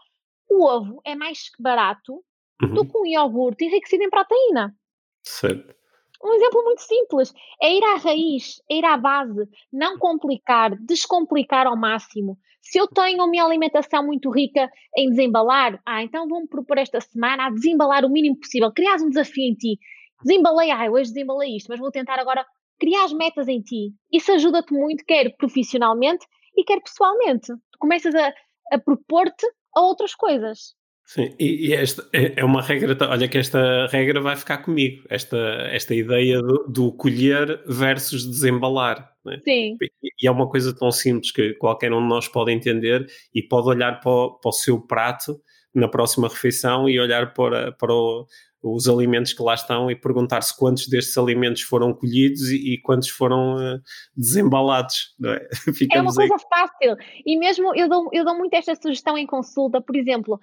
O 0.50 0.64
ovo 0.64 1.00
é 1.04 1.14
mais 1.14 1.50
barato 1.58 2.24
uhum. 2.62 2.74
do 2.74 2.86
que 2.86 2.98
um 2.98 3.06
iogurte 3.06 3.64
enriquecido 3.64 4.04
em 4.04 4.10
proteína. 4.10 4.74
Certo. 5.22 5.76
Um 6.22 6.34
exemplo 6.34 6.64
muito 6.64 6.82
simples 6.82 7.32
é 7.62 7.72
ir 7.74 7.84
à 7.84 7.96
raiz, 7.96 8.60
é 8.68 8.76
ir 8.76 8.84
à 8.84 8.96
base, 8.96 9.48
não 9.72 9.98
complicar, 9.98 10.76
descomplicar 10.80 11.66
ao 11.66 11.76
máximo. 11.76 12.36
Se 12.60 12.78
eu 12.78 12.88
tenho 12.88 13.22
a 13.22 13.28
minha 13.28 13.44
alimentação 13.44 14.04
muito 14.04 14.28
rica 14.30 14.68
em 14.96 15.10
desembalar, 15.10 15.80
ah, 15.86 16.02
então 16.02 16.26
vou-me 16.26 16.48
propor 16.48 16.78
esta 16.78 17.00
semana 17.00 17.46
a 17.46 17.50
desembalar 17.50 18.04
o 18.04 18.10
mínimo 18.10 18.36
possível, 18.36 18.72
criar 18.72 18.96
um 18.96 19.08
desafio 19.08 19.44
em 19.44 19.54
ti 19.54 19.78
desembalei, 20.22 20.70
ah, 20.70 20.90
hoje 20.90 21.12
desembalei 21.12 21.56
isto, 21.56 21.68
mas 21.68 21.80
vou 21.80 21.90
tentar 21.90 22.18
agora 22.18 22.44
criar 22.78 23.04
as 23.04 23.12
metas 23.12 23.48
em 23.48 23.60
ti. 23.60 23.92
Isso 24.12 24.32
ajuda-te 24.32 24.72
muito, 24.72 25.04
quer 25.04 25.34
profissionalmente 25.36 26.24
e 26.56 26.64
quer 26.64 26.80
pessoalmente. 26.80 27.46
Tu 27.46 27.78
começas 27.78 28.14
a, 28.14 28.32
a 28.72 28.78
propor-te 28.78 29.46
a 29.74 29.80
outras 29.80 30.14
coisas. 30.14 30.76
Sim, 31.04 31.34
e, 31.38 31.68
e 31.68 31.72
esta 31.72 32.06
é, 32.12 32.34
é 32.36 32.44
uma 32.44 32.60
regra, 32.60 32.94
olha 33.08 33.26
que 33.26 33.38
esta 33.38 33.86
regra 33.86 34.20
vai 34.20 34.36
ficar 34.36 34.58
comigo, 34.58 35.02
esta, 35.08 35.38
esta 35.70 35.94
ideia 35.94 36.42
do, 36.42 36.66
do 36.68 36.92
colher 36.92 37.62
versus 37.66 38.26
desembalar. 38.26 39.10
Né? 39.24 39.40
Sim. 39.42 39.78
E, 39.80 39.90
e, 40.22 40.28
é 40.28 40.30
uma 40.30 40.46
coisa 40.50 40.76
tão 40.76 40.90
simples 40.90 41.32
que 41.32 41.54
qualquer 41.54 41.94
um 41.94 42.02
de 42.02 42.08
nós 42.08 42.28
pode 42.28 42.52
entender 42.52 43.06
e 43.34 43.42
pode 43.42 43.68
olhar 43.68 44.00
para 44.00 44.10
o, 44.10 44.38
para 44.38 44.50
o 44.50 44.52
seu 44.52 44.86
prato 44.86 45.40
na 45.74 45.88
próxima 45.88 46.28
refeição 46.28 46.86
e 46.86 47.00
olhar 47.00 47.32
para, 47.32 47.72
para 47.72 47.92
o, 47.92 48.26
os 48.62 48.88
alimentos 48.88 49.32
que 49.32 49.42
lá 49.42 49.54
estão 49.54 49.90
e 49.90 49.96
perguntar-se 49.96 50.56
quantos 50.56 50.88
destes 50.88 51.16
alimentos 51.16 51.62
foram 51.62 51.94
colhidos 51.94 52.42
e, 52.50 52.74
e 52.74 52.80
quantos 52.80 53.08
foram 53.08 53.56
uh, 53.56 53.80
desembalados. 54.16 55.14
É? 55.24 55.48
é? 55.96 56.00
uma 56.00 56.12
coisa 56.12 56.34
aí. 56.34 56.40
fácil. 56.50 56.96
E 57.24 57.38
mesmo 57.38 57.74
eu 57.74 57.88
dou, 57.88 58.08
eu 58.12 58.24
dou 58.24 58.36
muito 58.36 58.54
esta 58.54 58.74
sugestão 58.74 59.16
em 59.16 59.26
consulta, 59.26 59.80
por 59.80 59.96
exemplo, 59.96 60.38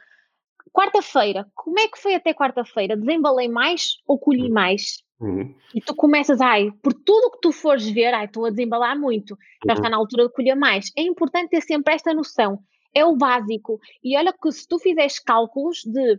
quarta-feira, 0.71 1.45
como 1.53 1.79
é 1.79 1.87
que 1.87 1.97
foi 1.97 2.15
até 2.15 2.33
quarta-feira? 2.33 2.97
Desembalei 2.97 3.47
mais 3.47 3.97
ou 4.07 4.19
colhi 4.19 4.47
uhum. 4.47 4.53
mais? 4.53 5.03
Uhum. 5.19 5.55
E 5.73 5.81
tu 5.81 5.95
começas, 5.95 6.41
ai, 6.41 6.69
por 6.83 6.93
tudo 6.93 7.31
que 7.31 7.39
tu 7.41 7.51
fores 7.51 7.89
ver, 7.89 8.13
ai, 8.13 8.25
estou 8.25 8.45
a 8.45 8.49
desembalar 8.49 8.99
muito, 8.99 9.37
já 9.65 9.73
uhum. 9.73 9.79
está 9.79 9.89
na 9.89 9.97
altura 9.97 10.27
de 10.27 10.33
colher 10.33 10.55
mais. 10.55 10.91
É 10.97 11.01
importante 11.01 11.49
ter 11.49 11.61
sempre 11.61 11.93
esta 11.93 12.13
noção. 12.13 12.59
É 12.93 13.05
o 13.05 13.15
básico. 13.15 13.79
E 14.03 14.17
olha 14.17 14.33
que 14.33 14.51
se 14.51 14.65
tu 14.67 14.79
fizeres 14.79 15.19
cálculos 15.19 15.79
de 15.85 16.17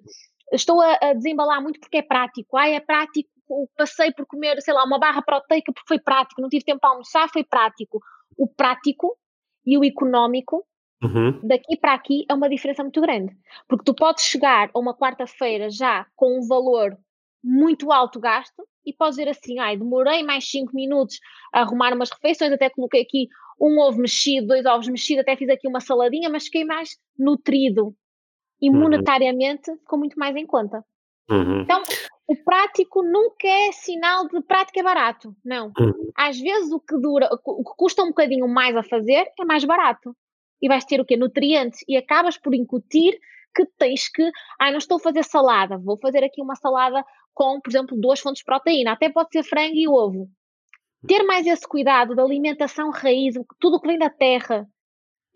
estou 0.52 0.80
a, 0.80 0.98
a, 1.02 1.12
desembalar 1.12 1.62
muito 1.62 1.80
porque 1.80 1.98
é 1.98 2.02
prático. 2.02 2.56
Ai, 2.56 2.74
é 2.74 2.80
prático, 2.80 3.28
passei 3.76 4.12
por 4.12 4.26
comer, 4.26 4.60
sei 4.60 4.74
lá, 4.74 4.84
uma 4.84 4.98
barra 4.98 5.22
proteica 5.22 5.72
porque 5.72 5.88
foi 5.88 5.98
prático, 5.98 6.40
não 6.40 6.48
tive 6.48 6.64
tempo 6.64 6.80
para 6.80 6.90
almoçar, 6.90 7.28
foi 7.28 7.44
prático. 7.44 8.00
O 8.36 8.46
prático 8.46 9.16
e 9.64 9.76
o 9.76 9.84
económico, 9.84 10.64
uhum. 11.02 11.40
daqui 11.42 11.76
para 11.76 11.94
aqui, 11.94 12.24
é 12.28 12.34
uma 12.34 12.48
diferença 12.48 12.82
muito 12.82 13.00
grande. 13.00 13.36
Porque 13.68 13.84
tu 13.84 13.94
podes 13.94 14.24
chegar 14.24 14.70
a 14.72 14.78
uma 14.78 14.96
quarta-feira 14.96 15.68
já 15.70 16.06
com 16.14 16.38
um 16.38 16.46
valor 16.46 16.96
muito 17.42 17.92
alto 17.92 18.18
gasto 18.18 18.66
e 18.84 18.92
podes 18.92 19.16
dizer 19.16 19.28
assim, 19.28 19.58
ai, 19.58 19.76
demorei 19.76 20.22
mais 20.22 20.48
5 20.48 20.74
minutos 20.74 21.18
a 21.52 21.60
arrumar 21.60 21.92
umas 21.92 22.10
refeições, 22.10 22.52
até 22.52 22.70
coloquei 22.70 23.02
aqui 23.02 23.28
um 23.60 23.78
ovo 23.80 24.00
mexido, 24.00 24.48
dois 24.48 24.66
ovos 24.66 24.88
mexidos, 24.88 25.22
até 25.22 25.36
fiz 25.36 25.48
aqui 25.48 25.66
uma 25.66 25.80
saladinha, 25.80 26.28
mas 26.28 26.44
fiquei 26.44 26.64
mais 26.64 26.90
nutrido 27.18 27.94
e 28.60 28.70
uhum. 28.70 28.80
monetariamente 28.80 29.72
ficou 29.78 29.98
muito 29.98 30.18
mais 30.18 30.34
em 30.36 30.46
conta. 30.46 30.84
Uhum. 31.30 31.62
Então, 31.62 31.82
o 32.28 32.36
prático 32.36 33.02
nunca 33.02 33.46
é 33.46 33.72
sinal 33.72 34.28
de 34.28 34.40
prático 34.42 34.78
é 34.78 34.82
barato, 34.82 35.34
não. 35.44 35.72
Uhum. 35.78 36.10
Às 36.16 36.38
vezes 36.38 36.72
o 36.72 36.80
que 36.80 36.96
dura, 36.98 37.28
o 37.44 37.64
que 37.64 37.76
custa 37.76 38.02
um 38.02 38.08
bocadinho 38.08 38.48
mais 38.48 38.76
a 38.76 38.82
fazer 38.82 39.26
é 39.38 39.44
mais 39.44 39.64
barato. 39.64 40.16
E 40.60 40.68
vais 40.68 40.84
ter 40.84 41.00
o 41.00 41.04
quê? 41.04 41.16
Nutrientes 41.16 41.80
e 41.86 41.96
acabas 41.96 42.38
por 42.38 42.54
incutir 42.54 43.18
que 43.54 43.66
tens 43.78 44.08
que, 44.08 44.30
ah, 44.58 44.70
não 44.70 44.78
estou 44.78 44.98
a 44.98 45.00
fazer 45.00 45.24
salada, 45.24 45.78
vou 45.78 45.98
fazer 45.98 46.22
aqui 46.22 46.42
uma 46.42 46.54
salada 46.56 47.04
com, 47.32 47.60
por 47.60 47.70
exemplo, 47.70 47.98
duas 47.98 48.20
fontes 48.20 48.40
de 48.40 48.44
proteína, 48.44 48.92
até 48.92 49.08
pode 49.08 49.30
ser 49.32 49.42
frango 49.42 49.76
e 49.76 49.88
ovo. 49.88 50.28
ter 51.06 51.22
mais 51.22 51.46
esse 51.46 51.66
cuidado 51.66 52.14
da 52.14 52.22
alimentação 52.22 52.90
raiz, 52.90 53.34
tudo 53.60 53.80
que 53.80 53.86
vem 53.86 53.98
da 53.98 54.10
terra, 54.10 54.66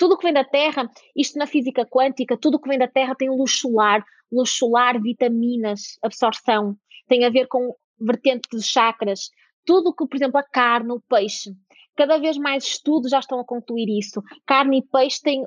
tudo 0.01 0.17
que 0.17 0.25
vem 0.25 0.33
da 0.33 0.43
Terra, 0.43 0.91
isto 1.15 1.39
na 1.39 1.47
física 1.47 1.85
quântica, 1.85 2.35
tudo 2.35 2.59
que 2.59 2.71
vem 2.71 2.79
da 2.79 2.89
Terra 2.89 3.15
tem 3.15 3.29
luz 3.29 3.61
solar, 3.61 4.03
luz 4.33 4.57
solar, 4.57 4.99
vitaminas, 4.99 5.99
absorção, 6.03 6.75
tem 7.07 7.27
a 7.27 7.29
ver 7.29 7.47
com 7.49 7.75
vertente 8.01 8.49
de 8.51 8.63
chakras, 8.63 9.29
tudo 9.67 9.95
que, 9.95 10.07
por 10.07 10.17
exemplo, 10.17 10.39
a 10.39 10.43
carne, 10.43 10.93
o 10.93 11.03
peixe, 11.07 11.51
cada 11.95 12.17
vez 12.17 12.39
mais 12.39 12.65
estudos 12.65 13.11
já 13.11 13.19
estão 13.19 13.41
a 13.41 13.45
concluir 13.45 13.91
isso. 13.99 14.23
Carne 14.47 14.79
e 14.79 14.83
peixe 14.91 15.21
têm, 15.21 15.45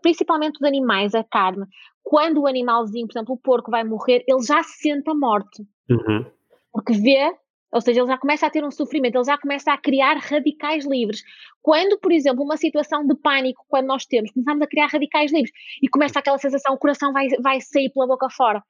principalmente 0.00 0.58
os 0.60 0.62
animais, 0.62 1.12
a 1.12 1.24
carne, 1.24 1.66
quando 2.00 2.42
o 2.42 2.46
animalzinho, 2.46 3.08
por 3.08 3.14
exemplo, 3.14 3.34
o 3.34 3.40
porco 3.40 3.72
vai 3.72 3.82
morrer, 3.82 4.22
ele 4.28 4.42
já 4.42 4.62
sente 4.62 5.10
a 5.10 5.14
morte. 5.16 5.66
Uhum. 5.90 6.24
Porque 6.72 6.92
vê 6.92 7.34
ou 7.72 7.80
seja, 7.80 8.00
ele 8.00 8.08
já 8.08 8.18
começa 8.18 8.46
a 8.46 8.50
ter 8.50 8.64
um 8.64 8.70
sofrimento, 8.70 9.16
ele 9.16 9.24
já 9.24 9.38
começa 9.38 9.72
a 9.72 9.78
criar 9.78 10.16
radicais 10.16 10.84
livres. 10.84 11.22
Quando, 11.62 11.98
por 11.98 12.10
exemplo, 12.10 12.42
uma 12.42 12.56
situação 12.56 13.06
de 13.06 13.14
pânico, 13.14 13.64
quando 13.68 13.86
nós 13.86 14.04
temos, 14.06 14.32
começamos 14.32 14.62
a 14.62 14.66
criar 14.66 14.86
radicais 14.86 15.32
livres 15.32 15.52
e 15.80 15.88
começa 15.88 16.18
aquela 16.18 16.38
sensação, 16.38 16.74
o 16.74 16.78
coração 16.78 17.12
vai, 17.12 17.28
vai 17.40 17.60
sair 17.60 17.90
pela 17.90 18.08
boca 18.08 18.28
fora. 18.30 18.62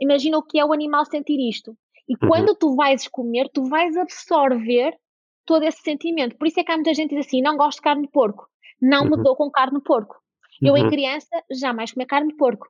Imagina 0.00 0.38
o 0.38 0.42
que 0.42 0.58
é 0.58 0.64
o 0.64 0.72
animal 0.72 1.04
sentir 1.04 1.38
isto. 1.48 1.76
E 2.08 2.12
uhum. 2.12 2.28
quando 2.28 2.54
tu 2.54 2.76
vais 2.76 3.08
comer, 3.08 3.48
tu 3.52 3.64
vais 3.64 3.96
absorver 3.96 4.96
todo 5.44 5.64
esse 5.64 5.82
sentimento. 5.82 6.36
Por 6.36 6.46
isso 6.46 6.60
é 6.60 6.64
que 6.64 6.70
há 6.70 6.76
muita 6.76 6.94
gente 6.94 7.10
que 7.10 7.16
diz 7.16 7.26
assim: 7.26 7.42
não 7.42 7.56
gosto 7.56 7.78
de 7.78 7.82
carne 7.82 8.02
de 8.02 8.12
porco, 8.12 8.46
não 8.80 9.04
uhum. 9.04 9.16
me 9.16 9.22
dou 9.22 9.34
com 9.34 9.50
carne 9.50 9.78
de 9.78 9.84
porco. 9.84 10.16
Eu, 10.62 10.76
em 10.76 10.84
uhum. 10.84 10.90
criança, 10.90 11.42
jamais 11.50 11.92
comia 11.92 12.06
carne 12.06 12.28
de 12.28 12.36
porco. 12.36 12.68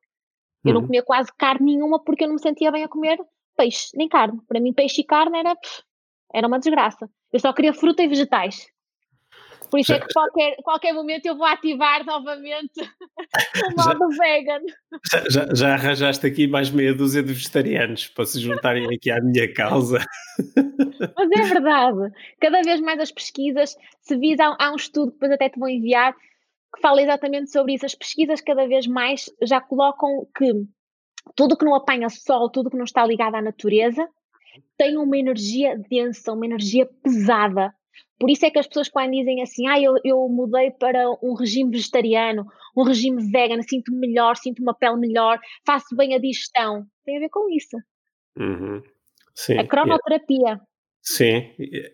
Eu 0.65 0.73
não 0.73 0.81
uhum. 0.81 0.87
comia 0.87 1.03
quase 1.03 1.31
carne 1.37 1.75
nenhuma 1.75 2.03
porque 2.03 2.25
eu 2.25 2.29
não 2.29 2.35
me 2.35 2.41
sentia 2.41 2.73
bem 2.73 2.83
a 2.83 2.89
comer 2.89 3.19
peixe, 3.57 3.89
nem 3.95 4.09
carne. 4.09 4.41
Para 4.49 4.61
mim, 4.61 4.73
peixe 4.73 5.01
e 5.01 5.05
carne 5.05 5.39
era, 5.39 5.55
era 6.33 6.47
uma 6.47 6.59
desgraça. 6.59 7.09
Eu 7.33 7.41
só 7.41 7.53
queria 7.53 7.73
fruta 7.73 8.03
e 8.03 8.09
vegetais. 8.09 8.67
Por 9.71 9.81
isso 9.81 9.93
é 9.93 9.99
que 9.99 10.07
qualquer, 10.13 10.57
qualquer 10.63 10.93
momento 10.93 11.27
eu 11.27 11.37
vou 11.37 11.47
ativar 11.47 12.05
novamente 12.05 12.71
o 12.81 13.77
modo 13.77 14.13
já, 14.13 14.23
vegan. 14.23 14.61
Já, 15.11 15.25
já, 15.29 15.55
já, 15.55 15.73
arranjaste 15.73 16.27
aqui 16.27 16.47
mais 16.47 16.71
meia 16.71 16.95
dúzia 16.95 17.25
de 17.25 17.33
vegetarianos 17.33 18.07
para 18.07 18.25
se 18.25 18.41
juntarem 18.41 18.87
aqui 18.95 19.11
à 19.11 19.21
minha 19.21 19.53
causa. 19.53 19.99
Mas 21.17 21.31
é 21.33 21.43
verdade. 21.43 22.13
Cada 22.41 22.63
vez 22.63 22.81
mais 22.81 23.01
as 23.01 23.11
pesquisas 23.11 23.77
se 24.01 24.17
visam. 24.17 24.55
Há 24.61 24.71
um 24.71 24.77
estudo 24.77 25.11
que 25.11 25.15
depois 25.15 25.33
até 25.33 25.49
te 25.49 25.59
vou 25.59 25.69
enviar 25.69 26.13
que 26.13 26.81
fala 26.81 27.03
exatamente 27.03 27.51
sobre 27.51 27.75
isso. 27.75 27.87
As 27.87 27.95
pesquisas 27.95 28.41
cada 28.41 28.69
vez 28.69 28.87
mais 28.87 29.25
já 29.43 29.61
colocam 29.61 30.29
que 30.37 30.53
tudo 31.37 31.57
que 31.57 31.65
não 31.65 31.75
apanha 31.75 32.09
sol, 32.09 32.51
tudo 32.51 32.71
que 32.71 32.77
não 32.77 32.85
está 32.85 33.07
ligado 33.07 33.35
à 33.35 33.43
natureza, 33.43 34.09
tem 34.77 34.97
uma 34.97 35.17
energia 35.17 35.77
densa, 35.91 36.33
uma 36.33 36.47
energia 36.47 36.89
pesada. 37.03 37.75
Por 38.19 38.31
isso 38.31 38.47
é 38.47 38.51
que 38.51 38.59
as 38.59 38.67
pessoas 38.67 38.89
quando 38.89 39.13
dizem 39.13 39.43
assim, 39.43 39.67
ah, 39.67 39.81
eu, 39.81 39.95
eu 40.05 40.29
mudei 40.29 40.71
para 40.71 41.11
um 41.23 41.35
regime 41.35 41.71
vegetariano, 41.71 42.47
um 42.77 42.83
regime 42.83 43.31
vegan, 43.31 43.61
sinto-me 43.63 43.99
melhor, 43.99 44.37
sinto 44.37 44.63
uma 44.63 44.75
pele 44.75 44.97
melhor, 44.97 45.39
faço 45.67 45.95
bem 45.97 46.15
a 46.15 46.19
digestão, 46.19 46.87
tem 47.05 47.17
a 47.17 47.21
ver 47.21 47.29
com 47.29 47.51
isso. 47.51 47.77
Uhum. 48.37 48.83
Sim, 49.35 49.59
a 49.59 49.67
cronoterapia. 49.67 50.61
Sim, 51.07 51.51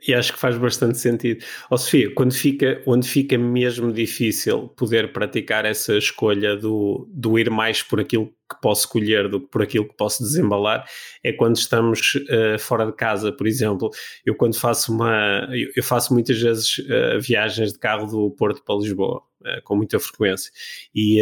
e 0.06 0.14
acho 0.14 0.32
que 0.32 0.38
faz 0.38 0.56
bastante 0.56 0.96
sentido. 0.96 1.44
Ó 1.68 1.74
oh, 1.74 1.76
Sofia, 1.76 2.14
quando 2.14 2.32
fica, 2.32 2.80
onde 2.86 3.08
fica 3.08 3.36
mesmo 3.36 3.92
difícil 3.92 4.68
poder 4.68 5.12
praticar 5.12 5.64
essa 5.64 5.98
escolha 5.98 6.56
do, 6.56 7.08
do 7.12 7.36
ir 7.36 7.50
mais 7.50 7.82
por 7.82 7.98
aquilo 7.98 8.26
que 8.26 8.60
posso 8.62 8.88
colher 8.88 9.28
do 9.28 9.40
que 9.40 9.48
por 9.48 9.62
aquilo 9.62 9.88
que 9.88 9.96
posso 9.96 10.22
desembalar, 10.22 10.88
é 11.24 11.32
quando 11.32 11.56
estamos 11.56 12.14
uh, 12.14 12.56
fora 12.60 12.86
de 12.86 12.92
casa, 12.92 13.32
por 13.32 13.48
exemplo. 13.48 13.90
Eu 14.24 14.36
quando 14.36 14.56
faço 14.56 14.92
uma, 14.92 15.48
eu, 15.50 15.72
eu 15.74 15.82
faço 15.82 16.14
muitas 16.14 16.40
vezes 16.40 16.78
uh, 16.78 17.20
viagens 17.20 17.72
de 17.72 17.80
carro 17.80 18.06
do 18.06 18.30
Porto 18.30 18.62
para 18.64 18.76
Lisboa, 18.76 19.22
uh, 19.40 19.62
com 19.64 19.74
muita 19.74 19.98
frequência, 19.98 20.52
e 20.94 21.20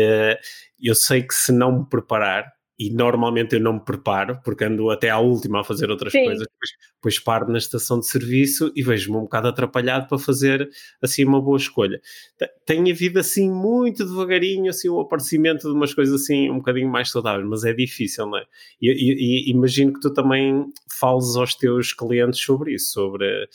eu 0.79 0.95
sei 0.95 1.23
que 1.23 1.35
se 1.35 1.53
não 1.53 1.81
me 1.81 1.89
preparar, 1.89 2.53
e 2.79 2.91
normalmente 2.91 3.57
eu 3.57 3.61
não 3.61 3.75
me 3.75 3.81
preparo, 3.81 4.41
porque 4.45 4.65
ando 4.65 4.89
até 4.91 5.11
à 5.11 5.19
última 5.19 5.61
a 5.61 5.65
fazer 5.65 5.91
outras 5.91 6.13
Sim. 6.13 6.25
coisas, 6.25 6.47
depois, 6.47 6.71
depois 6.95 7.19
paro 7.19 7.51
na 7.51 7.59
estação 7.59 7.99
de 7.99 8.07
serviço 8.07 8.71
e 8.77 8.83
vejo-me 8.83 9.17
um 9.17 9.23
bocado 9.23 9.49
atrapalhado 9.49 10.07
para 10.07 10.19
fazer 10.19 10.71
assim 11.03 11.25
uma 11.25 11.41
boa 11.41 11.57
escolha. 11.57 12.01
Tem 12.65 12.89
havido 12.91 13.19
assim 13.19 13.51
muito 13.51 14.05
devagarinho 14.05 14.71
assim 14.71 14.89
o 14.89 15.01
aparecimento 15.01 15.69
de 15.69 15.75
umas 15.75 15.93
coisas 15.93 16.23
assim 16.23 16.49
um 16.51 16.59
bocadinho 16.59 16.89
mais 16.89 17.11
saudáveis, 17.11 17.49
mas 17.49 17.65
é 17.65 17.73
difícil, 17.73 18.27
não 18.27 18.39
é? 18.39 18.45
E, 18.81 18.91
e, 18.91 19.49
e 19.49 19.51
imagino 19.51 19.93
que 19.93 20.01
tu 20.01 20.13
também 20.13 20.67
fales 20.89 21.35
aos 21.35 21.57
teus 21.57 21.93
clientes 21.93 22.41
sobre 22.41 22.75
isso, 22.75 22.93
sobre 22.93 23.49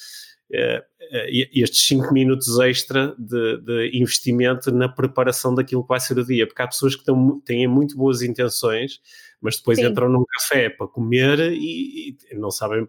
estes 1.53 1.87
5 1.87 2.13
minutos 2.13 2.59
extra 2.59 3.15
de, 3.17 3.57
de, 3.61 3.97
investimento 3.97 4.71
na 4.71 4.87
preparação 4.87 5.53
daquilo 5.53 5.83
que 5.83 5.89
vai 5.89 5.99
ser 5.99 6.17
o 6.17 6.25
dia, 6.25 6.47
porque 6.47 6.61
há 6.61 6.67
pessoas 6.67 6.95
que 6.95 7.03
tão, 7.03 7.39
têm 7.41 7.67
muito 7.67 7.97
boas 7.97 8.21
intenções, 8.21 9.01
mas 9.41 9.57
depois 9.57 9.77
Sim. 9.77 9.87
entram 9.87 10.09
num 10.09 10.23
café 10.25 10.69
para 10.69 10.87
comer 10.87 11.39
e, 11.51 12.17
e, 12.31 12.35
não 12.35 12.51
sabem, 12.51 12.87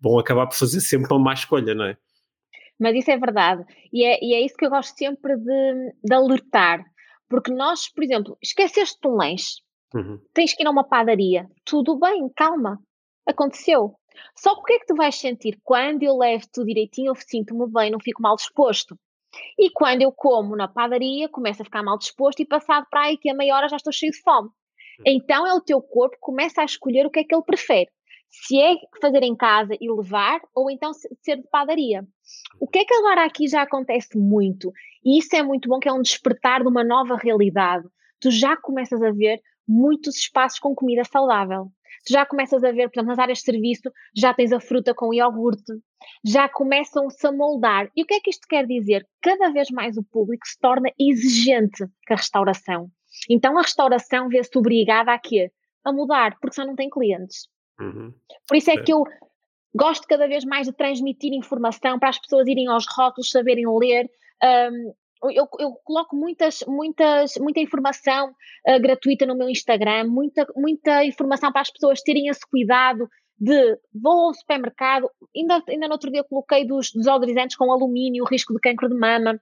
vão 0.00 0.18
acabar 0.18 0.46
por 0.46 0.56
fazer 0.56 0.80
sempre 0.80 1.12
uma 1.12 1.22
má 1.22 1.34
escolha, 1.34 1.74
não 1.74 1.84
é? 1.84 1.96
Mas 2.78 2.94
isso 2.94 3.10
é 3.10 3.18
verdade, 3.18 3.64
e 3.92 4.04
é, 4.04 4.18
e 4.22 4.34
é 4.34 4.40
isso 4.40 4.54
que 4.56 4.64
eu 4.64 4.70
gosto 4.70 4.96
sempre 4.96 5.36
de, 5.36 5.92
de 6.04 6.14
alertar, 6.14 6.84
porque 7.28 7.52
nós, 7.52 7.88
por 7.88 8.04
exemplo, 8.04 8.38
esqueceste 8.40 8.98
um 9.06 9.16
lanche, 9.16 9.60
uhum. 9.92 10.20
tens 10.32 10.54
que 10.54 10.62
ir 10.62 10.66
a 10.66 10.70
uma 10.70 10.84
padaria, 10.84 11.48
tudo 11.64 11.98
bem, 11.98 12.28
calma, 12.36 12.78
aconteceu, 13.26 13.96
só 14.36 14.54
que 14.54 14.60
o 14.60 14.64
que 14.64 14.72
é 14.74 14.78
que 14.80 14.86
tu 14.86 14.94
vais 14.94 15.14
sentir 15.14 15.60
quando 15.64 16.02
eu 16.02 16.16
levo 16.16 16.44
tudo 16.52 16.66
direitinho, 16.66 17.10
eu 17.10 17.14
sinto-me 17.14 17.66
bem, 17.70 17.90
não 17.90 18.00
fico 18.00 18.22
mal 18.22 18.36
disposto. 18.36 18.98
E 19.58 19.70
quando 19.70 20.02
eu 20.02 20.12
como 20.12 20.56
na 20.56 20.68
padaria, 20.68 21.28
começo 21.28 21.62
a 21.62 21.64
ficar 21.64 21.82
mal 21.82 21.98
disposto 21.98 22.40
e 22.40 22.46
passado 22.46 22.86
para 22.90 23.02
aí 23.02 23.18
que 23.18 23.30
a 23.30 23.34
meia 23.34 23.56
hora 23.56 23.68
já 23.68 23.76
estou 23.76 23.92
cheio 23.92 24.12
de 24.12 24.20
fome. 24.22 24.48
Então 25.06 25.46
é 25.46 25.54
o 25.54 25.60
teu 25.60 25.80
corpo 25.80 26.16
que 26.16 26.20
começa 26.20 26.60
a 26.60 26.64
escolher 26.64 27.06
o 27.06 27.10
que 27.10 27.20
é 27.20 27.24
que 27.24 27.34
ele 27.34 27.44
prefere. 27.44 27.88
Se 28.30 28.60
é 28.60 28.74
fazer 29.00 29.22
em 29.22 29.34
casa 29.34 29.74
e 29.80 29.90
levar, 29.90 30.40
ou 30.54 30.70
então 30.70 30.92
ser 30.92 31.36
de 31.36 31.48
padaria. 31.50 32.06
O 32.60 32.66
que 32.66 32.80
é 32.80 32.84
que 32.84 32.94
agora 32.94 33.24
aqui 33.24 33.48
já 33.48 33.62
acontece 33.62 34.18
muito, 34.18 34.72
e 35.04 35.18
isso 35.18 35.34
é 35.34 35.42
muito 35.42 35.68
bom, 35.68 35.78
que 35.78 35.88
é 35.88 35.92
um 35.92 36.02
despertar 36.02 36.60
de 36.60 36.68
uma 36.68 36.84
nova 36.84 37.16
realidade. 37.16 37.86
Tu 38.20 38.30
já 38.30 38.56
começas 38.56 39.00
a 39.02 39.10
ver 39.12 39.40
muitos 39.66 40.16
espaços 40.16 40.58
com 40.58 40.74
comida 40.74 41.04
saudável 41.04 41.70
tu 42.04 42.12
já 42.12 42.26
começas 42.26 42.62
a 42.62 42.72
ver, 42.72 42.88
por 42.88 42.98
exemplo, 42.98 43.08
nas 43.08 43.18
áreas 43.18 43.38
de 43.38 43.44
serviço, 43.44 43.90
já 44.14 44.32
tens 44.34 44.52
a 44.52 44.60
fruta 44.60 44.94
com 44.94 45.12
iogurte, 45.12 45.72
já 46.24 46.48
começam-se 46.48 47.26
a 47.26 47.32
moldar. 47.32 47.90
E 47.96 48.02
o 48.02 48.06
que 48.06 48.14
é 48.14 48.20
que 48.20 48.30
isto 48.30 48.46
quer 48.48 48.66
dizer? 48.66 49.06
Cada 49.20 49.50
vez 49.50 49.70
mais 49.70 49.96
o 49.96 50.02
público 50.02 50.46
se 50.46 50.58
torna 50.58 50.90
exigente 50.98 51.84
com 52.06 52.14
a 52.14 52.16
restauração. 52.16 52.90
Então 53.28 53.58
a 53.58 53.62
restauração 53.62 54.28
vê-se 54.28 54.56
obrigada 54.56 55.12
a 55.12 55.18
quê? 55.18 55.50
A 55.84 55.92
mudar, 55.92 56.36
porque 56.40 56.54
só 56.54 56.64
não 56.64 56.76
tem 56.76 56.90
clientes. 56.90 57.48
Uhum. 57.80 58.12
Por 58.46 58.56
isso 58.56 58.70
é, 58.70 58.74
é 58.74 58.82
que 58.82 58.92
eu 58.92 59.04
gosto 59.74 60.06
cada 60.06 60.26
vez 60.26 60.44
mais 60.44 60.66
de 60.66 60.72
transmitir 60.72 61.32
informação 61.32 61.98
para 61.98 62.08
as 62.08 62.18
pessoas 62.18 62.46
irem 62.46 62.68
aos 62.68 62.86
rótulos, 62.86 63.30
saberem 63.30 63.64
ler. 63.78 64.10
Um, 64.42 64.92
eu, 65.24 65.48
eu, 65.58 65.72
coloco 65.84 66.16
muitas, 66.16 66.62
muitas, 66.66 67.36
muita 67.38 67.60
informação 67.60 68.30
uh, 68.66 68.80
gratuita 68.80 69.26
no 69.26 69.36
meu 69.36 69.48
Instagram, 69.48 70.08
muita, 70.08 70.46
muita 70.56 71.04
informação 71.04 71.50
para 71.50 71.62
as 71.62 71.70
pessoas 71.70 72.02
terem 72.02 72.28
esse 72.28 72.46
cuidado 72.48 73.08
de 73.40 73.78
vou 73.94 74.26
ao 74.26 74.34
supermercado, 74.34 75.08
ainda, 75.36 75.62
ainda 75.68 75.86
no 75.86 75.92
outro 75.92 76.10
dia 76.10 76.24
coloquei 76.24 76.66
dos 76.66 76.90
desodorizantes 76.92 77.56
com 77.56 77.70
alumínio, 77.70 78.24
risco 78.24 78.52
de 78.52 78.60
cancro 78.60 78.88
de 78.88 78.96
mama, 78.96 79.40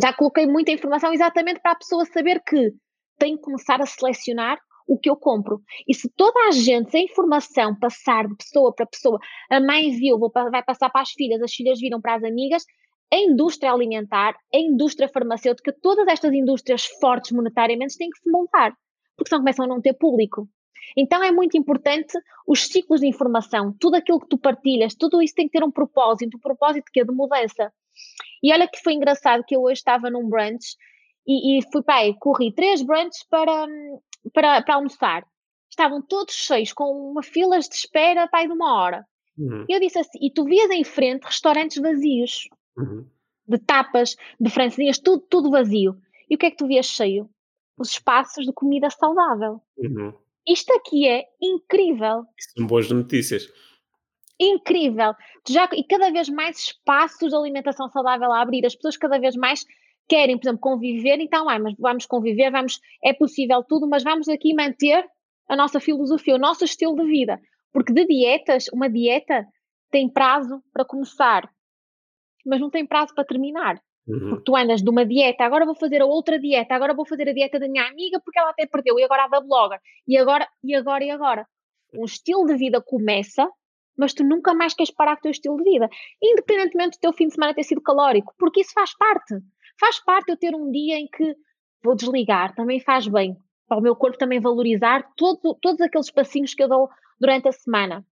já 0.00 0.12
coloquei 0.12 0.46
muita 0.46 0.70
informação 0.70 1.12
exatamente 1.12 1.60
para 1.60 1.72
a 1.72 1.76
pessoa 1.76 2.04
saber 2.06 2.42
que 2.46 2.72
tem 3.18 3.36
que 3.36 3.42
começar 3.42 3.80
a 3.80 3.86
selecionar 3.86 4.58
o 4.86 4.98
que 4.98 5.10
eu 5.10 5.16
compro. 5.16 5.60
E 5.86 5.94
se 5.94 6.08
toda 6.16 6.48
a 6.48 6.50
gente, 6.50 6.90
se 6.90 6.96
a 6.96 7.02
informação 7.02 7.78
passar 7.78 8.26
de 8.26 8.36
pessoa 8.36 8.74
para 8.74 8.86
pessoa, 8.86 9.18
a 9.50 9.60
mãe 9.60 9.90
viu, 9.90 10.18
vai 10.50 10.62
passar 10.62 10.88
para 10.88 11.02
as 11.02 11.10
filhas, 11.10 11.42
as 11.42 11.52
filhas 11.52 11.78
viram 11.78 12.00
para 12.00 12.14
as 12.14 12.24
amigas, 12.24 12.64
a 13.12 13.16
indústria 13.16 13.72
alimentar, 13.72 14.36
a 14.54 14.58
indústria 14.58 15.08
farmacêutica, 15.08 15.74
todas 15.82 16.06
estas 16.08 16.32
indústrias 16.32 16.84
fortes 17.00 17.32
monetariamente 17.32 17.96
têm 17.96 18.10
que 18.10 18.18
se 18.18 18.30
montar, 18.30 18.74
porque 19.16 19.28
senão 19.28 19.40
começam 19.40 19.64
a 19.64 19.68
não 19.68 19.80
ter 19.80 19.94
público. 19.94 20.48
Então 20.96 21.22
é 21.22 21.30
muito 21.30 21.56
importante 21.56 22.18
os 22.46 22.66
ciclos 22.66 23.00
de 23.00 23.06
informação, 23.06 23.74
tudo 23.78 23.96
aquilo 23.96 24.20
que 24.20 24.28
tu 24.28 24.38
partilhas, 24.38 24.94
tudo 24.94 25.22
isso 25.22 25.34
tem 25.34 25.46
que 25.46 25.58
ter 25.58 25.64
um 25.64 25.70
propósito, 25.70 26.36
um 26.36 26.40
propósito 26.40 26.90
que 26.92 27.00
é 27.00 27.04
de 27.04 27.12
mudança. 27.12 27.72
E 28.42 28.52
olha 28.52 28.68
que 28.68 28.80
foi 28.82 28.94
engraçado 28.94 29.44
que 29.44 29.56
eu 29.56 29.62
hoje 29.62 29.80
estava 29.80 30.10
num 30.10 30.28
brunch 30.28 30.76
e, 31.26 31.58
e 31.58 31.62
fui, 31.72 31.82
pai, 31.82 32.14
corri 32.18 32.52
três 32.54 32.82
brunches 32.82 33.24
para, 33.28 33.66
para, 34.32 34.62
para 34.62 34.74
almoçar. 34.74 35.26
Estavam 35.70 36.00
todos 36.00 36.34
cheios, 36.34 36.72
com 36.72 36.84
uma 37.10 37.22
filas 37.22 37.68
de 37.68 37.74
espera, 37.74 38.28
pai, 38.28 38.46
de 38.46 38.52
uma 38.52 38.80
hora. 38.80 39.04
Uhum. 39.36 39.64
E 39.68 39.72
eu 39.72 39.80
disse 39.80 39.98
assim, 39.98 40.18
e 40.20 40.30
tu 40.32 40.44
vias 40.44 40.70
em 40.70 40.82
frente 40.82 41.24
restaurantes 41.24 41.80
vazios. 41.80 42.48
Uhum. 42.78 43.06
De 43.46 43.58
tapas, 43.58 44.16
de 44.38 44.50
francesinhas, 44.50 44.98
tudo, 44.98 45.22
tudo 45.28 45.50
vazio. 45.50 45.96
E 46.30 46.34
o 46.34 46.38
que 46.38 46.46
é 46.46 46.50
que 46.50 46.56
tu 46.56 46.66
vias 46.66 46.86
cheio? 46.86 47.28
Os 47.78 47.90
espaços 47.90 48.44
de 48.44 48.52
comida 48.52 48.90
saudável. 48.90 49.60
Uhum. 49.76 50.12
Isto 50.46 50.72
aqui 50.74 51.06
é 51.08 51.24
incrível. 51.40 52.24
Isso 52.38 52.52
são 52.56 52.66
boas 52.66 52.90
notícias. 52.90 53.48
incrível. 54.40 55.14
Já, 55.48 55.68
e 55.72 55.82
cada 55.84 56.10
vez 56.10 56.28
mais 56.28 56.58
espaços 56.58 57.30
de 57.30 57.36
alimentação 57.36 57.88
saudável 57.88 58.32
a 58.32 58.40
abrir. 58.40 58.64
As 58.64 58.74
pessoas 58.74 58.96
cada 58.96 59.18
vez 59.18 59.34
mais 59.36 59.64
querem, 60.08 60.38
por 60.38 60.46
exemplo, 60.46 60.60
conviver, 60.60 61.20
então, 61.20 61.48
ah, 61.48 61.58
mas 61.58 61.74
vamos 61.78 62.06
conviver, 62.06 62.50
vamos, 62.50 62.80
é 63.04 63.12
possível 63.12 63.62
tudo, 63.62 63.86
mas 63.86 64.02
vamos 64.02 64.28
aqui 64.28 64.54
manter 64.54 65.04
a 65.48 65.56
nossa 65.56 65.80
filosofia, 65.80 66.34
o 66.34 66.38
nosso 66.38 66.64
estilo 66.64 66.96
de 66.96 67.04
vida. 67.04 67.38
Porque 67.72 67.92
de 67.92 68.06
dietas, 68.06 68.68
uma 68.72 68.88
dieta 68.88 69.46
tem 69.90 70.08
prazo 70.08 70.62
para 70.72 70.84
começar, 70.84 71.50
mas 72.44 72.60
não 72.60 72.70
tem 72.70 72.86
prazo 72.86 73.14
para 73.14 73.24
terminar. 73.24 73.80
Uhum. 74.06 74.30
Porque 74.30 74.44
tu 74.44 74.56
andas 74.56 74.82
de 74.82 74.88
uma 74.88 75.04
dieta, 75.04 75.44
agora 75.44 75.66
vou 75.66 75.74
fazer 75.74 76.00
a 76.00 76.06
outra 76.06 76.38
dieta, 76.38 76.74
agora 76.74 76.94
vou 76.94 77.06
fazer 77.06 77.28
a 77.28 77.32
dieta 77.32 77.58
da 77.58 77.68
minha 77.68 77.86
amiga 77.86 78.20
porque 78.24 78.38
ela 78.38 78.50
até 78.50 78.66
perdeu, 78.66 78.98
e 78.98 79.04
agora 79.04 79.24
a 79.24 79.28
da 79.28 79.40
blogger, 79.40 79.78
e 80.06 80.16
agora, 80.16 80.48
e 80.64 80.74
agora, 80.74 81.04
e 81.04 81.10
agora. 81.10 81.46
Um 81.94 82.04
estilo 82.04 82.46
de 82.46 82.56
vida 82.56 82.80
começa, 82.80 83.48
mas 83.96 84.14
tu 84.14 84.24
nunca 84.24 84.54
mais 84.54 84.74
queres 84.74 84.90
parar 84.90 85.16
com 85.16 85.20
o 85.20 85.22
teu 85.22 85.30
estilo 85.30 85.56
de 85.58 85.64
vida, 85.64 85.88
independentemente 86.22 86.96
do 86.96 87.00
teu 87.00 87.12
fim 87.12 87.26
de 87.26 87.34
semana 87.34 87.54
ter 87.54 87.64
sido 87.64 87.82
calórico, 87.82 88.34
porque 88.38 88.60
isso 88.60 88.72
faz 88.72 88.96
parte. 88.96 89.34
Faz 89.78 90.02
parte 90.02 90.30
eu 90.30 90.36
ter 90.36 90.54
um 90.54 90.70
dia 90.70 90.98
em 90.98 91.06
que 91.06 91.36
vou 91.82 91.94
desligar, 91.94 92.54
também 92.54 92.80
faz 92.80 93.06
bem. 93.06 93.36
Para 93.68 93.78
o 93.78 93.82
meu 93.82 93.94
corpo 93.94 94.16
também 94.16 94.40
valorizar 94.40 95.06
todo, 95.16 95.54
todos 95.60 95.80
aqueles 95.80 96.10
passinhos 96.10 96.54
que 96.54 96.62
eu 96.62 96.68
dou 96.68 96.88
durante 97.20 97.48
a 97.48 97.52
semana. 97.52 98.04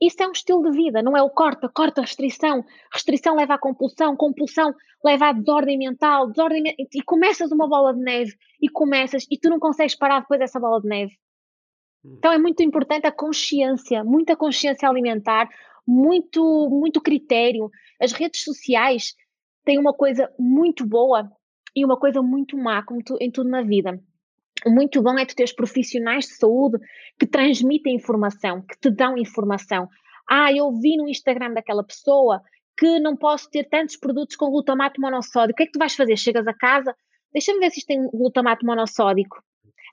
Isso 0.00 0.22
é 0.22 0.28
um 0.28 0.32
estilo 0.32 0.62
de 0.62 0.76
vida, 0.76 1.02
não 1.02 1.16
é 1.16 1.22
o 1.22 1.30
corta, 1.30 1.68
corta, 1.68 2.00
restrição. 2.00 2.64
Restrição 2.92 3.36
leva 3.36 3.54
à 3.54 3.58
compulsão, 3.58 4.16
compulsão 4.16 4.74
leva 5.04 5.28
à 5.28 5.32
desordem 5.32 5.78
mental, 5.78 6.28
desordem 6.28 6.74
e 6.78 7.02
começas 7.02 7.52
uma 7.52 7.68
bola 7.68 7.94
de 7.94 8.00
neve 8.00 8.34
e 8.60 8.68
começas 8.68 9.26
e 9.30 9.38
tu 9.38 9.48
não 9.48 9.58
consegues 9.58 9.94
parar 9.94 10.20
depois 10.20 10.40
dessa 10.40 10.58
bola 10.58 10.80
de 10.80 10.88
neve. 10.88 11.12
Hum. 12.04 12.14
Então 12.18 12.32
é 12.32 12.38
muito 12.38 12.62
importante 12.62 13.06
a 13.06 13.12
consciência, 13.12 14.02
muita 14.04 14.36
consciência 14.36 14.88
alimentar, 14.88 15.48
muito, 15.86 16.68
muito 16.70 17.00
critério. 17.00 17.70
As 18.00 18.12
redes 18.12 18.42
sociais 18.42 19.14
têm 19.64 19.78
uma 19.78 19.92
coisa 19.92 20.32
muito 20.38 20.86
boa 20.86 21.30
e 21.74 21.84
uma 21.84 21.96
coisa 21.96 22.22
muito 22.22 22.56
má, 22.56 22.82
como 22.82 23.02
tu, 23.02 23.16
em 23.20 23.30
tudo 23.30 23.48
na 23.48 23.62
vida. 23.62 24.00
Muito 24.66 25.02
bom 25.02 25.18
é 25.18 25.26
tu 25.26 25.34
teres 25.34 25.52
profissionais 25.52 26.26
de 26.26 26.36
saúde 26.36 26.78
que 27.18 27.26
transmitem 27.26 27.96
informação, 27.96 28.62
que 28.62 28.78
te 28.78 28.90
dão 28.90 29.18
informação. 29.18 29.88
Ah, 30.30 30.52
eu 30.52 30.70
vi 30.72 30.96
no 30.96 31.08
Instagram 31.08 31.52
daquela 31.52 31.84
pessoa 31.84 32.40
que 32.78 33.00
não 33.00 33.16
posso 33.16 33.50
ter 33.50 33.68
tantos 33.68 33.96
produtos 33.96 34.36
com 34.36 34.50
glutamato 34.50 35.00
monossódico. 35.00 35.54
O 35.54 35.56
que 35.56 35.62
é 35.64 35.66
que 35.66 35.72
tu 35.72 35.78
vais 35.78 35.94
fazer? 35.94 36.16
Chegas 36.16 36.46
a 36.46 36.54
casa, 36.54 36.94
deixa-me 37.32 37.58
ver 37.58 37.70
se 37.70 37.80
isto 37.80 37.88
tem 37.88 38.08
glutamato 38.08 38.64
monossódico. 38.64 39.42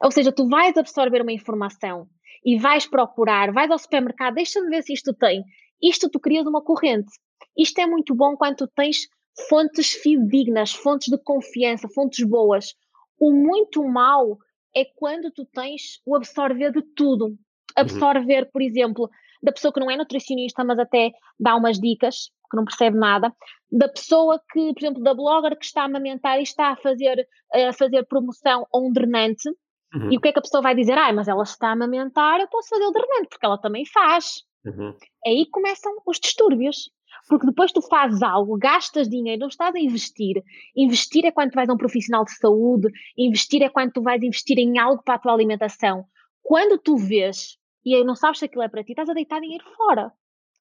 Ou 0.02 0.12
seja, 0.12 0.32
tu 0.32 0.48
vais 0.48 0.78
absorver 0.78 1.22
uma 1.22 1.34
informação 1.34 2.08
e 2.46 2.58
vais 2.58 2.86
procurar, 2.86 3.52
vais 3.52 3.70
ao 3.70 3.78
supermercado, 3.78 4.36
deixa-me 4.36 4.70
ver 4.70 4.84
se 4.84 4.94
isto 4.94 5.14
tem. 5.14 5.44
Isto 5.82 6.10
tu 6.10 6.20
crias 6.20 6.46
uma 6.46 6.64
corrente. 6.64 7.12
Isto 7.58 7.80
é 7.80 7.88
muito 7.88 8.16
bom 8.16 8.36
quando 8.38 8.68
tens 8.68 9.08
fontes 9.50 9.92
fidedignas, 9.92 10.74
fontes 10.74 11.10
de 11.10 11.18
confiança, 11.22 11.90
fontes 11.90 12.26
boas. 12.26 12.76
O 13.20 13.32
muito 13.32 13.84
mal 13.84 14.38
é 14.76 14.86
quando 14.96 15.32
tu 15.32 15.46
tens 15.46 16.02
o 16.06 16.16
absorver 16.16 16.72
de 16.72 16.82
tudo. 16.96 17.26
Uhum. 17.26 17.38
Absorver, 17.76 18.44
uhum. 18.44 18.50
por 18.52 18.62
exemplo, 18.62 19.10
da 19.42 19.52
pessoa 19.52 19.74
que 19.74 19.80
não 19.80 19.90
é 19.90 19.98
nutricionista, 19.98 20.64
mas 20.64 20.80
até 20.80 21.12
dá 21.40 21.56
umas 21.56 21.80
dicas, 21.80 22.30
que 22.50 22.58
não 22.58 22.66
percebe 22.66 22.98
nada, 22.98 23.34
da 23.72 23.88
pessoa 23.88 24.42
que, 24.52 24.74
por 24.74 24.80
exemplo, 24.80 25.04
da 25.04 25.14
blogger 25.14 25.58
que 25.58 25.66
está 25.66 25.84
a 25.84 25.86
amamentar 25.86 26.40
e 26.40 26.44
está 26.44 26.70
a 26.72 26.76
fazer, 26.76 27.28
a 27.54 27.74
fazer 27.74 28.06
promoção 28.06 28.66
a 28.74 28.80
um 28.80 28.92
drenante, 28.92 29.48
uhum. 29.94 30.12
e 30.12 30.18
o 30.18 30.22
que 30.22 30.30
é 30.30 30.34
que 30.34 30.40
a 30.40 30.42
pessoa 30.42 30.62
vai 30.62 30.76
dizer? 30.76 30.98
Ah, 30.98 31.14
mas 31.14 31.28
ela 31.28 31.44
está 31.44 31.70
a 31.70 31.74
amamentar, 31.74 32.40
eu 32.40 32.48
posso 32.48 32.70
fazer 32.70 32.86
o 32.86 32.92
drenante, 32.92 33.30
porque 33.30 33.46
ela 33.46 33.58
também 33.58 33.86
faz. 33.86 34.44
Uhum. 34.66 34.96
Aí 35.26 35.46
começam 35.52 35.92
os 36.06 36.20
distúrbios. 36.20 36.90
Porque 37.28 37.46
depois 37.46 37.72
tu 37.72 37.82
fazes 37.82 38.22
algo, 38.22 38.58
gastas 38.58 39.08
dinheiro, 39.10 39.42
não 39.42 39.48
estás 39.48 39.76
a 39.76 39.80
investir. 39.80 40.44
Investir 40.76 41.26
é 41.26 41.32
quando 41.32 41.52
tu 41.52 41.56
vais 41.56 41.70
a 41.70 41.74
um 41.74 41.78
profissional 41.78 42.26
de 42.26 42.36
saúde, 42.36 42.90
investir 43.18 43.62
é 43.62 43.70
quando 43.70 43.92
tu 43.92 44.02
vais 44.02 44.22
investir 44.24 44.58
em 44.58 44.78
algo 44.78 45.04
para 45.04 45.16
a 45.16 45.20
tua 45.20 45.34
alimentação. 45.34 46.06
Quando 46.42 46.78
tu 46.78 46.98
vês 46.98 47.60
e 47.86 47.96
aí 47.96 48.04
não 48.04 48.16
sabes 48.16 48.40
se 48.40 48.46
aquilo 48.46 48.64
é 48.64 48.70
para 48.70 48.84
ti, 48.84 48.92
estás 48.92 49.10
a 49.10 49.14
deitar 49.14 49.40
dinheiro 49.40 49.64
fora. 49.76 50.12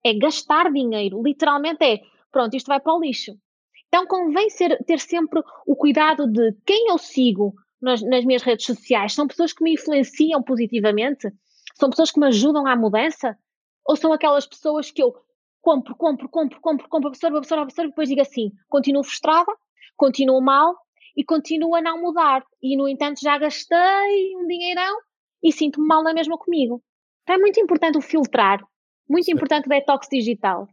É 0.04 0.14
gastar 0.14 0.72
dinheiro, 0.72 1.20
literalmente 1.22 1.84
é, 1.84 2.00
pronto, 2.30 2.54
isto 2.54 2.68
vai 2.68 2.80
para 2.80 2.94
o 2.94 3.00
lixo. 3.00 3.32
Então 3.88 4.06
convém 4.06 4.48
ser, 4.50 4.82
ter 4.84 5.00
sempre 5.00 5.42
o 5.66 5.74
cuidado 5.74 6.26
de 6.26 6.52
quem 6.64 6.88
eu 6.88 6.98
sigo 6.98 7.54
nas, 7.80 8.02
nas 8.02 8.24
minhas 8.24 8.42
redes 8.42 8.66
sociais. 8.66 9.14
São 9.14 9.26
pessoas 9.26 9.52
que 9.52 9.64
me 9.64 9.74
influenciam 9.74 10.42
positivamente? 10.42 11.28
São 11.74 11.90
pessoas 11.90 12.10
que 12.10 12.20
me 12.20 12.26
ajudam 12.26 12.66
à 12.66 12.76
mudança? 12.76 13.36
Ou 13.86 13.96
são 13.96 14.12
aquelas 14.12 14.46
pessoas 14.46 14.90
que 14.90 15.02
eu 15.02 15.14
compro, 15.68 15.94
compro, 15.94 16.28
compro, 16.30 16.60
compro, 16.62 16.88
compro, 16.88 17.08
absorvo, 17.08 17.36
absorvo, 17.36 17.64
absorvo, 17.64 17.88
e 17.88 17.90
depois 17.90 18.08
digo 18.08 18.22
assim, 18.22 18.50
continuo 18.70 19.04
frustrada, 19.04 19.52
continuo 19.98 20.40
mal 20.40 20.74
e 21.14 21.22
continuo 21.22 21.74
a 21.74 21.82
não 21.82 22.00
mudar. 22.00 22.42
E, 22.62 22.74
no 22.74 22.88
entanto, 22.88 23.20
já 23.20 23.36
gastei 23.36 24.34
um 24.36 24.46
dinheirão 24.46 24.96
e 25.42 25.52
sinto-me 25.52 25.86
mal 25.86 26.02
na 26.02 26.14
mesma 26.14 26.38
comigo. 26.38 26.82
Então 27.22 27.36
é 27.36 27.38
muito 27.38 27.60
importante 27.60 27.98
o 27.98 28.00
filtrar, 28.00 28.60
muito 29.06 29.30
importante 29.30 29.66
o 29.66 29.68
detox 29.68 30.08
digital. 30.10 30.66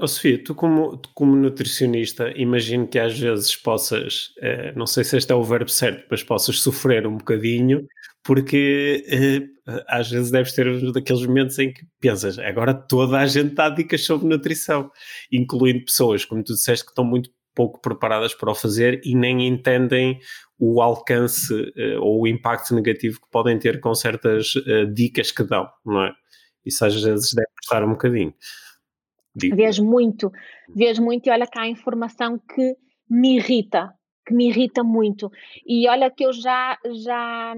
Oh, 0.00 0.08
Sofia, 0.08 0.42
tu 0.42 0.54
como, 0.54 0.96
tu 0.96 1.10
como 1.14 1.36
nutricionista, 1.36 2.32
imagino 2.36 2.88
que 2.88 2.98
às 2.98 3.18
vezes 3.18 3.54
possas, 3.54 4.32
eh, 4.40 4.72
não 4.74 4.86
sei 4.86 5.04
se 5.04 5.18
este 5.18 5.30
é 5.30 5.34
o 5.36 5.42
verbo 5.44 5.68
certo, 5.68 6.06
mas 6.10 6.22
possas 6.22 6.60
sofrer 6.60 7.06
um 7.06 7.18
bocadinho, 7.18 7.86
porque 8.26 9.04
eh, 9.08 9.82
às 9.86 10.10
vezes 10.10 10.32
deves 10.32 10.52
ter 10.52 10.92
daqueles 10.92 11.24
momentos 11.24 11.56
em 11.58 11.72
que 11.72 11.86
pensas, 12.00 12.38
agora 12.38 12.74
toda 12.74 13.18
a 13.18 13.26
gente 13.26 13.54
dá 13.54 13.68
dicas 13.68 14.04
sobre 14.04 14.26
nutrição, 14.26 14.90
incluindo 15.30 15.84
pessoas, 15.84 16.24
como 16.24 16.42
tu 16.42 16.54
disseste, 16.54 16.84
que 16.84 16.90
estão 16.90 17.04
muito 17.04 17.30
pouco 17.54 17.80
preparadas 17.80 18.34
para 18.34 18.50
o 18.50 18.54
fazer 18.54 19.00
e 19.04 19.14
nem 19.14 19.46
entendem 19.46 20.18
o 20.58 20.82
alcance 20.82 21.54
uh, 21.54 22.00
ou 22.00 22.22
o 22.22 22.26
impacto 22.26 22.74
negativo 22.74 23.20
que 23.20 23.30
podem 23.30 23.58
ter 23.58 23.80
com 23.80 23.94
certas 23.94 24.54
uh, 24.56 24.92
dicas 24.92 25.30
que 25.30 25.44
dão, 25.44 25.68
não 25.84 26.04
é? 26.04 26.12
Isso 26.64 26.84
às 26.84 27.00
vezes 27.00 27.32
deve 27.32 27.48
custar 27.60 27.84
um 27.84 27.90
bocadinho. 27.90 28.34
Vês 29.54 29.78
muito, 29.78 30.32
vês 30.74 30.98
muito 30.98 31.26
e 31.26 31.30
olha 31.30 31.46
cá 31.46 31.62
a 31.62 31.68
informação 31.68 32.38
que 32.38 32.76
me 33.08 33.36
irrita, 33.36 33.92
que 34.26 34.34
me 34.34 34.48
irrita 34.48 34.82
muito. 34.82 35.30
E 35.64 35.88
olha 35.88 36.10
que 36.10 36.24
eu 36.24 36.32
já, 36.32 36.76
já, 37.04 37.54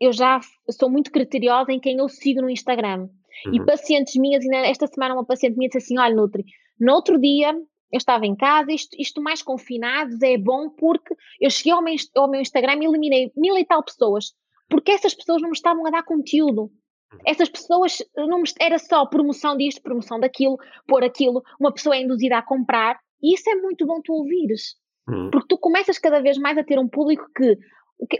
eu 0.00 0.12
já 0.12 0.40
sou 0.70 0.90
muito 0.90 1.10
criteriosa 1.10 1.72
em 1.72 1.80
quem 1.80 1.98
eu 1.98 2.08
sigo 2.08 2.40
no 2.40 2.50
Instagram. 2.50 3.08
Uhum. 3.46 3.54
E 3.54 3.64
pacientes 3.64 4.16
minhas, 4.16 4.44
esta 4.64 4.86
semana 4.86 5.14
uma 5.14 5.24
paciente 5.24 5.56
minha 5.56 5.68
disse 5.68 5.78
assim, 5.78 5.98
olha 5.98 6.14
Nutri, 6.14 6.44
no 6.80 6.92
outro 6.92 7.18
dia 7.20 7.52
eu 7.90 7.96
estava 7.96 8.26
em 8.26 8.36
casa, 8.36 8.70
isto, 8.72 8.96
isto 8.98 9.22
mais 9.22 9.42
confinados 9.42 10.20
é 10.22 10.36
bom 10.36 10.68
porque 10.70 11.14
eu 11.40 11.50
cheguei 11.50 11.72
ao 11.72 11.82
meu, 11.82 11.94
ao 12.16 12.30
meu 12.30 12.40
Instagram 12.40 12.80
e 12.82 12.86
eliminei 12.86 13.32
mil 13.36 13.56
e 13.56 13.64
tal 13.64 13.82
pessoas, 13.82 14.32
porque 14.68 14.92
essas 14.92 15.14
pessoas 15.14 15.40
não 15.40 15.48
me 15.48 15.56
estavam 15.56 15.86
a 15.86 15.90
dar 15.90 16.02
conteúdo. 16.02 16.62
Uhum. 16.62 17.18
Essas 17.24 17.48
pessoas 17.48 17.98
não 18.16 18.42
me, 18.42 18.48
era 18.60 18.78
só 18.78 19.06
promoção 19.06 19.56
disto, 19.56 19.82
promoção 19.82 20.20
daquilo, 20.20 20.58
pôr 20.86 21.02
aquilo, 21.02 21.42
uma 21.58 21.72
pessoa 21.72 21.96
é 21.96 22.02
induzida 22.02 22.36
a 22.36 22.42
comprar, 22.42 22.98
e 23.22 23.34
isso 23.34 23.48
é 23.48 23.54
muito 23.54 23.86
bom 23.86 24.00
tu 24.02 24.12
ouvires. 24.12 24.76
Uhum. 25.08 25.30
Porque 25.30 25.48
tu 25.48 25.58
começas 25.58 25.98
cada 25.98 26.20
vez 26.20 26.36
mais 26.36 26.58
a 26.58 26.64
ter 26.64 26.78
um 26.78 26.88
público 26.88 27.26
que 27.34 27.56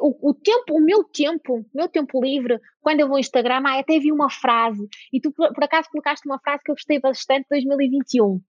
o, 0.00 0.30
o, 0.30 0.34
tempo, 0.34 0.76
o 0.76 0.80
meu 0.80 1.04
tempo, 1.04 1.60
o 1.60 1.66
meu 1.74 1.88
tempo 1.88 2.20
livre, 2.22 2.60
quando 2.80 3.00
eu 3.00 3.06
vou 3.06 3.16
ao 3.16 3.20
Instagram, 3.20 3.62
ah, 3.64 3.78
até 3.78 3.98
vi 3.98 4.10
uma 4.10 4.30
frase, 4.30 4.88
e 5.12 5.20
tu 5.20 5.32
por, 5.32 5.52
por 5.52 5.64
acaso 5.64 5.88
colocaste 5.90 6.26
uma 6.26 6.38
frase 6.40 6.62
que 6.64 6.70
eu 6.70 6.74
gostei 6.74 7.00
bastante, 7.00 7.46
2021, 7.50 8.40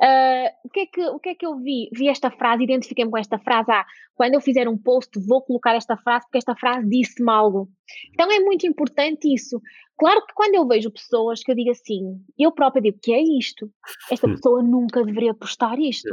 Uh, 0.00 0.50
o, 0.64 0.68
que 0.68 0.80
é 0.80 0.86
que, 0.86 1.00
o 1.00 1.18
que 1.20 1.28
é 1.28 1.34
que 1.34 1.46
eu 1.46 1.56
vi? 1.58 1.88
Vi 1.92 2.08
esta 2.08 2.30
frase, 2.30 2.64
identifiquei-me 2.64 3.10
com 3.10 3.18
esta 3.18 3.38
frase. 3.38 3.70
Ah, 3.70 3.86
quando 4.14 4.34
eu 4.34 4.40
fizer 4.40 4.68
um 4.68 4.76
post, 4.76 5.10
vou 5.26 5.42
colocar 5.42 5.74
esta 5.74 5.96
frase, 5.96 6.26
porque 6.26 6.38
esta 6.38 6.56
frase 6.56 6.88
disse-me 6.88 7.30
algo. 7.30 7.68
Então 8.12 8.30
é 8.30 8.40
muito 8.40 8.66
importante 8.66 9.32
isso. 9.32 9.60
Claro 9.96 10.24
que 10.26 10.34
quando 10.34 10.54
eu 10.54 10.66
vejo 10.66 10.90
pessoas 10.90 11.42
que 11.42 11.52
eu 11.52 11.54
digo 11.54 11.70
assim, 11.70 12.20
eu 12.36 12.50
própria 12.50 12.82
digo, 12.82 12.98
que 13.00 13.12
é 13.12 13.22
isto? 13.22 13.70
Esta 14.10 14.26
pessoa 14.26 14.62
nunca 14.62 15.04
deveria 15.04 15.34
postar 15.34 15.78
isto. 15.78 16.12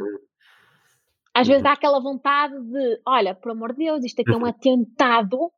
Às 1.34 1.48
vezes 1.48 1.64
dá 1.64 1.74
aquela 1.74 2.00
vontade 2.00 2.60
de, 2.60 3.02
olha, 3.06 3.36
por 3.36 3.52
amor 3.52 3.72
de 3.74 3.86
Deus, 3.86 4.04
isto 4.04 4.22
aqui 4.22 4.32
é 4.32 4.36
um 4.36 4.46
atentado, 4.46 5.52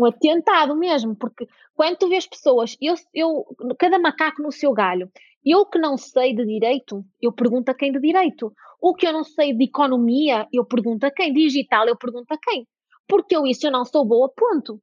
um 0.00 0.06
atentado 0.06 0.76
mesmo, 0.76 1.14
porque 1.16 1.46
quando 1.74 1.96
tu 1.96 2.08
vês 2.08 2.26
pessoas, 2.26 2.76
eu, 2.80 2.94
eu, 3.12 3.44
cada 3.78 3.98
macaco 3.98 4.40
no 4.40 4.52
seu 4.52 4.72
galho, 4.72 5.10
eu 5.44 5.66
que 5.66 5.78
não 5.78 5.96
sei 5.96 6.34
de 6.34 6.46
direito, 6.46 7.04
eu 7.20 7.32
pergunto 7.32 7.70
a 7.70 7.74
quem 7.74 7.90
de 7.90 8.00
direito. 8.00 8.52
O 8.80 8.94
que 8.94 9.06
eu 9.06 9.12
não 9.12 9.24
sei 9.24 9.52
de 9.52 9.64
economia, 9.64 10.46
eu 10.52 10.64
pergunto 10.64 11.04
a 11.04 11.10
quem. 11.10 11.32
Digital, 11.32 11.88
eu 11.88 11.96
pergunto 11.96 12.32
a 12.32 12.38
quem. 12.38 12.66
Porque 13.08 13.36
eu 13.36 13.46
isso 13.46 13.66
eu 13.66 13.72
não 13.72 13.84
sou 13.84 14.04
boa, 14.04 14.28
ponto. 14.28 14.80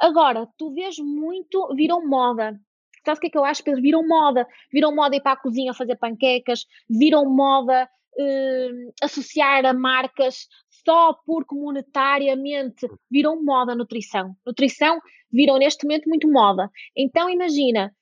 Agora, 0.00 0.48
tu 0.56 0.72
vês 0.72 0.96
muito, 0.98 1.74
viram 1.74 2.06
moda. 2.06 2.58
Sabes 3.04 3.18
o 3.18 3.20
que 3.20 3.26
é 3.26 3.30
que 3.30 3.38
eu 3.38 3.44
acho? 3.44 3.62
Eles 3.66 3.80
viram 3.80 4.06
moda. 4.06 4.46
Viram 4.72 4.94
moda 4.94 5.16
ir 5.16 5.20
para 5.20 5.32
a 5.32 5.36
cozinha 5.36 5.74
fazer 5.74 5.96
panquecas, 5.96 6.66
viram 6.88 7.24
moda 7.24 7.88
eh, 8.18 8.70
associar 9.02 9.64
a 9.64 9.72
marcas 9.72 10.46
só 10.84 11.14
porque 11.26 11.54
monetariamente 11.54 12.86
viram 13.10 13.42
moda 13.42 13.74
nutrição. 13.74 14.34
Nutrição 14.46 14.98
viram 15.32 15.58
neste 15.58 15.84
momento 15.84 16.08
muito 16.08 16.30
moda. 16.30 16.70
Então 16.96 17.28
imagina, 17.28 17.94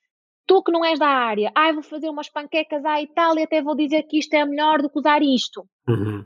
tu 0.47 0.63
que 0.63 0.73
não 0.73 0.85
és 0.85 0.99
da 0.99 1.09
área, 1.09 1.53
ai, 1.55 1.73
vou 1.73 1.83
fazer 1.83 2.09
umas 2.09 2.29
panquecas 2.29 2.85
à 2.85 3.03
Itália, 3.03 3.45
até 3.45 3.63
vou 3.63 3.77
dizer 3.77 4.05
que 4.05 4.19
isto 4.19 4.35
é 4.35 4.45
melhor 4.45 4.81
do 4.81 4.91
que 4.91 4.99
usar 4.99 5.23
isto. 5.23 5.69
Uhum. 5.89 6.25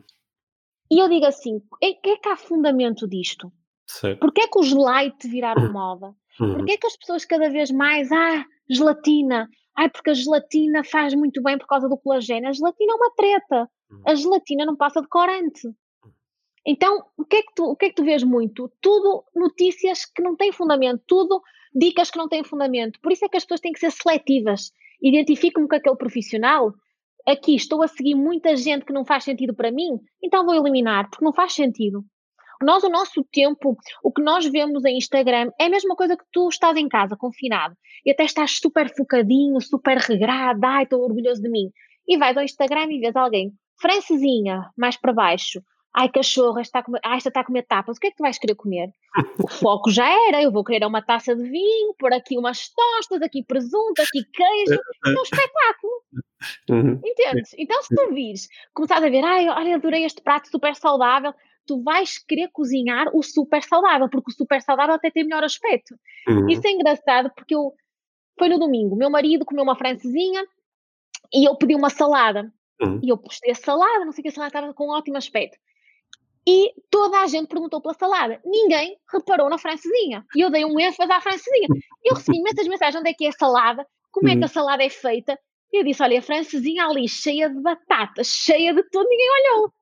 E 0.90 0.98
eu 0.98 1.08
digo 1.08 1.26
assim, 1.26 1.60
é 1.82 1.92
que 1.94 2.10
é 2.10 2.16
que 2.18 2.28
há 2.28 2.36
fundamento 2.36 3.08
disto? 3.08 3.52
Certo. 3.86 4.20
Porquê 4.20 4.42
é 4.42 4.48
que 4.48 4.58
os 4.58 4.72
light 4.72 5.26
viraram 5.26 5.64
uhum. 5.64 5.72
moda? 5.72 6.14
Uhum. 6.40 6.54
Porquê 6.54 6.72
é 6.72 6.76
que 6.76 6.86
as 6.86 6.96
pessoas 6.96 7.24
cada 7.24 7.50
vez 7.50 7.70
mais, 7.70 8.10
ah, 8.12 8.44
gelatina, 8.72 9.48
ai, 9.76 9.88
porque 9.90 10.10
a 10.10 10.14
gelatina 10.14 10.84
faz 10.84 11.14
muito 11.14 11.42
bem 11.42 11.58
por 11.58 11.66
causa 11.66 11.88
do 11.88 11.96
colagênio. 11.96 12.48
A 12.48 12.52
gelatina 12.52 12.92
é 12.92 12.96
uma 12.96 13.10
treta. 13.14 13.70
Uhum. 13.90 14.02
A 14.06 14.14
gelatina 14.14 14.64
não 14.64 14.76
passa 14.76 15.00
de 15.00 15.08
corante. 15.08 15.68
Então, 16.66 17.04
o 17.16 17.24
que, 17.24 17.36
é 17.36 17.42
que 17.42 17.54
tu, 17.54 17.64
o 17.64 17.76
que 17.76 17.86
é 17.86 17.88
que 17.88 17.94
tu 17.96 18.04
vês 18.04 18.22
muito? 18.22 18.70
Tudo 18.80 19.24
notícias 19.34 20.04
que 20.06 20.22
não 20.22 20.36
têm 20.36 20.52
fundamento, 20.52 21.02
tudo 21.06 21.42
dicas 21.74 22.10
que 22.10 22.18
não 22.18 22.28
têm 22.28 22.44
fundamento. 22.44 23.00
Por 23.00 23.12
isso 23.12 23.24
é 23.24 23.28
que 23.28 23.36
as 23.36 23.44
pessoas 23.44 23.60
têm 23.60 23.72
que 23.72 23.80
ser 23.80 23.90
seletivas. 23.90 24.72
Identifico-me 25.02 25.66
com 25.66 25.74
aquele 25.74 25.96
profissional. 25.96 26.72
Aqui 27.26 27.54
estou 27.54 27.82
a 27.82 27.88
seguir 27.88 28.14
muita 28.14 28.56
gente 28.56 28.84
que 28.84 28.92
não 28.92 29.04
faz 29.04 29.24
sentido 29.24 29.54
para 29.54 29.70
mim, 29.70 30.00
então 30.22 30.44
vou 30.44 30.54
eliminar, 30.54 31.08
porque 31.08 31.24
não 31.24 31.32
faz 31.32 31.52
sentido. 31.52 32.04
Nós, 32.62 32.82
o 32.84 32.88
nosso 32.88 33.24
tempo, 33.32 33.76
o 34.02 34.12
que 34.12 34.22
nós 34.22 34.46
vemos 34.46 34.84
em 34.84 34.96
Instagram 34.96 35.50
é 35.60 35.66
a 35.66 35.70
mesma 35.70 35.96
coisa 35.96 36.16
que 36.16 36.24
tu 36.32 36.48
estás 36.48 36.76
em 36.76 36.88
casa, 36.88 37.16
confinado, 37.16 37.76
e 38.04 38.10
até 38.10 38.24
estás 38.24 38.58
super 38.58 38.94
focadinho, 38.94 39.60
super 39.60 39.98
regrado, 39.98 40.64
ai, 40.64 40.84
estou 40.84 41.02
orgulhoso 41.02 41.42
de 41.42 41.48
mim. 41.48 41.70
E 42.06 42.16
vais 42.16 42.36
ao 42.36 42.42
Instagram 42.42 42.86
e 42.90 43.00
vês 43.00 43.14
alguém, 43.16 43.52
francesinha, 43.80 44.70
mais 44.76 44.96
para 44.96 45.12
baixo, 45.12 45.62
ai 45.94 46.08
cachorro, 46.08 46.58
esta 46.58 46.62
está 46.62 46.78
a 46.78 46.82
comer, 46.82 47.00
ai, 47.04 47.16
esta 47.16 47.28
está 47.28 47.40
a 47.40 47.44
comer 47.44 47.62
tapas, 47.62 47.96
o 47.96 48.00
que 48.00 48.06
é 48.06 48.10
que 48.10 48.16
tu 48.16 48.22
vais 48.22 48.38
querer 48.38 48.54
comer? 48.54 48.90
O 49.38 49.48
foco 49.50 49.90
já 49.90 50.08
era, 50.28 50.42
eu 50.42 50.50
vou 50.50 50.64
querer 50.64 50.86
uma 50.86 51.02
taça 51.02 51.36
de 51.36 51.42
vinho, 51.42 51.94
pôr 51.98 52.12
aqui 52.12 52.38
umas 52.38 52.68
tostas, 52.68 53.22
aqui 53.22 53.44
presunto, 53.44 54.00
aqui 54.00 54.24
queijo, 54.32 54.80
é 55.06 55.10
um 55.10 55.22
espetáculo. 55.22 55.92
Uhum. 56.70 57.00
Entendes? 57.04 57.54
Então 57.58 57.82
se 57.82 57.94
tu 57.94 58.14
vires, 58.14 58.48
começares 58.74 59.04
a 59.04 59.10
ver, 59.10 59.24
ai, 59.24 59.48
olha, 59.48 59.76
adorei 59.76 60.04
este 60.04 60.22
prato 60.22 60.48
super 60.48 60.74
saudável, 60.74 61.34
tu 61.66 61.82
vais 61.82 62.18
querer 62.18 62.48
cozinhar 62.52 63.08
o 63.14 63.22
super 63.22 63.62
saudável, 63.62 64.08
porque 64.08 64.30
o 64.30 64.34
super 64.34 64.60
saudável 64.60 64.94
até 64.94 65.10
tem 65.10 65.24
melhor 65.24 65.44
aspecto. 65.44 65.94
Uhum. 66.28 66.48
Isso 66.48 66.66
é 66.66 66.70
engraçado 66.70 67.30
porque 67.34 67.54
eu, 67.54 67.72
foi 68.38 68.48
no 68.48 68.58
domingo, 68.58 68.96
meu 68.96 69.10
marido 69.10 69.44
comeu 69.44 69.62
uma 69.62 69.76
francesinha 69.76 70.44
e 71.32 71.48
eu 71.48 71.56
pedi 71.56 71.74
uma 71.74 71.90
salada. 71.90 72.52
Uhum. 72.80 73.00
E 73.02 73.08
eu 73.08 73.16
postei 73.16 73.52
a 73.52 73.54
salada, 73.54 74.04
não 74.04 74.12
sei 74.12 74.20
o 74.20 74.22
que, 74.22 74.28
a 74.28 74.32
salada 74.32 74.48
estava 74.48 74.74
com 74.74 74.86
um 74.86 74.90
ótimo 74.90 75.16
aspecto. 75.16 75.56
E 76.46 76.72
toda 76.90 77.20
a 77.20 77.26
gente 77.26 77.48
perguntou 77.48 77.80
pela 77.80 77.94
salada. 77.94 78.40
Ninguém 78.44 78.98
reparou 79.12 79.48
na 79.48 79.58
francesinha. 79.58 80.24
E 80.34 80.40
eu 80.40 80.50
dei 80.50 80.64
um 80.64 80.78
ênfase 80.78 81.12
à 81.12 81.20
francesinha. 81.20 81.68
Eu 82.04 82.16
recebi 82.16 82.38
imensas 82.38 82.66
mensagens 82.66 83.00
onde 83.00 83.10
é 83.10 83.14
que 83.14 83.26
é 83.26 83.28
a 83.28 83.32
salada, 83.32 83.86
como 84.10 84.28
é 84.28 84.32
que 84.32 84.42
a 84.42 84.42
uhum. 84.42 84.48
salada 84.48 84.82
é 84.82 84.90
feita. 84.90 85.38
E 85.72 85.78
eu 85.78 85.84
disse: 85.84 86.02
olha, 86.02 86.18
a 86.18 86.22
francesinha 86.22 86.84
ali, 86.84 87.08
cheia 87.08 87.48
de 87.48 87.60
batatas, 87.60 88.26
cheia 88.26 88.74
de 88.74 88.82
tudo, 88.90 89.08
ninguém 89.08 89.28
olhou. 89.30 89.72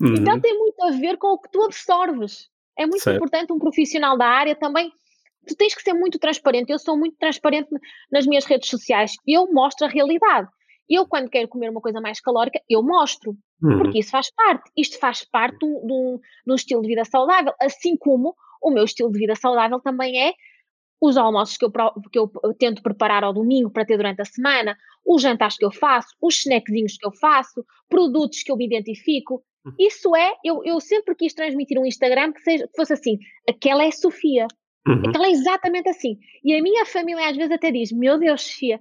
Então 0.00 0.08
uhum. 0.08 0.14
Então 0.16 0.40
tem 0.40 0.58
muito 0.58 0.82
a 0.82 0.90
ver 0.90 1.16
com 1.18 1.28
o 1.28 1.38
que 1.38 1.50
tu 1.50 1.62
absorves. 1.62 2.48
É 2.76 2.86
muito 2.86 3.02
certo. 3.02 3.16
importante 3.16 3.52
um 3.52 3.58
profissional 3.58 4.16
da 4.16 4.26
área 4.26 4.54
também. 4.54 4.90
Tu 5.46 5.56
tens 5.56 5.74
que 5.74 5.82
ser 5.82 5.94
muito 5.94 6.18
transparente. 6.18 6.70
Eu 6.70 6.78
sou 6.78 6.96
muito 6.96 7.16
transparente 7.16 7.68
nas 8.10 8.26
minhas 8.26 8.44
redes 8.44 8.68
sociais. 8.68 9.12
Eu 9.26 9.52
mostro 9.52 9.86
a 9.86 9.90
realidade. 9.90 10.48
Eu, 10.88 11.06
quando 11.06 11.28
quero 11.28 11.48
comer 11.48 11.70
uma 11.70 11.80
coisa 11.80 12.00
mais 12.00 12.20
calórica, 12.20 12.60
eu 12.68 12.82
mostro. 12.82 13.36
Uhum. 13.62 13.78
Porque 13.78 13.98
isso 13.98 14.10
faz 14.10 14.30
parte. 14.30 14.70
Isto 14.76 14.98
faz 14.98 15.24
parte 15.24 15.58
do, 15.58 16.20
do 16.46 16.54
estilo 16.54 16.80
de 16.82 16.88
vida 16.88 17.04
saudável. 17.04 17.52
Assim 17.60 17.96
como 17.96 18.34
o 18.62 18.70
meu 18.70 18.84
estilo 18.84 19.10
de 19.10 19.18
vida 19.18 19.34
saudável 19.34 19.80
também 19.80 20.20
é 20.20 20.32
os 21.00 21.16
almoços 21.16 21.56
que 21.56 21.64
eu, 21.64 21.70
que 21.70 22.18
eu 22.18 22.30
tento 22.58 22.82
preparar 22.82 23.22
ao 23.22 23.32
domingo 23.32 23.70
para 23.70 23.84
ter 23.84 23.96
durante 23.96 24.20
a 24.20 24.24
semana, 24.24 24.76
os 25.06 25.22
jantares 25.22 25.56
que 25.56 25.64
eu 25.64 25.70
faço, 25.70 26.08
os 26.20 26.38
snackzinhos 26.38 26.96
que 26.96 27.06
eu 27.06 27.12
faço, 27.12 27.64
produtos 27.88 28.42
que 28.42 28.50
eu 28.50 28.56
me 28.56 28.66
identifico. 28.66 29.42
Isso 29.78 30.14
é, 30.14 30.34
eu, 30.44 30.62
eu 30.64 30.80
sempre 30.80 31.14
quis 31.14 31.34
transmitir 31.34 31.78
um 31.78 31.86
Instagram 31.86 32.32
que, 32.32 32.40
seja, 32.40 32.66
que 32.66 32.76
fosse 32.76 32.92
assim, 32.92 33.18
aquela 33.48 33.84
é 33.84 33.90
Sofia, 33.90 34.46
uhum. 34.86 35.02
aquela 35.08 35.26
é 35.26 35.30
exatamente 35.30 35.88
assim. 35.88 36.18
E 36.44 36.54
a 36.54 36.62
minha 36.62 36.84
família 36.86 37.28
às 37.28 37.36
vezes 37.36 37.52
até 37.52 37.70
diz, 37.70 37.92
meu 37.92 38.18
Deus, 38.18 38.42
Sofia, 38.42 38.80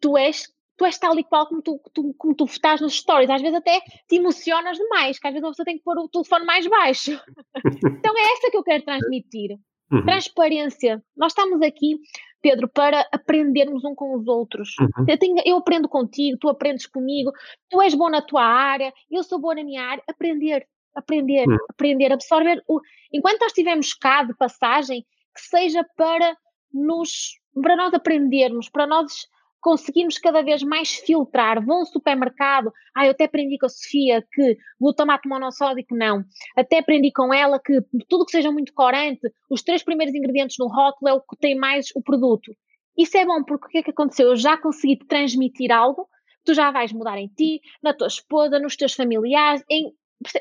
tu 0.00 0.16
és, 0.16 0.52
tu 0.76 0.84
és 0.84 0.98
tal 0.98 1.18
e 1.18 1.24
qual 1.24 1.46
como 1.46 1.62
tu, 1.62 1.80
tu, 1.92 2.14
como 2.14 2.34
tu 2.34 2.44
estás 2.44 2.80
nos 2.80 2.94
stories, 2.94 3.30
às 3.30 3.42
vezes 3.42 3.56
até 3.56 3.80
te 4.08 4.16
emocionas 4.16 4.76
demais, 4.76 5.18
que 5.18 5.26
às 5.26 5.32
vezes 5.32 5.48
você 5.48 5.64
tem 5.64 5.78
que 5.78 5.84
pôr 5.84 5.98
o 5.98 6.08
telefone 6.08 6.44
mais 6.44 6.66
baixo. 6.66 7.12
então 7.98 8.16
é 8.16 8.32
essa 8.32 8.50
que 8.50 8.56
eu 8.56 8.62
quero 8.62 8.84
transmitir. 8.84 9.58
Uhum. 9.90 10.04
Transparência. 10.04 11.02
Nós 11.16 11.32
estamos 11.32 11.60
aqui 11.62 11.98
Pedro, 12.44 12.68
para 12.68 13.08
aprendermos 13.10 13.82
um 13.86 13.94
com 13.94 14.14
os 14.14 14.28
outros. 14.28 14.74
Uhum. 14.78 15.06
Eu, 15.08 15.18
tenho, 15.18 15.36
eu, 15.46 15.56
aprendo 15.56 15.88
contigo, 15.88 16.36
tu 16.38 16.50
aprendes 16.50 16.84
comigo, 16.86 17.32
tu 17.70 17.80
és 17.80 17.94
bom 17.94 18.10
na 18.10 18.20
tua 18.20 18.44
área, 18.44 18.92
eu 19.10 19.22
sou 19.22 19.40
boa 19.40 19.54
na 19.54 19.64
minha 19.64 19.82
área. 19.82 20.02
Aprender, 20.06 20.68
aprender, 20.94 21.48
uhum. 21.48 21.56
aprender, 21.70 22.12
absorver. 22.12 22.62
O, 22.68 22.82
enquanto 23.10 23.40
nós 23.40 23.48
estivermos 23.48 23.94
cá 23.94 24.24
de 24.24 24.34
passagem, 24.36 25.06
que 25.34 25.40
seja 25.40 25.82
para 25.96 26.36
nos, 26.70 27.40
para 27.62 27.76
nós 27.76 27.94
aprendermos, 27.94 28.68
para 28.68 28.86
nós 28.86 29.26
conseguirmos 29.64 30.18
cada 30.18 30.42
vez 30.42 30.62
mais 30.62 30.94
filtrar. 30.94 31.64
Vão 31.64 31.78
ao 31.78 31.86
supermercado, 31.86 32.70
ah, 32.94 33.06
eu 33.06 33.12
até 33.12 33.24
aprendi 33.24 33.56
com 33.58 33.64
a 33.64 33.70
Sofia 33.70 34.22
que 34.30 34.58
o 34.78 34.92
tomate 34.92 35.26
monossódico 35.26 35.96
não. 35.96 36.22
Até 36.54 36.80
aprendi 36.80 37.10
com 37.10 37.32
ela 37.32 37.58
que 37.58 37.80
tudo 38.06 38.26
que 38.26 38.32
seja 38.32 38.52
muito 38.52 38.74
corante, 38.74 39.22
os 39.50 39.62
três 39.62 39.82
primeiros 39.82 40.14
ingredientes 40.14 40.56
no 40.58 40.68
rótulo 40.68 41.08
é 41.08 41.14
o 41.14 41.20
que 41.22 41.34
tem 41.40 41.56
mais 41.56 41.86
o 41.96 42.02
produto. 42.02 42.54
Isso 42.96 43.16
é 43.16 43.24
bom 43.24 43.42
porque 43.42 43.66
o 43.66 43.68
que 43.70 43.78
é 43.78 43.82
que 43.82 43.90
aconteceu? 43.90 44.28
Eu 44.28 44.36
já 44.36 44.58
consegui 44.58 44.98
transmitir 44.98 45.72
algo, 45.72 46.06
tu 46.44 46.52
já 46.52 46.70
vais 46.70 46.92
mudar 46.92 47.16
em 47.16 47.28
ti, 47.28 47.62
na 47.82 47.94
tua 47.94 48.08
esposa, 48.08 48.58
nos 48.58 48.76
teus 48.76 48.92
familiares, 48.92 49.64
em, 49.70 49.94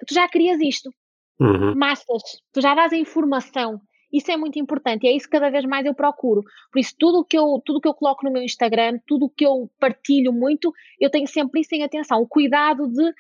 tu 0.06 0.14
já 0.14 0.28
querias 0.28 0.60
isto. 0.60 0.94
Uhum. 1.40 1.74
Massas, 1.76 2.22
tu 2.52 2.60
já 2.60 2.76
dás 2.76 2.92
a 2.92 2.98
informação. 2.98 3.80
Isso 4.14 4.32
é 4.32 4.38
muito 4.38 4.60
importante 4.60 5.06
e 5.06 5.08
é 5.08 5.12
isso 5.12 5.26
que 5.26 5.32
cada 5.32 5.50
vez 5.50 5.66
mais 5.66 5.86
eu 5.86 5.96
procuro. 5.96 6.44
Por 6.72 6.80
isso, 6.80 6.94
tudo 7.00 7.26
que 7.26 7.36
eu, 7.36 7.60
tudo 7.66 7.82
que 7.82 7.88
eu 7.88 7.96
coloco 7.96 8.24
no 8.24 8.32
meu 8.32 8.44
Instagram, 8.44 9.00
tudo 9.08 9.28
que 9.28 9.44
eu 9.44 9.72
partilho 9.80 10.32
muito, 10.32 10.72
eu 11.00 11.10
tenho 11.10 11.28
sempre 11.28 11.62
isso 11.62 11.74
em 11.74 11.84
atenção. 11.84 12.22
O 12.22 12.28
cuidado 12.28 12.88
de 12.88 13.12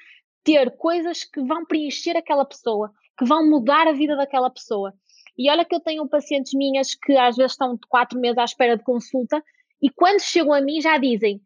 ter 0.43 0.77
coisas 0.77 1.23
que 1.23 1.41
vão 1.41 1.65
preencher 1.65 2.15
aquela 2.15 2.45
pessoa, 2.45 2.91
que 3.17 3.25
vão 3.25 3.49
mudar 3.49 3.87
a 3.87 3.93
vida 3.93 4.15
daquela 4.15 4.51
pessoa. 4.51 4.93
E 5.35 5.49
olha 5.49 5.65
que 5.65 5.73
eu 5.73 5.79
tenho 5.79 6.07
pacientes 6.07 6.53
minhas 6.53 6.93
que 6.93 7.17
às 7.17 7.35
vezes 7.35 7.53
estão 7.53 7.73
de 7.73 7.87
quatro 7.89 8.19
meses 8.19 8.37
à 8.37 8.43
espera 8.43 8.77
de 8.77 8.83
consulta 8.83 9.43
e 9.81 9.89
quando 9.89 10.21
chegam 10.21 10.53
a 10.53 10.61
mim 10.61 10.79
já 10.79 10.97
dizem 10.97 11.41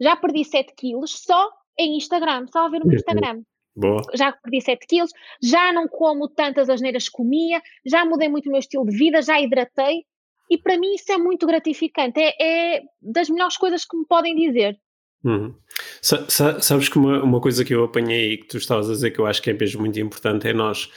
já 0.00 0.16
perdi 0.16 0.44
7 0.44 0.74
quilos 0.76 1.22
só 1.22 1.50
em 1.78 1.96
Instagram, 1.96 2.46
só 2.52 2.66
a 2.66 2.68
ver 2.68 2.80
no 2.80 2.86
meu. 2.86 2.96
Instagram. 2.96 3.42
Boa. 3.76 4.02
Já 4.14 4.32
perdi 4.32 4.60
7 4.60 4.86
quilos, 4.86 5.10
já 5.42 5.72
não 5.72 5.86
como 5.86 6.28
tantas 6.28 6.68
asneiras 6.68 7.04
que 7.04 7.12
comia, 7.12 7.62
já 7.86 8.04
mudei 8.04 8.28
muito 8.28 8.48
o 8.48 8.52
meu 8.52 8.58
estilo 8.58 8.84
de 8.84 8.96
vida, 8.96 9.22
já 9.22 9.40
hidratei. 9.40 10.04
E 10.50 10.56
para 10.56 10.78
mim 10.78 10.94
isso 10.94 11.12
é 11.12 11.18
muito 11.18 11.46
gratificante. 11.46 12.20
É, 12.20 12.76
é 12.76 12.82
das 13.00 13.28
melhores 13.28 13.56
coisas 13.56 13.84
que 13.84 13.96
me 13.96 14.06
podem 14.06 14.34
dizer. 14.34 14.78
Uhum. 15.24 15.54
Sabes 16.00 16.88
que 16.88 16.96
uma, 16.96 17.22
uma, 17.22 17.40
coisa 17.40 17.64
que 17.64 17.74
eu 17.74 17.84
apanhei 17.84 18.32
e 18.32 18.38
que 18.38 18.46
tu 18.46 18.56
estavas 18.56 18.88
a 18.88 18.92
dizer 18.92 19.10
que 19.10 19.18
eu 19.18 19.26
acho 19.26 19.42
que 19.42 19.50
é 19.50 19.52
mesmo 19.52 19.80
muito 19.80 19.98
importante 19.98 20.48
é 20.48 20.52
nós, 20.52 20.88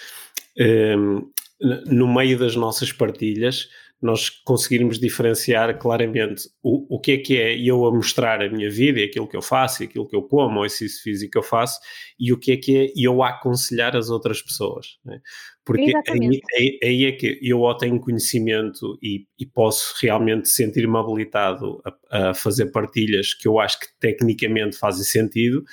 um, 0.58 0.64
ehm, 0.64 1.22
no 1.88 2.08
meio 2.14 2.38
das 2.38 2.56
nossas 2.56 2.92
partilhas, 2.92 3.68
nós 4.02 4.30
conseguirmos 4.30 5.00
diferenciar 5.00 5.78
claramente 5.78 6.50
o, 6.64 6.96
o 6.96 7.00
que 7.00 7.12
é 7.12 7.18
que 7.18 7.38
é 7.38 7.56
eu 7.56 7.86
a 7.86 7.92
mostrar 7.92 8.42
a 8.42 8.50
minha 8.50 8.70
vida 8.70 9.00
e 9.00 9.04
aquilo 9.04 9.28
que 9.28 9.38
eu 9.38 9.42
faço 9.42 9.84
e 9.84 9.86
aquilo 9.86 10.08
que 10.08 10.16
eu 10.16 10.24
como 10.24 10.60
ou 10.60 10.66
exercício 10.66 11.04
físico 11.04 11.32
que 11.34 11.38
eu 11.38 11.44
faço 11.44 11.80
e 12.20 12.34
o 12.34 12.38
que 12.38 12.54
é 12.54 12.58
que 12.58 12.78
é 12.78 12.92
eu 12.96 13.22
a 13.22 13.30
aconselhar 13.30 13.96
as 13.96 14.10
outras 14.10 14.42
pessoas. 14.42 14.98
Né? 15.06 15.22
Porque 15.64 15.94
aí, 16.10 16.42
aí, 16.58 16.80
aí, 16.84 17.06
é 17.06 17.12
que 17.12 17.40
eu 17.42 17.60
ou 17.60 17.78
tenho 17.78 18.00
conhecimento 18.00 18.98
e, 19.02 19.28
e 19.40 19.46
posso 19.46 19.94
realmente 20.02 20.50
sentir-me 20.50 20.98
habilitado 20.98 21.80
a, 21.86 22.30
a, 22.30 22.34
fazer 22.34 22.72
partilhas 22.72 23.36
que 23.36 23.48
eu 23.48 23.60
acho 23.60 23.80
que 23.80 23.88
tecnicamente 24.00 24.76
fazem 24.76 25.04
sentido, 25.04 25.64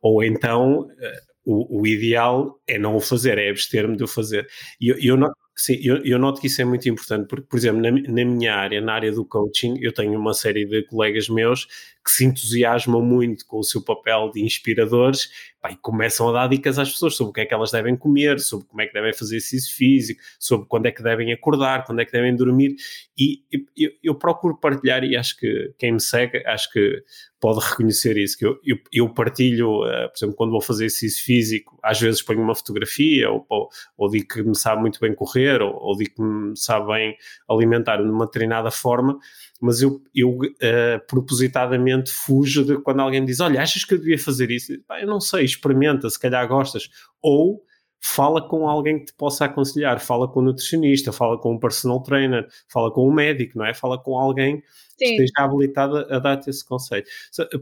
ou 0.00 0.24
então 0.24 0.80
uh, 0.80 1.34
o, 1.44 1.80
o, 1.80 1.86
ideal 1.86 2.58
é 2.66 2.78
não 2.78 2.96
o 2.96 3.00
fazer, 3.00 3.36
é 3.36 3.50
abster-me 3.50 3.96
de 3.96 4.04
o 4.04 4.08
fazer. 4.08 4.46
E 4.80 4.88
eu, 4.88 4.96
eu, 4.98 5.16
não, 5.18 5.30
Sim, 5.56 5.78
eu, 5.84 6.04
eu, 6.04 6.18
noto 6.18 6.40
que 6.40 6.48
isso 6.48 6.60
é 6.60 6.64
muito 6.64 6.88
importante, 6.88 7.28
porque, 7.28 7.46
por 7.48 7.56
exemplo, 7.56 7.80
na, 7.80 7.90
na, 7.90 8.24
minha 8.24 8.54
área, 8.56 8.80
na 8.80 8.94
área 8.94 9.12
do 9.12 9.24
coaching, 9.24 9.76
eu 9.80 9.92
tenho 9.92 10.18
uma 10.18 10.34
série 10.34 10.66
de 10.66 10.82
colegas 10.82 11.28
meus 11.28 11.68
que 12.04 12.10
se 12.10 12.24
entusiasmam 12.24 13.00
muito 13.00 13.46
com 13.46 13.58
o 13.58 13.64
seu 13.64 13.82
papel 13.82 14.30
de 14.30 14.44
inspiradores 14.44 15.30
pá, 15.60 15.70
e 15.72 15.76
começam 15.76 16.28
a 16.28 16.32
dar 16.32 16.48
dicas 16.48 16.78
às 16.78 16.90
pessoas 16.90 17.16
sobre 17.16 17.30
o 17.30 17.32
que 17.32 17.40
é 17.40 17.46
que 17.46 17.54
elas 17.54 17.70
devem 17.70 17.96
comer, 17.96 18.38
sobre 18.40 18.66
como 18.66 18.82
é 18.82 18.86
que 18.86 18.92
devem 18.92 19.14
fazer 19.14 19.36
exercício 19.36 19.74
físico, 19.74 20.20
sobre 20.38 20.66
quando 20.68 20.86
é 20.86 20.92
que 20.92 21.02
devem 21.02 21.32
acordar, 21.32 21.84
quando 21.84 22.00
é 22.00 22.04
que 22.04 22.12
devem 22.12 22.36
dormir. 22.36 22.76
E 23.16 23.42
eu, 23.50 23.90
eu 24.02 24.14
procuro 24.14 24.58
partilhar, 24.58 25.02
e 25.02 25.16
acho 25.16 25.36
que 25.38 25.72
quem 25.78 25.92
me 25.92 26.00
segue, 26.00 26.46
acho 26.46 26.70
que 26.70 27.02
pode 27.40 27.60
reconhecer 27.60 28.16
isso, 28.16 28.38
que 28.38 28.46
eu, 28.46 28.58
eu, 28.64 28.78
eu 28.92 29.08
partilho, 29.08 29.82
uh, 29.82 30.08
por 30.08 30.16
exemplo, 30.16 30.34
quando 30.34 30.50
vou 30.50 30.60
fazer 30.60 30.86
exercício 30.86 31.24
físico, 31.24 31.78
às 31.82 32.00
vezes 32.00 32.22
ponho 32.22 32.40
uma 32.40 32.54
fotografia, 32.54 33.30
ou, 33.30 33.44
ou, 33.48 33.68
ou 33.96 34.10
digo 34.10 34.28
que 34.28 34.42
me 34.42 34.56
sabe 34.56 34.80
muito 34.80 34.98
bem 35.00 35.14
correr, 35.14 35.60
ou, 35.62 35.74
ou 35.74 35.96
digo 35.96 36.14
que 36.14 36.22
me 36.22 36.56
sabe 36.56 36.86
bem 36.86 37.16
alimentar 37.48 37.98
de 37.98 38.08
uma 38.08 38.26
determinada 38.26 38.70
forma, 38.70 39.18
mas 39.60 39.80
eu, 39.80 40.02
eu 40.14 40.30
uh, 40.30 41.06
propositadamente 41.06 41.93
fujo 42.06 42.64
de 42.64 42.78
quando 42.78 43.00
alguém 43.00 43.24
diz: 43.24 43.40
Olha, 43.40 43.62
achas 43.62 43.84
que 43.84 43.94
eu 43.94 43.98
devia 43.98 44.18
fazer 44.18 44.50
isso? 44.50 44.72
Eu 45.00 45.06
não 45.06 45.20
sei, 45.20 45.44
experimenta, 45.44 46.08
se 46.08 46.18
calhar 46.18 46.46
gostas. 46.48 46.88
Ou 47.22 47.62
fala 48.06 48.46
com 48.46 48.68
alguém 48.68 48.98
que 48.98 49.06
te 49.06 49.14
possa 49.14 49.46
aconselhar, 49.46 49.98
fala 49.98 50.28
com 50.28 50.40
um 50.40 50.42
nutricionista, 50.42 51.10
fala 51.10 51.38
com 51.38 51.54
um 51.54 51.58
personal 51.58 52.02
trainer, 52.02 52.46
fala 52.68 52.92
com 52.92 53.08
um 53.08 53.10
médico, 53.10 53.56
não 53.56 53.64
é? 53.64 53.72
Fala 53.72 53.98
com 53.98 54.18
alguém 54.18 54.56
Sim. 54.56 54.96
que 54.98 55.04
esteja 55.06 55.32
habilitado 55.38 55.96
a 55.96 56.18
dar-te 56.18 56.50
esse 56.50 56.62
conselho. 56.62 57.02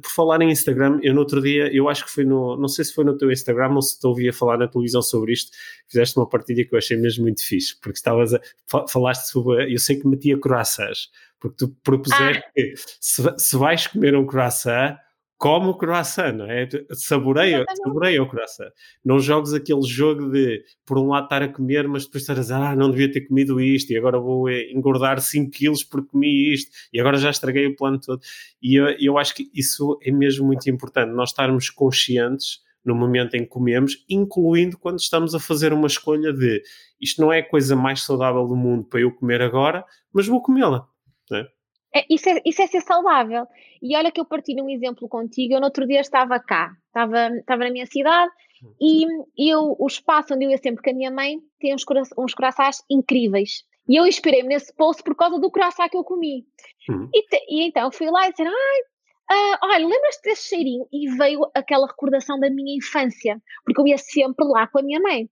Por 0.03 0.11
falar 0.11 0.43
em 0.43 0.51
Instagram, 0.51 0.99
eu 1.01 1.15
no 1.15 1.21
outro 1.21 1.41
dia, 1.41 1.73
eu 1.73 1.89
acho 1.89 2.05
que 2.05 2.11
foi 2.11 2.25
no, 2.25 2.57
não 2.57 2.67
sei 2.67 2.85
se 2.85 2.93
foi 2.93 3.05
no 3.05 3.17
teu 3.17 3.31
Instagram 3.31 3.73
ou 3.73 3.83
se 3.83 4.01
te 4.01 4.05
ouvi 4.05 4.29
a 4.29 4.33
falar 4.33 4.59
na 4.59 4.67
televisão 4.67 5.01
sobre 5.01 5.33
isto, 5.33 5.53
fizeste 5.87 6.19
uma 6.19 6.29
partilha 6.29 6.67
que 6.67 6.75
eu 6.75 6.79
achei 6.79 6.97
mesmo 6.97 7.23
muito 7.23 7.41
fixe, 7.41 7.79
porque 7.81 7.99
estavas 7.99 8.35
a, 8.35 8.41
falaste 8.89 9.31
sobre, 9.31 9.73
eu 9.73 9.79
sei 9.79 9.95
que 9.95 10.09
metia 10.09 10.37
croissants, 10.37 11.09
porque 11.39 11.57
tu 11.57 11.69
propuseste 11.85 12.43
ah. 12.45 12.51
que 12.53 12.75
se, 12.77 13.23
se 13.39 13.57
vais 13.57 13.87
comer 13.87 14.17
um 14.17 14.27
croissant, 14.27 14.97
come 15.43 15.67
o 15.67 15.75
croissant, 15.75 16.35
não 16.35 16.49
é? 16.49 16.69
Saboreia, 16.93 17.65
saboreia 17.85 18.23
o 18.23 18.29
croissant. 18.29 18.71
Não 19.05 19.19
jogues 19.19 19.53
aquele 19.53 19.83
jogo 19.83 20.31
de, 20.31 20.63
por 20.87 20.97
um 20.97 21.09
lado, 21.09 21.25
estar 21.25 21.43
a 21.43 21.49
comer, 21.49 21.89
mas 21.89 22.05
depois 22.05 22.23
estar 22.23 22.35
a 22.35 22.41
dizer, 22.41 22.55
ah, 22.55 22.77
não 22.77 22.89
devia 22.89 23.11
ter 23.11 23.23
comido 23.23 23.61
isto, 23.61 23.91
e 23.91 23.97
agora 23.97 24.21
vou 24.21 24.49
eh, 24.49 24.71
engordar 24.71 25.21
5 25.21 25.51
quilos 25.51 25.83
porque 25.83 26.11
comi 26.13 26.53
isto, 26.55 26.71
e 26.93 27.01
agora 27.01 27.19
já 27.19 27.29
estraguei 27.29 27.67
o 27.67 27.75
plano 27.75 27.99
todo. 27.99 28.21
E 28.63 28.77
eu, 28.77 28.87
eu 29.01 29.19
acho 29.19 29.35
que 29.35 29.51
isso 29.53 29.99
é 30.05 30.13
mesmo 30.13 30.47
muito 30.47 30.71
importante, 30.71 31.13
nós 31.13 31.31
estarmos 31.31 31.69
conscientes 31.71 32.61
no 32.85 32.95
momento 32.95 33.35
em 33.35 33.41
que 33.41 33.49
comemos, 33.49 33.97
incluindo 34.09 34.79
quando 34.79 35.01
estamos 35.01 35.35
a 35.35 35.41
fazer 35.41 35.73
uma 35.73 35.89
escolha 35.89 36.33
de 36.33 36.63
isto 37.01 37.21
não 37.21 37.33
é 37.33 37.41
a 37.41 37.49
coisa 37.49 37.75
mais 37.75 38.03
saudável 38.03 38.47
do 38.47 38.55
mundo 38.55 38.85
para 38.85 39.01
eu 39.01 39.11
comer 39.11 39.43
agora, 39.43 39.85
mas 40.13 40.29
vou 40.29 40.41
comê-la. 40.41 40.87
É? 41.33 41.47
É, 41.95 42.07
isso, 42.09 42.29
é, 42.29 42.41
isso 42.45 42.63
é 42.63 42.67
ser 42.67 42.81
saudável. 42.81 43.47
E 43.83 43.97
olha 43.97 44.11
que 44.11 44.21
eu 44.21 44.25
partilho 44.25 44.65
um 44.65 44.71
exemplo 44.71 45.09
contigo. 45.09 45.55
Eu 45.55 45.61
no 45.61 45.67
outro 45.67 45.87
dia 45.87 46.01
estava 46.01 46.39
cá, 46.41 46.73
estava, 46.87 47.29
estava 47.37 47.65
na 47.65 47.71
minha 47.71 47.87
cidade 47.87 48.33
e 48.81 49.07
eu, 49.51 49.77
o 49.79 49.87
espaço 49.87 50.35
onde 50.35 50.45
eu 50.45 50.51
ia 50.51 50.59
sempre 50.59 50.83
com 50.83 50.91
a 50.91 50.95
minha 50.95 51.11
mãe 51.11 51.39
tem 51.59 51.75
uns, 51.75 51.85
uns 52.17 52.35
corações 52.35 52.83
incríveis. 52.91 53.65
E 53.89 53.97
eu 53.97 54.07
inspirei-me 54.07 54.49
nesse 54.49 54.75
poço 54.75 55.03
por 55.03 55.17
causa 55.17 55.39
do 55.39 55.51
coração 55.51 55.89
que 55.89 55.97
eu 55.97 56.05
comi. 56.05 56.47
Uhum. 56.89 57.09
E, 57.13 57.23
te, 57.27 57.45
e, 57.49 57.67
então 57.67 57.91
fui 57.91 58.09
lá 58.11 58.29
e 58.29 58.31
disse: 58.31 58.43
Ai, 58.43 58.51
uh, 58.53 59.59
olha, 59.65 59.87
lembras-te 59.87 60.23
desse 60.23 60.49
cheirinho? 60.49 60.87
E 60.93 61.11
veio 61.17 61.51
aquela 61.55 61.87
recordação 61.87 62.39
da 62.39 62.49
minha 62.49 62.77
infância, 62.77 63.43
porque 63.65 63.81
eu 63.81 63.87
ia 63.89 63.99
sempre 63.99 64.47
lá 64.47 64.69
com 64.69 64.79
a 64.79 64.83
minha 64.83 65.01
mãe. 65.01 65.29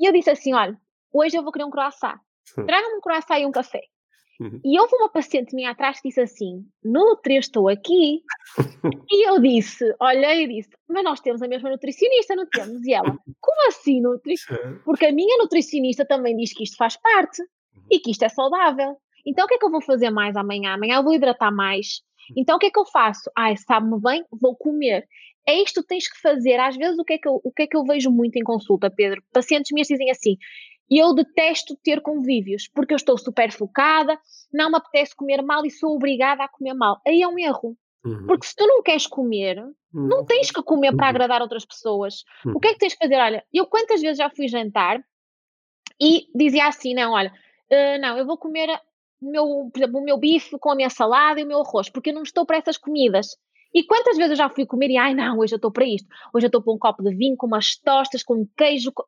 E 0.00 0.08
eu 0.08 0.12
disse 0.12 0.30
assim: 0.30 0.54
Olha, 0.54 0.76
hoje 1.12 1.36
eu 1.36 1.42
vou 1.42 1.52
querer 1.52 1.64
um 1.64 1.70
croissant. 1.70 2.18
Traga-me 2.54 2.96
um 2.96 3.00
croissant 3.00 3.38
e 3.38 3.46
um 3.46 3.52
café. 3.52 3.82
Uhum. 4.40 4.60
E 4.64 4.78
houve 4.78 4.94
uma 4.96 5.08
paciente 5.08 5.54
minha 5.54 5.70
atrás 5.70 6.00
que 6.00 6.08
disse 6.08 6.20
assim: 6.20 6.64
Nutri, 6.84 7.36
estou 7.36 7.68
aqui. 7.68 8.22
e 9.10 9.28
eu 9.28 9.40
disse: 9.40 9.84
Olhei 10.00 10.44
e 10.44 10.48
disse: 10.48 10.70
Mas 10.88 11.04
nós 11.04 11.20
temos 11.20 11.42
a 11.42 11.48
mesma 11.48 11.70
nutricionista, 11.70 12.36
não 12.36 12.46
temos? 12.46 12.84
E 12.86 12.92
ela: 12.92 13.16
Como 13.40 13.68
assim, 13.68 14.00
Nutri? 14.00 14.34
Porque 14.84 15.06
a 15.06 15.12
minha 15.12 15.38
nutricionista 15.38 16.04
também 16.04 16.36
diz 16.36 16.52
que 16.52 16.64
isto 16.64 16.76
faz 16.76 16.96
parte 16.96 17.42
uhum. 17.42 17.82
e 17.90 17.98
que 17.98 18.10
isto 18.10 18.24
é 18.24 18.28
saudável. 18.28 18.96
Então 19.26 19.44
o 19.44 19.48
que 19.48 19.54
é 19.54 19.58
que 19.58 19.64
eu 19.64 19.70
vou 19.70 19.82
fazer 19.82 20.10
mais 20.10 20.36
amanhã? 20.36 20.74
Amanhã 20.74 20.96
eu 20.96 21.02
vou 21.02 21.14
hidratar 21.14 21.50
mais. 21.50 22.02
Então 22.36 22.56
o 22.56 22.58
que 22.58 22.66
é 22.66 22.70
que 22.70 22.78
eu 22.78 22.86
faço? 22.86 23.30
Ai, 23.36 23.56
sabe-me 23.56 24.00
bem, 24.00 24.24
vou 24.30 24.54
comer. 24.54 25.06
É 25.46 25.62
isto 25.62 25.80
que 25.80 25.88
tens 25.88 26.08
que 26.08 26.20
fazer. 26.20 26.58
Às 26.58 26.76
vezes 26.76 26.98
o 26.98 27.04
que, 27.04 27.14
é 27.14 27.18
que 27.18 27.28
eu, 27.28 27.40
o 27.42 27.52
que 27.52 27.62
é 27.62 27.66
que 27.66 27.76
eu 27.76 27.84
vejo 27.84 28.10
muito 28.10 28.36
em 28.36 28.42
consulta, 28.42 28.90
Pedro? 28.90 29.22
Pacientes 29.32 29.70
minhas 29.72 29.88
dizem 29.88 30.10
assim: 30.10 30.36
e 30.90 30.98
eu 30.98 31.14
detesto 31.14 31.76
ter 31.82 32.00
convívios, 32.00 32.68
porque 32.68 32.94
eu 32.94 32.96
estou 32.96 33.18
super 33.18 33.50
focada, 33.52 34.18
não 34.52 34.70
me 34.70 34.76
apetece 34.76 35.14
comer 35.14 35.42
mal 35.42 35.64
e 35.66 35.70
sou 35.70 35.94
obrigada 35.94 36.44
a 36.44 36.48
comer 36.48 36.74
mal. 36.74 37.00
Aí 37.06 37.22
é 37.22 37.28
um 37.28 37.38
erro. 37.38 37.76
Uhum. 38.04 38.26
Porque 38.26 38.46
se 38.46 38.54
tu 38.54 38.64
não 38.66 38.82
queres 38.82 39.06
comer, 39.06 39.58
uhum. 39.58 40.06
não 40.06 40.24
tens 40.24 40.50
que 40.52 40.62
comer 40.62 40.94
para 40.94 41.06
uhum. 41.06 41.10
agradar 41.10 41.42
outras 41.42 41.64
pessoas. 41.64 42.24
Uhum. 42.44 42.52
O 42.54 42.60
que 42.60 42.68
é 42.68 42.72
que 42.72 42.78
tens 42.78 42.94
que 42.94 43.02
fazer? 43.02 43.16
Olha, 43.16 43.44
eu 43.52 43.66
quantas 43.66 44.00
vezes 44.00 44.18
já 44.18 44.30
fui 44.30 44.46
jantar 44.46 45.02
e 46.00 46.28
dizia 46.34 46.68
assim: 46.68 46.94
não, 46.94 47.12
olha, 47.12 47.32
uh, 47.72 48.00
não, 48.00 48.16
eu 48.16 48.24
vou 48.24 48.38
comer 48.38 48.68
o 49.20 49.30
meu, 49.30 49.70
por 49.72 49.78
exemplo, 49.78 50.00
o 50.00 50.04
meu 50.04 50.18
bife 50.18 50.56
com 50.58 50.70
a 50.70 50.76
minha 50.76 50.90
salada 50.90 51.40
e 51.40 51.44
o 51.44 51.46
meu 51.46 51.60
arroz, 51.60 51.88
porque 51.88 52.10
eu 52.10 52.14
não 52.14 52.22
estou 52.22 52.46
para 52.46 52.58
essas 52.58 52.76
comidas. 52.76 53.36
E 53.74 53.84
quantas 53.84 54.16
vezes 54.16 54.30
eu 54.30 54.36
já 54.36 54.48
fui 54.48 54.64
comer 54.64 54.90
e, 54.90 54.96
ai 54.96 55.14
não, 55.14 55.38
hoje 55.38 55.54
eu 55.54 55.56
estou 55.56 55.70
para 55.70 55.84
isto, 55.84 56.08
hoje 56.32 56.46
eu 56.46 56.48
estou 56.48 56.62
para 56.62 56.72
um 56.72 56.78
copo 56.78 57.02
de 57.02 57.14
vinho 57.14 57.36
com 57.36 57.46
umas 57.46 57.76
tostas, 57.76 58.22
com 58.22 58.46
queijo. 58.56 58.92
Com... 58.92 59.04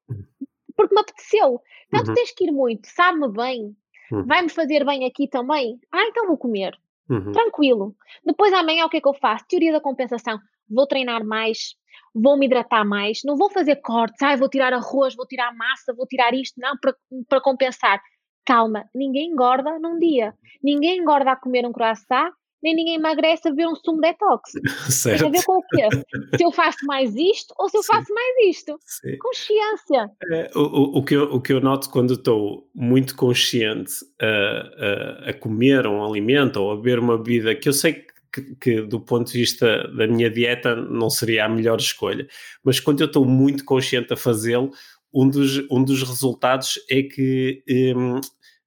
Uhum 0.78 0.88
porque 0.88 0.94
me 0.94 1.00
apeteceu. 1.00 1.60
Então 1.88 2.00
uhum. 2.00 2.06
tu 2.06 2.14
tens 2.14 2.30
que 2.32 2.44
ir 2.44 2.52
muito, 2.52 2.86
sabe-me 2.86 3.28
bem, 3.32 3.76
uhum. 4.12 4.24
vai-me 4.24 4.48
fazer 4.48 4.84
bem 4.84 5.04
aqui 5.04 5.26
também. 5.26 5.78
Ah, 5.92 6.04
então 6.04 6.26
vou 6.26 6.38
comer. 6.38 6.78
Uhum. 7.10 7.32
Tranquilo. 7.32 7.96
Depois 8.24 8.52
amanhã 8.52 8.86
o 8.86 8.88
que 8.88 8.98
é 8.98 9.00
que 9.00 9.08
eu 9.08 9.14
faço? 9.14 9.44
Teoria 9.48 9.72
da 9.72 9.80
compensação. 9.80 10.38
Vou 10.70 10.86
treinar 10.86 11.24
mais, 11.24 11.74
vou 12.14 12.38
me 12.38 12.46
hidratar 12.46 12.84
mais, 12.84 13.22
não 13.24 13.36
vou 13.36 13.50
fazer 13.50 13.76
cortes, 13.76 14.22
ah, 14.22 14.36
vou 14.36 14.48
tirar 14.48 14.72
arroz, 14.72 15.16
vou 15.16 15.26
tirar 15.26 15.54
massa, 15.56 15.94
vou 15.94 16.06
tirar 16.06 16.34
isto, 16.34 16.60
não, 16.60 16.76
para, 16.76 16.94
para 17.28 17.40
compensar. 17.40 18.00
Calma, 18.44 18.88
ninguém 18.94 19.30
engorda 19.30 19.78
num 19.78 19.98
dia. 19.98 20.34
Ninguém 20.62 20.98
engorda 20.98 21.32
a 21.32 21.36
comer 21.36 21.66
um 21.66 21.72
croissant 21.72 22.32
nem 22.62 22.74
ninguém 22.74 22.96
emagrece 22.96 23.48
a 23.48 23.52
ver 23.52 23.66
um 23.66 23.74
sumo 23.74 24.00
detox. 24.00 24.52
Certo. 24.90 25.20
Tem 25.20 25.28
a 25.28 25.30
ver 25.30 25.44
com 25.44 25.58
o 25.58 25.62
quê? 25.62 25.88
se 26.36 26.44
eu 26.44 26.52
faço 26.52 26.84
mais 26.86 27.14
isto 27.14 27.54
ou 27.58 27.68
se 27.68 27.76
eu 27.76 27.82
Sim. 27.82 27.92
faço 27.92 28.12
mais 28.12 28.48
isto. 28.48 28.78
Sim. 28.84 29.16
Consciência. 29.18 30.10
É, 30.32 30.50
o, 30.54 30.98
o, 30.98 31.04
que 31.04 31.14
eu, 31.14 31.24
o 31.34 31.40
que 31.40 31.52
eu 31.52 31.60
noto 31.60 31.90
quando 31.90 32.14
estou 32.14 32.68
muito 32.74 33.14
consciente 33.14 33.92
a, 34.20 34.26
a, 34.26 35.30
a, 35.30 35.34
comer 35.34 35.86
um 35.86 36.04
alimento 36.04 36.58
ou 36.58 36.72
a 36.72 36.76
beber 36.76 36.98
uma 36.98 37.16
bebida 37.16 37.54
que 37.54 37.68
eu 37.68 37.72
sei 37.72 38.06
que, 38.32 38.54
que, 38.56 38.82
do 38.82 39.00
ponto 39.00 39.30
de 39.30 39.38
vista 39.38 39.88
da 39.88 40.06
minha 40.06 40.30
dieta 40.30 40.76
não 40.76 41.08
seria 41.08 41.46
a 41.46 41.48
melhor 41.48 41.78
escolha, 41.78 42.28
mas 42.62 42.78
quando 42.78 43.00
eu 43.00 43.06
estou 43.06 43.24
muito 43.24 43.64
consciente 43.64 44.12
a 44.12 44.16
fazê-lo, 44.16 44.70
um 45.12 45.28
dos, 45.28 45.58
um 45.70 45.82
dos 45.82 46.02
resultados 46.02 46.78
é 46.90 47.02
que 47.02 47.62
um, 47.96 48.20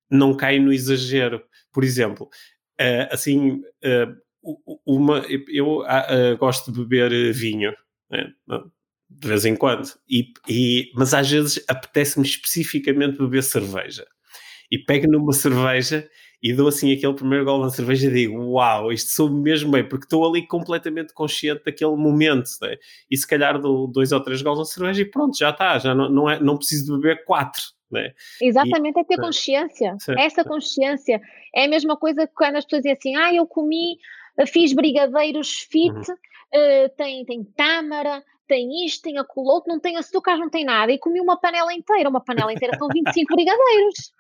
não 0.10 0.36
cai 0.36 0.60
no 0.60 0.74
exagero. 0.74 1.42
Por 1.72 1.84
exemplo, 1.84 2.30
assim, 3.12 3.62
uh, 3.84 4.82
uma, 4.86 5.26
eu 5.48 5.80
uh, 5.80 6.38
gosto 6.38 6.72
de 6.72 6.80
beber 6.80 7.34
vinho, 7.34 7.74
né? 8.10 8.32
de 9.10 9.28
vez 9.28 9.46
em 9.46 9.56
quando, 9.56 9.88
e, 10.10 10.32
e 10.48 10.92
mas 10.96 11.14
às 11.14 11.30
vezes 11.30 11.64
apetece-me 11.68 12.26
especificamente 12.26 13.18
beber 13.18 13.44
cerveja. 13.44 14.06
E 14.72 14.80
pego 14.80 15.12
numa 15.12 15.34
cerveja 15.34 16.10
e 16.42 16.54
dou 16.54 16.70
assim 16.70 16.94
aquele 16.94 17.14
primeiro 17.14 17.46
gol 17.46 17.60
na 17.60 17.70
cerveja 17.70 18.08
e 18.08 18.14
digo: 18.14 18.42
Uau, 18.54 18.92
isto 18.92 19.12
sou 19.12 19.30
mesmo 19.30 19.72
bem, 19.72 19.88
porque 19.88 20.06
estou 20.06 20.28
ali 20.28 20.48
completamente 20.48 21.14
consciente 21.14 21.64
daquele 21.66 21.96
momento. 21.96 22.50
Né? 22.62 22.78
E 23.10 23.18
se 23.18 23.28
calhar 23.28 23.60
dou 23.60 23.86
dois 23.86 24.12
ou 24.12 24.22
três 24.22 24.42
gols 24.42 24.60
na 24.60 24.66
cerveja 24.66 25.02
e 25.02 25.06
pronto, 25.06 25.38
já 25.38 25.50
está, 25.50 25.78
já 25.78 25.94
não, 25.94 26.10
não, 26.10 26.30
é, 26.30 26.40
não 26.40 26.58
preciso 26.58 26.86
de 26.86 27.02
beber 27.02 27.26
quatro. 27.26 27.62
Né? 27.92 28.14
Exatamente, 28.42 28.98
e, 28.98 29.02
é 29.02 29.04
ter 29.04 29.18
consciência. 29.18 29.96
Sim, 30.00 30.14
Essa 30.18 30.46
consciência 30.46 31.22
é 31.54 31.66
a 31.66 31.70
mesma 31.70 31.98
coisa 31.98 32.28
que 32.28 32.34
quando 32.34 32.58
as 32.58 32.66
pessoas 32.66 32.84
dizem 32.84 32.98
assim: 32.98 33.16
ah, 33.16 33.34
eu 33.34 33.46
comi, 33.46 33.98
fiz 34.48 34.74
brigadeiros 34.74 35.62
fit, 35.70 35.92
uhum. 35.92 36.16
uh, 36.16 36.90
tem, 36.96 37.26
tem 37.26 37.44
tâmara, 37.44 38.24
tem 38.52 38.86
isto, 38.86 39.04
tem 39.04 39.18
aquilo 39.18 39.46
outro, 39.46 39.72
não 39.72 39.80
tem 39.80 39.96
açúcar, 39.98 40.38
não 40.38 40.50
tem 40.50 40.66
nada, 40.66 40.92
e 40.92 41.00
comi 41.00 41.22
uma 41.22 41.40
panela 41.40 41.74
inteira, 41.74 42.10
uma 42.10 42.20
panela 42.20 42.52
inteira 42.52 42.78
são 42.78 42.90
25 42.90 43.34
brigadeiros. 43.34 44.12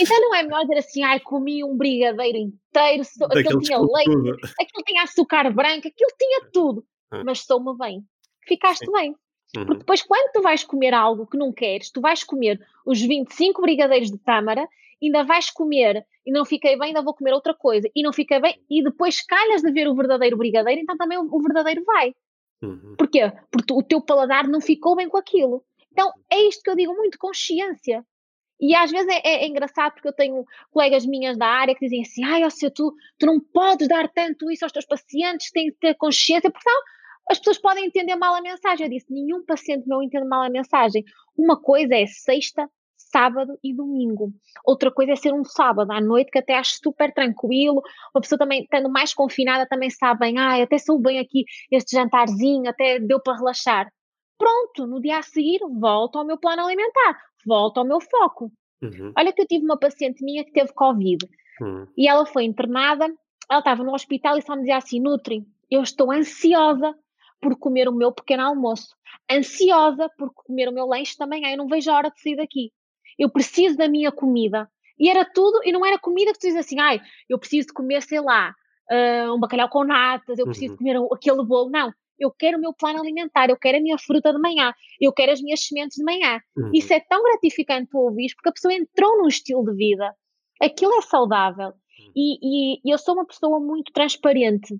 Então 0.00 0.20
não 0.20 0.34
é 0.34 0.42
melhor 0.42 0.62
dizer 0.62 0.78
assim, 0.78 1.04
ai, 1.04 1.20
comi 1.20 1.62
um 1.62 1.76
brigadeiro 1.76 2.38
inteiro, 2.38 3.02
aquilo 3.30 3.60
tinha 3.60 3.78
leite, 3.78 4.10
tudo. 4.10 4.36
aquilo 4.60 4.84
tinha 4.84 5.02
açúcar 5.04 5.52
branco, 5.52 5.86
aquilo 5.86 6.10
tinha 6.18 6.50
tudo, 6.52 6.84
uhum. 7.12 7.22
mas 7.24 7.40
sou-me 7.40 7.76
bem. 7.78 8.02
Ficaste 8.48 8.84
Sim. 8.84 8.92
bem. 8.92 9.14
Uhum. 9.56 9.66
Porque 9.66 9.78
depois, 9.78 10.02
quando 10.02 10.32
tu 10.32 10.42
vais 10.42 10.64
comer 10.64 10.92
algo 10.92 11.26
que 11.26 11.38
não 11.38 11.52
queres, 11.52 11.90
tu 11.90 12.00
vais 12.00 12.24
comer 12.24 12.60
os 12.84 13.00
25 13.00 13.62
brigadeiros 13.62 14.10
de 14.10 14.18
tâmara, 14.18 14.68
ainda 15.06 15.24
vais 15.24 15.50
comer 15.50 16.04
e 16.26 16.32
não 16.32 16.44
fiquei 16.44 16.76
bem, 16.78 16.88
ainda 16.88 17.02
vou 17.02 17.14
comer 17.14 17.32
outra 17.32 17.54
coisa 17.54 17.88
e 17.94 18.02
não 18.02 18.12
fiquei 18.12 18.40
bem, 18.40 18.60
e 18.68 18.82
depois 18.82 19.22
calhas 19.22 19.62
de 19.62 19.70
ver 19.70 19.88
o 19.88 19.94
verdadeiro 19.94 20.36
brigadeiro, 20.36 20.80
então 20.80 20.96
também 20.96 21.18
o, 21.18 21.42
verdadeiro 21.42 21.84
vai. 21.84 22.14
Uhum. 22.62 22.96
Porquê? 22.98 23.32
Porque 23.50 23.72
o 23.72 23.82
teu 23.82 24.00
paladar 24.00 24.48
não 24.48 24.60
ficou 24.60 24.96
bem 24.96 25.08
com 25.08 25.16
aquilo. 25.16 25.64
Então 25.92 26.12
é 26.30 26.40
isto 26.48 26.62
que 26.62 26.70
eu 26.70 26.76
digo 26.76 26.94
muito: 26.94 27.18
consciência. 27.18 28.04
E 28.60 28.74
às 28.74 28.90
vezes 28.90 29.06
é, 29.08 29.20
é, 29.24 29.44
é, 29.44 29.46
engraçado 29.46 29.92
porque 29.92 30.08
eu 30.08 30.12
tenho 30.12 30.44
colegas 30.70 31.06
minhas 31.06 31.38
da 31.38 31.46
área 31.46 31.74
que 31.74 31.84
dizem 31.84 32.02
assim: 32.02 32.24
ai, 32.24 32.42
oh, 32.44 32.70
tu, 32.70 32.92
tu 33.18 33.26
não 33.26 33.40
podes 33.40 33.86
dar 33.86 34.08
tanto 34.08 34.50
isso 34.50 34.64
aos 34.64 34.72
teus 34.72 34.84
pacientes, 34.84 35.52
têm 35.52 35.70
que 35.70 35.78
ter 35.78 35.94
consciência, 35.94 36.50
porque 36.50 36.68
não, 36.68 36.82
as 37.30 37.38
pessoas 37.38 37.58
podem 37.58 37.86
entender 37.86 38.16
mal 38.16 38.34
a 38.34 38.42
mensagem. 38.42 38.86
Eu 38.86 38.90
disse: 38.90 39.12
nenhum 39.12 39.44
paciente 39.44 39.86
meu 39.86 40.02
entende 40.02 40.26
mal 40.26 40.42
a 40.42 40.50
mensagem. 40.50 41.04
Uma 41.36 41.60
coisa 41.60 41.94
é 41.94 42.06
sexta, 42.06 42.68
sábado 43.10 43.58
e 43.62 43.74
domingo. 43.74 44.32
Outra 44.64 44.90
coisa 44.90 45.12
é 45.12 45.16
ser 45.16 45.32
um 45.32 45.44
sábado 45.44 45.90
à 45.92 46.00
noite 46.00 46.30
que 46.30 46.38
até 46.38 46.54
acho 46.54 46.78
super 46.82 47.12
tranquilo. 47.12 47.82
Uma 48.14 48.20
pessoa 48.20 48.38
também, 48.38 48.62
estando 48.62 48.88
mais 48.90 49.14
confinada, 49.14 49.66
também 49.66 49.90
sabe 49.90 50.20
bem, 50.20 50.38
ai, 50.38 50.62
até 50.62 50.78
sou 50.78 50.98
bem 51.00 51.18
aqui 51.18 51.44
este 51.70 51.96
jantarzinho, 51.96 52.68
até 52.68 52.98
deu 52.98 53.20
para 53.20 53.36
relaxar. 53.36 53.90
Pronto, 54.38 54.86
no 54.86 55.00
dia 55.00 55.18
a 55.18 55.22
seguir 55.22 55.60
volto 55.80 56.18
ao 56.18 56.24
meu 56.24 56.38
plano 56.38 56.62
alimentar, 56.62 57.18
volto 57.46 57.78
ao 57.78 57.84
meu 57.84 58.00
foco. 58.00 58.52
Uhum. 58.80 59.12
Olha 59.16 59.32
que 59.32 59.42
eu 59.42 59.46
tive 59.46 59.64
uma 59.64 59.78
paciente 59.78 60.24
minha 60.24 60.44
que 60.44 60.52
teve 60.52 60.72
Covid 60.72 61.26
uhum. 61.60 61.86
e 61.96 62.08
ela 62.08 62.24
foi 62.24 62.44
internada, 62.44 63.06
ela 63.50 63.58
estava 63.58 63.82
no 63.82 63.92
hospital 63.92 64.38
e 64.38 64.42
só 64.42 64.54
me 64.54 64.60
dizia 64.60 64.76
assim, 64.76 65.00
Nutri, 65.00 65.44
eu 65.68 65.82
estou 65.82 66.12
ansiosa 66.12 66.94
por 67.40 67.56
comer 67.58 67.88
o 67.88 67.94
meu 67.94 68.12
pequeno 68.12 68.44
almoço, 68.44 68.94
ansiosa 69.30 70.08
por 70.16 70.32
comer 70.32 70.68
o 70.68 70.72
meu 70.72 70.86
lanche 70.86 71.16
também, 71.16 71.50
eu 71.50 71.56
não 71.56 71.66
vejo 71.66 71.90
a 71.90 71.96
hora 71.96 72.10
de 72.10 72.20
sair 72.20 72.36
daqui 72.36 72.70
eu 73.18 73.30
preciso 73.30 73.76
da 73.76 73.88
minha 73.88 74.12
comida. 74.12 74.68
E 74.98 75.08
era 75.08 75.24
tudo, 75.24 75.60
e 75.64 75.72
não 75.72 75.84
era 75.84 75.98
comida 75.98 76.32
que 76.32 76.38
tu 76.38 76.46
dizes 76.46 76.58
assim, 76.58 76.78
ai, 76.80 77.00
eu 77.28 77.38
preciso 77.38 77.68
de 77.68 77.72
comer, 77.72 78.02
sei 78.02 78.20
lá, 78.20 78.54
uh, 78.90 79.34
um 79.34 79.38
bacalhau 79.38 79.68
com 79.68 79.84
natas, 79.84 80.38
eu 80.38 80.44
preciso 80.44 80.72
uhum. 80.72 80.76
de 80.76 80.84
comer 80.84 81.14
aquele 81.14 81.44
bolo. 81.44 81.70
Não, 81.70 81.92
eu 82.18 82.30
quero 82.32 82.58
o 82.58 82.60
meu 82.60 82.72
plano 82.72 83.00
alimentar, 83.00 83.48
eu 83.48 83.56
quero 83.56 83.78
a 83.78 83.80
minha 83.80 83.96
fruta 83.96 84.32
de 84.32 84.40
manhã, 84.40 84.74
eu 85.00 85.12
quero 85.12 85.32
as 85.32 85.40
minhas 85.40 85.64
sementes 85.64 85.96
de 85.96 86.04
manhã. 86.04 86.40
Uhum. 86.56 86.70
Isso 86.74 86.92
é 86.92 87.00
tão 87.00 87.22
gratificante 87.22 87.88
tu 87.90 87.98
ouvir, 87.98 88.34
porque 88.34 88.48
a 88.48 88.52
pessoa 88.52 88.74
entrou 88.74 89.18
num 89.18 89.28
estilo 89.28 89.64
de 89.64 89.74
vida. 89.74 90.12
Aquilo 90.60 90.94
é 90.94 91.02
saudável. 91.02 91.68
Uhum. 91.68 92.12
E, 92.16 92.38
e, 92.42 92.80
e, 92.84 92.92
eu 92.92 92.98
sou 92.98 93.14
uma 93.14 93.26
pessoa 93.26 93.60
muito 93.60 93.92
transparente. 93.92 94.74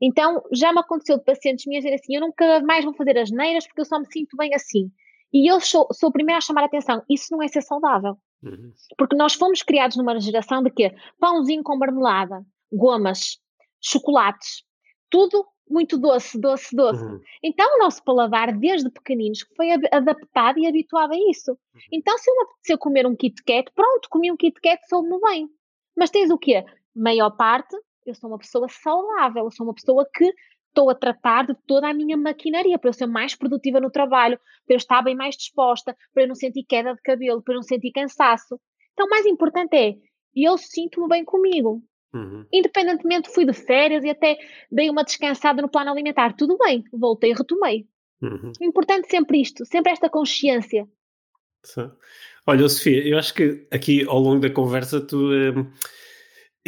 Então, 0.00 0.42
já 0.52 0.72
me 0.72 0.80
aconteceu 0.80 1.18
de 1.18 1.24
pacientes 1.24 1.66
minhas 1.66 1.84
dizer 1.84 1.96
assim: 1.96 2.14
eu 2.14 2.20
nunca 2.20 2.60
mais 2.60 2.84
vou 2.84 2.94
fazer 2.94 3.18
as 3.18 3.30
neiras 3.30 3.66
porque 3.66 3.80
eu 3.80 3.84
só 3.84 3.98
me 3.98 4.06
sinto 4.10 4.36
bem 4.36 4.54
assim. 4.54 4.90
E 5.32 5.50
eu 5.50 5.60
sou, 5.60 5.86
sou 5.92 6.08
a 6.08 6.12
primeira 6.12 6.38
a 6.38 6.40
chamar 6.40 6.62
a 6.62 6.66
atenção. 6.66 7.02
Isso 7.08 7.26
não 7.30 7.42
é 7.42 7.48
ser 7.48 7.62
saudável. 7.62 8.16
Uhum. 8.42 8.72
Porque 8.96 9.16
nós 9.16 9.34
fomos 9.34 9.62
criados 9.62 9.96
numa 9.96 10.18
geração 10.20 10.62
de 10.62 10.70
quê? 10.70 10.94
Pãozinho 11.18 11.62
com 11.62 11.76
marmelada, 11.76 12.44
gomas, 12.72 13.38
chocolates, 13.80 14.64
tudo 15.10 15.46
muito 15.68 15.98
doce, 15.98 16.40
doce, 16.40 16.74
doce. 16.74 17.04
Uhum. 17.04 17.20
Então 17.42 17.76
o 17.76 17.78
nosso 17.78 18.02
paladar, 18.02 18.56
desde 18.56 18.90
pequeninos, 18.90 19.40
foi 19.56 19.70
adaptado 19.92 20.58
e 20.58 20.66
habituado 20.66 21.12
a 21.12 21.30
isso. 21.30 21.52
Uhum. 21.52 21.80
Então 21.92 22.16
se 22.16 22.30
eu 22.30 22.34
me 22.36 22.42
apetecer 22.44 22.78
comer 22.78 23.06
um 23.06 23.14
Kit 23.14 23.42
Kat, 23.44 23.70
pronto, 23.74 24.08
comi 24.08 24.32
um 24.32 24.36
Kit 24.36 24.58
Kat, 24.60 24.80
soube-me 24.88 25.20
bem. 25.20 25.48
Mas 25.96 26.10
tens 26.10 26.30
o 26.30 26.38
quê? 26.38 26.64
Maior 26.94 27.30
parte, 27.30 27.76
eu 28.06 28.14
sou 28.14 28.30
uma 28.30 28.38
pessoa 28.38 28.68
saudável, 28.68 29.44
eu 29.44 29.50
sou 29.50 29.66
uma 29.66 29.74
pessoa 29.74 30.08
que 30.14 30.32
estou 30.78 30.90
a 30.90 30.94
tratar 30.94 31.44
de 31.44 31.54
toda 31.66 31.88
a 31.88 31.94
minha 31.94 32.16
maquinaria 32.16 32.78
para 32.78 32.88
eu 32.88 32.92
ser 32.92 33.06
mais 33.06 33.34
produtiva 33.34 33.80
no 33.80 33.90
trabalho, 33.90 34.38
para 34.64 34.74
eu 34.74 34.76
estar 34.76 35.02
bem 35.02 35.16
mais 35.16 35.36
disposta, 35.36 35.96
para 36.14 36.22
eu 36.22 36.28
não 36.28 36.36
sentir 36.36 36.62
queda 36.62 36.94
de 36.94 37.02
cabelo, 37.02 37.42
para 37.42 37.54
eu 37.54 37.56
não 37.56 37.62
sentir 37.62 37.90
cansaço. 37.90 38.60
Então, 38.92 39.06
o 39.06 39.10
mais 39.10 39.26
importante 39.26 39.76
é, 39.76 39.96
eu 40.34 40.56
sinto-me 40.56 41.08
bem 41.08 41.24
comigo. 41.24 41.82
Uhum. 42.14 42.46
Independentemente, 42.52 43.28
fui 43.28 43.44
de 43.44 43.52
férias 43.52 44.04
e 44.04 44.10
até 44.10 44.38
dei 44.70 44.88
uma 44.88 45.02
descansada 45.02 45.60
no 45.60 45.68
plano 45.68 45.90
alimentar. 45.90 46.34
Tudo 46.36 46.56
bem, 46.56 46.84
voltei 46.92 47.32
e 47.32 47.34
retomei. 47.34 47.86
Uhum. 48.22 48.52
Importante 48.60 49.08
sempre 49.08 49.40
isto, 49.40 49.66
sempre 49.66 49.92
esta 49.92 50.08
consciência. 50.08 50.88
Sim. 51.64 51.90
Olha, 52.46 52.68
Sofia, 52.68 53.06
eu 53.06 53.18
acho 53.18 53.34
que 53.34 53.66
aqui 53.70 54.04
ao 54.06 54.20
longo 54.20 54.40
da 54.40 54.50
conversa 54.50 55.00
tu. 55.00 55.16
Hum, 55.16 55.70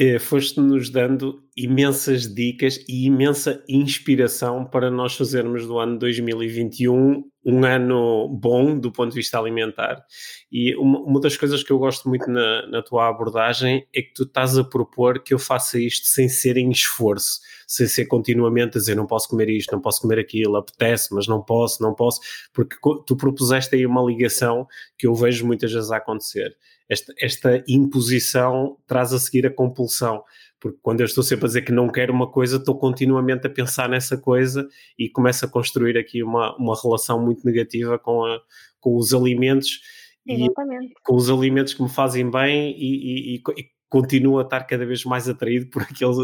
eh, 0.02 0.18
foste-nos 0.18 0.88
dando 0.88 1.42
imensas 1.54 2.22
dicas 2.34 2.82
e 2.88 3.04
imensa 3.04 3.62
inspiração 3.68 4.64
para 4.64 4.90
nós 4.90 5.14
fazermos 5.14 5.66
do 5.66 5.78
ano 5.78 5.98
2021 5.98 7.22
um 7.44 7.64
ano 7.66 8.26
bom 8.28 8.78
do 8.78 8.90
ponto 8.90 9.10
de 9.10 9.16
vista 9.16 9.38
alimentar. 9.38 10.02
E 10.50 10.74
uma, 10.76 11.00
uma 11.00 11.20
das 11.20 11.36
coisas 11.36 11.62
que 11.62 11.70
eu 11.70 11.78
gosto 11.78 12.08
muito 12.08 12.30
na, 12.30 12.66
na, 12.68 12.82
tua 12.82 13.08
abordagem 13.10 13.86
é 13.94 14.00
que 14.00 14.14
tu 14.14 14.22
estás 14.22 14.56
a 14.56 14.64
propor 14.64 15.22
que 15.22 15.34
eu 15.34 15.38
faça 15.38 15.78
isto 15.78 16.06
sem 16.06 16.30
ser 16.30 16.56
em 16.56 16.70
esforço, 16.70 17.40
sem 17.66 17.86
ser 17.86 18.06
continuamente 18.06 18.78
a 18.78 18.80
dizer 18.80 18.94
não 18.94 19.06
posso 19.06 19.28
comer 19.28 19.50
isto, 19.50 19.70
não 19.70 19.82
posso 19.82 20.00
comer 20.00 20.18
aquilo, 20.18 20.56
apetece, 20.56 21.14
mas 21.14 21.26
não 21.26 21.42
posso, 21.42 21.82
não 21.82 21.94
posso, 21.94 22.20
porque 22.54 22.74
tu 23.06 23.14
propuseste 23.14 23.76
aí 23.76 23.84
uma 23.84 24.02
ligação 24.02 24.66
que 24.96 25.06
eu 25.06 25.14
vejo 25.14 25.46
muitas 25.46 25.70
vezes 25.70 25.90
a 25.90 25.98
acontecer 25.98 26.56
esta, 26.90 27.14
esta 27.18 27.64
imposição 27.68 28.76
traz 28.86 29.12
a 29.12 29.18
seguir 29.18 29.46
a 29.46 29.54
compulsão 29.54 30.22
porque 30.60 30.78
quando 30.82 31.00
eu 31.00 31.06
estou 31.06 31.24
sempre 31.24 31.46
a 31.46 31.48
dizer 31.48 31.62
que 31.62 31.72
não 31.72 31.88
quero 31.88 32.12
uma 32.12 32.30
coisa, 32.30 32.58
estou 32.58 32.78
continuamente 32.78 33.46
a 33.46 33.50
pensar 33.50 33.88
nessa 33.88 34.18
coisa 34.18 34.68
e 34.98 35.08
começo 35.08 35.46
a 35.46 35.48
construir 35.48 35.96
aqui 35.96 36.22
uma, 36.22 36.54
uma 36.56 36.78
relação 36.80 37.24
muito 37.24 37.44
negativa 37.46 37.98
com, 37.98 38.24
a, 38.24 38.38
com 38.78 38.94
os 38.94 39.14
alimentos 39.14 39.80
Exatamente. 40.28 40.92
e 40.92 40.94
com 41.02 41.16
os 41.16 41.30
alimentos 41.30 41.72
que 41.72 41.82
me 41.82 41.88
fazem 41.88 42.30
bem 42.30 42.76
e, 42.78 42.84
e, 42.84 43.36
e, 43.36 43.42
e 43.58 43.64
continuo 43.88 44.38
a 44.38 44.42
estar 44.42 44.62
cada 44.64 44.84
vez 44.84 45.02
mais 45.04 45.28
atraído 45.28 45.70
por 45.70 45.82
aqueles, 45.82 46.16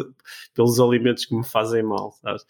pelos 0.55 0.79
alimentos 0.79 1.25
que 1.25 1.35
me 1.35 1.45
fazem 1.45 1.83
mal, 1.83 2.12
sabes? 2.21 2.45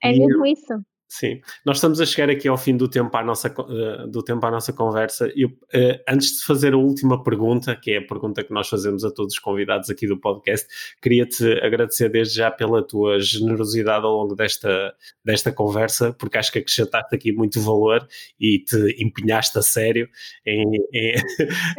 É 0.00 0.12
mesmo 0.12 0.46
isso. 0.46 0.80
Sim, 1.12 1.42
nós 1.62 1.76
estamos 1.76 2.00
a 2.00 2.06
chegar 2.06 2.30
aqui 2.30 2.48
ao 2.48 2.56
fim 2.56 2.74
do 2.74 2.88
tempo 2.88 3.14
à 3.14 3.22
nossa, 3.22 3.48
uh, 3.48 4.08
do 4.08 4.22
tempo 4.22 4.46
à 4.46 4.50
nossa 4.50 4.72
conversa. 4.72 5.30
Eu, 5.36 5.48
uh, 5.48 6.00
antes 6.08 6.38
de 6.38 6.44
fazer 6.46 6.72
a 6.72 6.78
última 6.78 7.22
pergunta, 7.22 7.76
que 7.76 7.90
é 7.90 7.98
a 7.98 8.06
pergunta 8.06 8.42
que 8.42 8.50
nós 8.50 8.66
fazemos 8.66 9.04
a 9.04 9.10
todos 9.10 9.34
os 9.34 9.38
convidados 9.38 9.90
aqui 9.90 10.06
do 10.06 10.18
podcast, 10.18 10.66
queria-te 11.02 11.44
agradecer 11.62 12.08
desde 12.08 12.36
já 12.36 12.50
pela 12.50 12.82
tua 12.82 13.20
generosidade 13.20 14.06
ao 14.06 14.10
longo 14.10 14.34
desta, 14.34 14.94
desta 15.22 15.52
conversa, 15.52 16.14
porque 16.14 16.38
acho 16.38 16.50
que 16.50 16.60
acrescentaste 16.60 17.14
aqui 17.14 17.30
muito 17.30 17.60
valor 17.60 18.08
e 18.40 18.60
te 18.60 18.96
empenhaste 18.98 19.58
a 19.58 19.62
sério 19.62 20.08
em. 20.46 20.64
em 20.94 21.14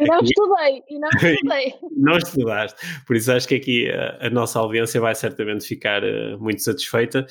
não 0.06 0.20
estudei, 0.22 0.80
e 0.88 0.98
não 1.00 1.08
estudei. 1.18 1.74
não 1.96 2.16
estudaste, 2.18 2.80
por 3.04 3.16
isso 3.16 3.32
acho 3.32 3.48
que 3.48 3.56
aqui 3.56 3.90
a, 3.90 4.28
a 4.28 4.30
nossa 4.30 4.60
audiência 4.60 5.00
vai 5.00 5.16
certamente 5.16 5.66
ficar 5.66 6.02
muito 6.38 6.62
satisfeita 6.62 7.26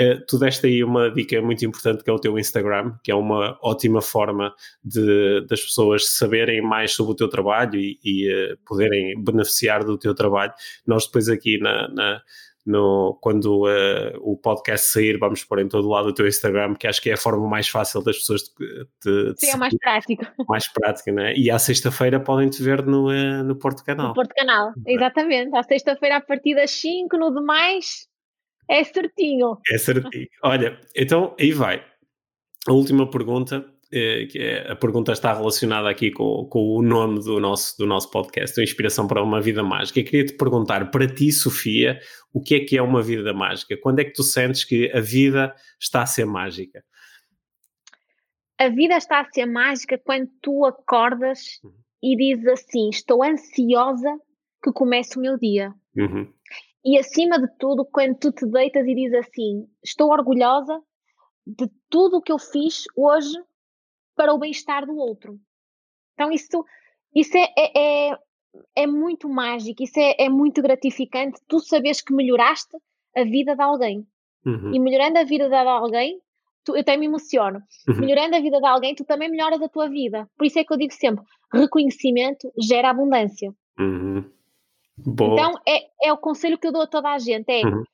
Uh, 0.00 0.24
tu 0.26 0.38
deste 0.38 0.66
aí 0.66 0.82
uma 0.82 1.08
dica 1.08 1.40
muito 1.40 1.64
importante 1.64 2.02
que 2.02 2.10
é 2.10 2.12
o 2.12 2.18
teu 2.18 2.36
Instagram, 2.36 2.94
que 3.02 3.12
é 3.12 3.14
uma 3.14 3.56
ótima 3.62 4.02
forma 4.02 4.52
de, 4.82 5.46
das 5.46 5.60
pessoas 5.60 6.08
saberem 6.16 6.60
mais 6.60 6.92
sobre 6.92 7.12
o 7.12 7.16
teu 7.16 7.28
trabalho 7.28 7.78
e, 7.78 7.98
e 8.04 8.28
uh, 8.28 8.58
poderem 8.66 9.14
beneficiar 9.22 9.84
do 9.84 9.96
teu 9.96 10.12
trabalho. 10.12 10.52
Nós 10.84 11.06
depois 11.06 11.28
aqui 11.28 11.58
na, 11.58 11.88
na 11.88 12.22
no, 12.66 13.18
quando 13.20 13.66
uh, 13.66 14.18
o 14.20 14.36
podcast 14.36 14.90
sair, 14.90 15.18
vamos 15.18 15.44
pôr 15.44 15.60
em 15.60 15.68
todo 15.68 15.86
lado 15.88 16.08
o 16.08 16.14
teu 16.14 16.26
Instagram, 16.26 16.74
que 16.74 16.86
acho 16.86 17.00
que 17.00 17.10
é 17.10 17.12
a 17.12 17.18
forma 17.18 17.46
mais 17.46 17.68
fácil 17.68 18.02
das 18.02 18.16
pessoas 18.16 18.42
de, 18.42 18.86
de, 19.04 19.34
de 19.34 19.40
Sim, 19.40 19.50
é 19.52 19.56
mais 19.58 19.76
prático. 19.76 20.26
Mais 20.48 20.72
prática, 20.72 21.12
né? 21.12 21.34
E 21.36 21.50
à 21.50 21.58
sexta-feira 21.58 22.18
podem 22.18 22.48
te 22.48 22.62
ver 22.62 22.84
no, 22.84 23.12
no 23.44 23.56
Porto 23.56 23.84
Canal. 23.84 24.08
No 24.08 24.14
Porto 24.14 24.32
Canal, 24.34 24.72
exatamente. 24.86 25.54
À 25.54 25.62
sexta-feira, 25.62 26.16
a 26.16 26.20
partir 26.20 26.54
das 26.54 26.70
5, 26.70 27.16
no 27.18 27.34
demais, 27.34 28.08
é 28.68 28.84
certinho. 28.84 29.58
É 29.70 29.78
certinho. 29.78 30.28
Olha, 30.42 30.80
então 30.94 31.34
aí 31.38 31.52
vai. 31.52 31.84
A 32.66 32.72
última 32.72 33.08
pergunta, 33.08 33.64
eh, 33.92 34.26
que 34.26 34.38
é, 34.38 34.72
a 34.72 34.76
pergunta 34.76 35.12
está 35.12 35.32
relacionada 35.34 35.88
aqui 35.88 36.10
com, 36.10 36.46
com 36.46 36.76
o 36.76 36.82
nome 36.82 37.20
do 37.22 37.38
nosso, 37.38 37.76
do 37.78 37.86
nosso 37.86 38.10
podcast, 38.10 38.58
a 38.58 38.64
Inspiração 38.64 39.06
para 39.06 39.22
uma 39.22 39.40
Vida 39.40 39.62
Mágica. 39.62 40.00
Eu 40.00 40.04
queria 40.04 40.24
te 40.24 40.32
perguntar, 40.32 40.90
para 40.90 41.06
ti, 41.06 41.30
Sofia, 41.30 42.00
o 42.32 42.40
que 42.40 42.54
é 42.56 42.60
que 42.60 42.76
é 42.76 42.82
uma 42.82 43.02
vida 43.02 43.32
mágica? 43.32 43.76
Quando 43.76 44.00
é 44.00 44.04
que 44.04 44.12
tu 44.12 44.22
sentes 44.22 44.64
que 44.64 44.90
a 44.92 45.00
vida 45.00 45.54
está 45.78 46.02
a 46.02 46.06
ser 46.06 46.24
mágica? 46.24 46.82
A 48.58 48.68
vida 48.68 48.96
está 48.96 49.20
a 49.20 49.30
ser 49.30 49.46
mágica 49.46 49.96
quando 49.96 50.28
tu 50.40 50.64
acordas 50.64 51.60
uhum. 51.62 51.72
e 52.02 52.16
dizes 52.16 52.46
assim: 52.46 52.88
Estou 52.88 53.22
ansiosa 53.22 54.18
que 54.62 54.72
comece 54.72 55.18
o 55.18 55.20
meu 55.20 55.38
dia. 55.38 55.72
Uhum. 55.96 56.32
E 56.84 56.98
acima 56.98 57.38
de 57.38 57.48
tudo, 57.58 57.84
quando 57.84 58.18
tu 58.18 58.30
te 58.30 58.46
deitas 58.46 58.86
e 58.86 58.94
dizes 58.94 59.26
assim: 59.26 59.66
Estou 59.82 60.10
orgulhosa 60.10 60.80
de 61.46 61.68
tudo 61.88 62.18
o 62.18 62.22
que 62.22 62.32
eu 62.32 62.38
fiz 62.38 62.84
hoje 62.96 63.36
para 64.14 64.32
o 64.32 64.38
bem-estar 64.38 64.86
do 64.86 64.96
outro. 64.96 65.38
Então, 66.12 66.30
isso, 66.30 66.64
isso 67.14 67.36
é, 67.36 67.48
é, 67.58 68.10
é, 68.10 68.18
é 68.76 68.86
muito 68.86 69.28
mágico, 69.28 69.82
isso 69.82 69.98
é, 69.98 70.14
é, 70.18 70.28
muito 70.28 70.62
gratificante. 70.62 71.40
Tu 71.48 71.58
sabes 71.60 72.00
que 72.00 72.14
melhoraste 72.14 72.76
a 73.16 73.24
vida 73.24 73.56
de 73.56 73.62
alguém. 73.62 74.06
Uhum. 74.46 74.74
E 74.74 74.78
melhorando 74.78 75.18
a 75.18 75.24
vida 75.24 75.48
de 75.48 75.54
alguém, 75.54 76.20
tu, 76.64 76.76
eu 76.76 76.80
até 76.80 76.96
me 76.96 77.06
emociono. 77.06 77.60
Uhum. 77.88 78.00
Melhorando 78.00 78.36
a 78.36 78.40
vida 78.40 78.60
de 78.60 78.66
alguém, 78.66 78.94
tu 78.94 79.04
também 79.04 79.30
melhoras 79.30 79.60
a 79.60 79.68
tua 79.68 79.88
vida. 79.88 80.28
Por 80.36 80.46
isso 80.46 80.58
é 80.58 80.64
que 80.64 80.72
eu 80.72 80.78
digo 80.78 80.92
sempre: 80.92 81.24
reconhecimento 81.52 82.52
gera 82.60 82.90
abundância. 82.90 83.52
Uhum. 83.78 84.30
Boa. 84.96 85.32
Então 85.32 85.60
é, 85.66 86.08
é 86.08 86.12
o 86.12 86.18
conselho 86.18 86.58
que 86.58 86.66
eu 86.66 86.72
dou 86.72 86.82
a 86.82 86.86
toda 86.86 87.10
a 87.10 87.18
gente: 87.18 87.50
é 87.50 87.66
uhum. 87.66 87.84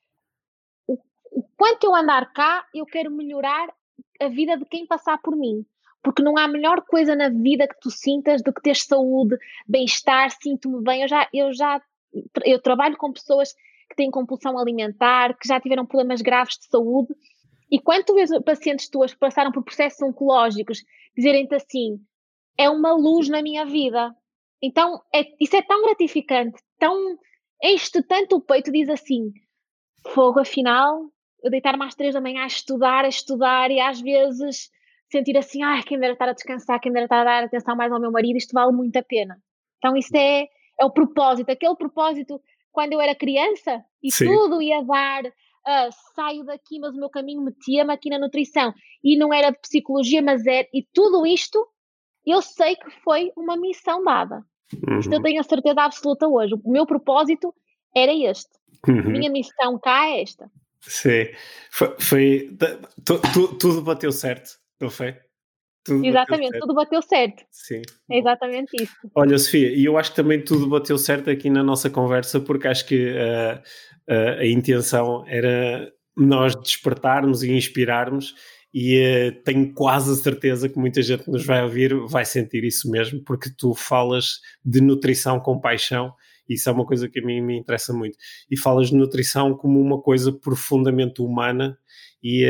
o, 0.87 0.97
o 1.31 1.43
quanto 1.57 1.85
eu 1.85 1.95
andar 1.95 2.31
cá, 2.33 2.65
eu 2.73 2.85
quero 2.85 3.11
melhorar 3.11 3.73
a 4.19 4.27
vida 4.27 4.57
de 4.57 4.65
quem 4.65 4.85
passar 4.85 5.17
por 5.19 5.35
mim. 5.35 5.65
porque 6.03 6.23
não 6.23 6.37
há 6.37 6.47
melhor 6.47 6.81
coisa 6.81 7.15
na 7.15 7.29
vida 7.29 7.67
que 7.67 7.79
tu 7.79 7.91
sintas 7.91 8.41
do 8.41 8.53
que 8.53 8.61
ter 8.61 8.75
saúde, 8.75 9.37
bem-estar, 9.67 10.31
sinto-me 10.41 10.81
bem. 10.83 11.03
Eu 11.03 11.07
já, 11.07 11.29
eu 11.33 11.53
já 11.53 11.81
eu 12.43 12.61
trabalho 12.61 12.97
com 12.97 13.13
pessoas 13.13 13.53
que 13.89 13.95
têm 13.95 14.11
compulsão 14.11 14.57
alimentar, 14.57 15.37
que 15.37 15.47
já 15.47 15.59
tiveram 15.59 15.85
problemas 15.85 16.21
graves 16.21 16.57
de 16.57 16.65
saúde, 16.65 17.13
e 17.69 17.79
quando 17.79 18.05
tu 18.05 18.15
vês 18.15 18.29
pacientes 18.43 18.89
tuas 18.89 19.13
que 19.13 19.19
passaram 19.19 19.51
por 19.51 19.63
processos 19.63 20.01
oncológicos 20.01 20.83
dizerem-te 21.15 21.55
assim, 21.55 21.99
é 22.57 22.69
uma 22.69 22.93
luz 22.93 23.29
na 23.29 23.41
minha 23.41 23.65
vida. 23.65 24.13
Então, 24.61 25.01
é, 25.13 25.25
isso 25.39 25.55
é 25.55 25.61
tão 25.61 25.83
gratificante, 25.83 26.61
tão 26.77 27.17
enche 27.63 28.01
tanto 28.03 28.37
o 28.37 28.41
peito, 28.41 28.71
diz 28.71 28.89
assim, 28.89 29.31
fogo, 30.13 30.39
afinal, 30.39 31.01
eu 31.43 31.49
deitar-me 31.49 31.83
às 31.83 31.95
três 31.95 32.13
da 32.13 32.21
manhã 32.21 32.43
a 32.43 32.47
estudar, 32.47 33.05
a 33.05 33.09
estudar, 33.09 33.71
e 33.71 33.79
às 33.79 34.01
vezes 34.01 34.69
sentir 35.11 35.37
assim, 35.37 35.61
ai, 35.61 35.83
quem 35.83 35.99
dera 35.99 36.13
estar 36.13 36.29
a 36.29 36.33
descansar, 36.33 36.79
quem 36.79 36.91
dera 36.91 37.05
estar 37.05 37.21
a 37.21 37.23
dar 37.23 37.43
atenção 37.43 37.75
mais 37.75 37.91
ao 37.91 37.99
meu 37.99 38.11
marido, 38.11 38.37
isto 38.37 38.53
vale 38.53 38.71
muito 38.71 38.95
a 38.97 39.03
pena. 39.03 39.37
Então, 39.77 39.95
isso 39.95 40.15
é, 40.15 40.47
é 40.79 40.85
o 40.85 40.91
propósito, 40.91 41.49
aquele 41.49 41.75
propósito 41.75 42.41
quando 42.71 42.93
eu 42.93 43.01
era 43.01 43.13
criança 43.13 43.83
e 44.01 44.11
Sim. 44.11 44.25
tudo 44.25 44.61
ia 44.61 44.81
dar, 44.83 45.25
uh, 45.25 45.91
saio 46.15 46.43
daqui, 46.45 46.79
mas 46.79 46.95
o 46.95 46.99
meu 46.99 47.09
caminho 47.09 47.41
metia-me 47.41 47.93
aqui 47.93 48.09
na 48.09 48.19
nutrição 48.19 48.73
e 49.03 49.17
não 49.17 49.33
era 49.33 49.51
de 49.51 49.59
psicologia, 49.59 50.21
mas 50.21 50.45
é, 50.47 50.69
e 50.73 50.87
tudo 50.93 51.25
isto 51.25 51.67
eu 52.25 52.41
sei 52.41 52.75
que 52.75 52.89
foi 53.03 53.31
uma 53.35 53.57
missão 53.57 54.03
dada. 54.03 54.45
Uhum. 54.87 54.99
Isto 54.99 55.13
eu 55.13 55.21
tenho 55.21 55.39
a 55.39 55.43
certeza 55.43 55.81
absoluta 55.81 56.27
hoje. 56.27 56.53
O 56.63 56.71
meu 56.71 56.85
propósito 56.85 57.53
era 57.95 58.13
este. 58.13 58.49
Uhum. 58.87 59.11
Minha 59.11 59.29
missão 59.29 59.77
cá 59.79 60.07
é 60.07 60.21
esta. 60.21 60.49
Sim, 60.81 61.27
foi, 61.69 61.95
foi 61.99 62.57
tu, 63.05 63.19
tu, 63.33 63.47
tudo 63.57 63.81
bateu 63.83 64.11
certo, 64.11 64.57
não 64.79 64.89
foi? 64.89 65.15
Tudo 65.83 66.05
exatamente, 66.05 66.51
bateu 66.51 66.61
tudo 66.61 66.73
bateu 66.73 67.01
certo. 67.01 67.43
Sim. 67.51 67.81
É 68.09 68.19
exatamente 68.19 68.81
isso. 68.81 68.95
Olha, 69.15 69.37
Sofia, 69.37 69.75
e 69.75 69.85
eu 69.85 69.97
acho 69.97 70.11
que 70.11 70.15
também 70.15 70.43
tudo 70.43 70.67
bateu 70.67 70.97
certo 70.97 71.29
aqui 71.29 71.49
na 71.49 71.63
nossa 71.63 71.89
conversa, 71.89 72.39
porque 72.39 72.67
acho 72.67 72.85
que 72.85 73.11
uh, 73.11 73.59
uh, 74.11 74.39
a 74.39 74.45
intenção 74.45 75.23
era 75.27 75.91
nós 76.15 76.55
despertarmos 76.55 77.41
e 77.43 77.51
inspirarmos, 77.51 78.35
e 78.73 78.99
uh, 78.99 79.43
tenho 79.43 79.73
quase 79.73 80.11
a 80.11 80.15
certeza 80.15 80.69
que 80.69 80.79
muita 80.79 81.01
gente 81.01 81.29
nos 81.29 81.45
vai 81.45 81.63
ouvir 81.63 81.93
vai 82.07 82.25
sentir 82.25 82.63
isso 82.63 82.89
mesmo, 82.89 83.21
porque 83.23 83.49
tu 83.49 83.73
falas 83.73 84.39
de 84.63 84.81
nutrição 84.81 85.39
com 85.39 85.59
paixão 85.59 86.13
isso 86.53 86.69
é 86.69 86.71
uma 86.71 86.85
coisa 86.85 87.07
que 87.07 87.19
a 87.19 87.25
mim 87.25 87.41
me 87.41 87.57
interessa 87.57 87.93
muito. 87.93 88.17
E 88.49 88.57
falas 88.57 88.89
de 88.89 88.95
nutrição 88.95 89.55
como 89.55 89.79
uma 89.79 90.01
coisa 90.01 90.31
profundamente 90.31 91.21
humana 91.21 91.77
e 92.23 92.45
uh, 92.45 92.49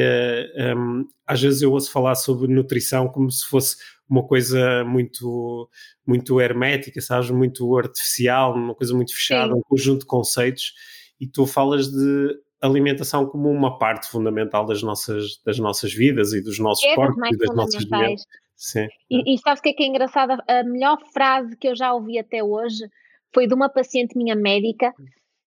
eh, 0.55 0.75
um, 0.75 1.05
às 1.25 1.41
vezes 1.41 1.61
eu 1.61 1.71
ouço 1.71 1.91
falar 1.91 2.15
sobre 2.15 2.53
nutrição 2.53 3.07
como 3.07 3.31
se 3.31 3.45
fosse 3.45 3.77
uma 4.09 4.25
coisa 4.25 4.83
muito 4.83 5.69
muito 6.05 6.41
hermética, 6.41 6.99
sabes, 6.99 7.29
muito 7.29 7.77
artificial, 7.77 8.53
uma 8.53 8.75
coisa 8.75 8.93
muito 8.93 9.13
fechada, 9.13 9.53
Sim. 9.53 9.59
um 9.59 9.61
conjunto 9.61 10.01
de 10.01 10.05
conceitos 10.07 10.73
e 11.19 11.27
tu 11.27 11.45
falas 11.45 11.89
de 11.89 12.35
alimentação 12.61 13.25
como 13.25 13.49
uma 13.49 13.77
parte 13.77 14.07
fundamental 14.07 14.65
das 14.65 14.83
nossas, 14.83 15.41
das 15.45 15.57
nossas 15.57 15.93
vidas 15.93 16.33
e 16.33 16.41
dos 16.41 16.59
nossos 16.59 16.83
é 16.85 16.95
corpos 16.95 17.29
e 17.31 17.37
das 17.37 17.55
nossas 17.55 17.83
vidas. 17.83 18.25
Sim. 18.55 18.87
E, 19.09 19.33
e 19.33 19.37
sabes 19.39 19.59
o 19.59 19.63
que 19.63 19.69
é 19.69 19.73
que 19.73 19.83
é 19.83 19.87
engraçado? 19.87 20.37
A 20.47 20.63
melhor 20.63 20.99
frase 21.11 21.57
que 21.57 21.67
eu 21.67 21.75
já 21.75 21.93
ouvi 21.93 22.19
até 22.19 22.43
hoje 22.43 22.87
foi 23.33 23.47
de 23.47 23.53
uma 23.53 23.69
paciente 23.69 24.15
minha 24.15 24.35
médica, 24.35 24.93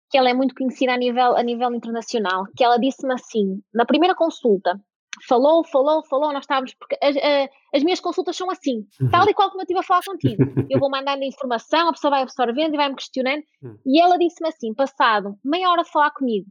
que 0.10 0.18
ela 0.18 0.30
é 0.30 0.34
muito 0.34 0.56
conhecida 0.56 0.94
a 0.94 0.98
nível, 0.98 1.36
a 1.36 1.44
nível 1.44 1.74
internacional, 1.74 2.46
que 2.56 2.64
ela 2.64 2.78
disse-me 2.78 3.14
assim, 3.14 3.62
na 3.74 3.86
primeira 3.86 4.16
consulta, 4.16 4.80
falou, 5.28 5.64
falou, 5.66 6.04
falou, 6.06 6.34
nós 6.34 6.44
estávamos, 6.44 6.74
porque 6.74 6.98
as, 7.02 7.16
as 7.74 7.84
minhas 7.84 8.00
consultas 8.00 8.36
são 8.36 8.50
assim, 8.50 8.86
uhum. 9.00 9.10
tal 9.10 9.28
e 9.30 9.34
qual 9.34 9.50
como 9.50 9.62
eu 9.62 9.64
estive 9.64 9.80
a 9.80 9.84
falar 9.84 10.02
contigo. 10.04 10.44
Eu 10.70 10.80
vou 10.80 10.90
mandando 10.90 11.24
informação, 11.24 11.90
a 11.90 11.92
pessoa 11.92 12.12
vai 12.12 12.24
absorvendo 12.24 12.74
e 12.74 12.78
vai-me 12.78 12.96
questionando, 12.96 13.44
uhum. 13.62 13.78
e 13.86 14.02
ela 14.02 14.18
disse-me 14.18 14.50
assim, 14.50 14.74
passado 14.74 15.38
meia 15.44 15.70
hora 15.70 15.84
de 15.84 15.92
falar 15.92 16.12
comigo, 16.12 16.48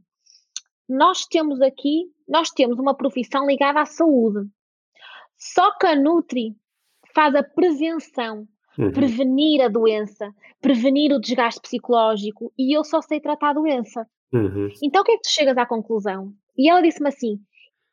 nós 0.87 1.25
temos 1.25 1.61
aqui, 1.61 2.05
nós 2.27 2.49
temos 2.49 2.79
uma 2.79 2.95
profissão 2.95 3.45
ligada 3.47 3.81
à 3.81 3.85
saúde, 3.85 4.47
só 5.37 5.75
que 5.77 5.87
a 5.87 5.95
Nutri 5.95 6.55
faz 7.13 7.35
a 7.35 7.43
prevenção 7.43 8.47
Uhum. 8.77 8.91
prevenir 8.91 9.61
a 9.61 9.69
doença, 9.69 10.33
prevenir 10.61 11.13
o 11.13 11.19
desgaste 11.19 11.61
psicológico 11.61 12.51
e 12.59 12.75
eu 12.75 12.83
só 12.83 13.01
sei 13.01 13.21
tratar 13.21 13.51
a 13.51 13.53
doença. 13.53 14.05
Uhum. 14.33 14.67
Então 14.83 15.01
o 15.01 15.05
que 15.05 15.13
é 15.13 15.15
que 15.15 15.21
tu 15.21 15.29
chegas 15.29 15.57
à 15.57 15.65
conclusão? 15.65 16.33
E 16.57 16.69
ela 16.69 16.81
disse-me 16.81 17.07
assim: 17.07 17.39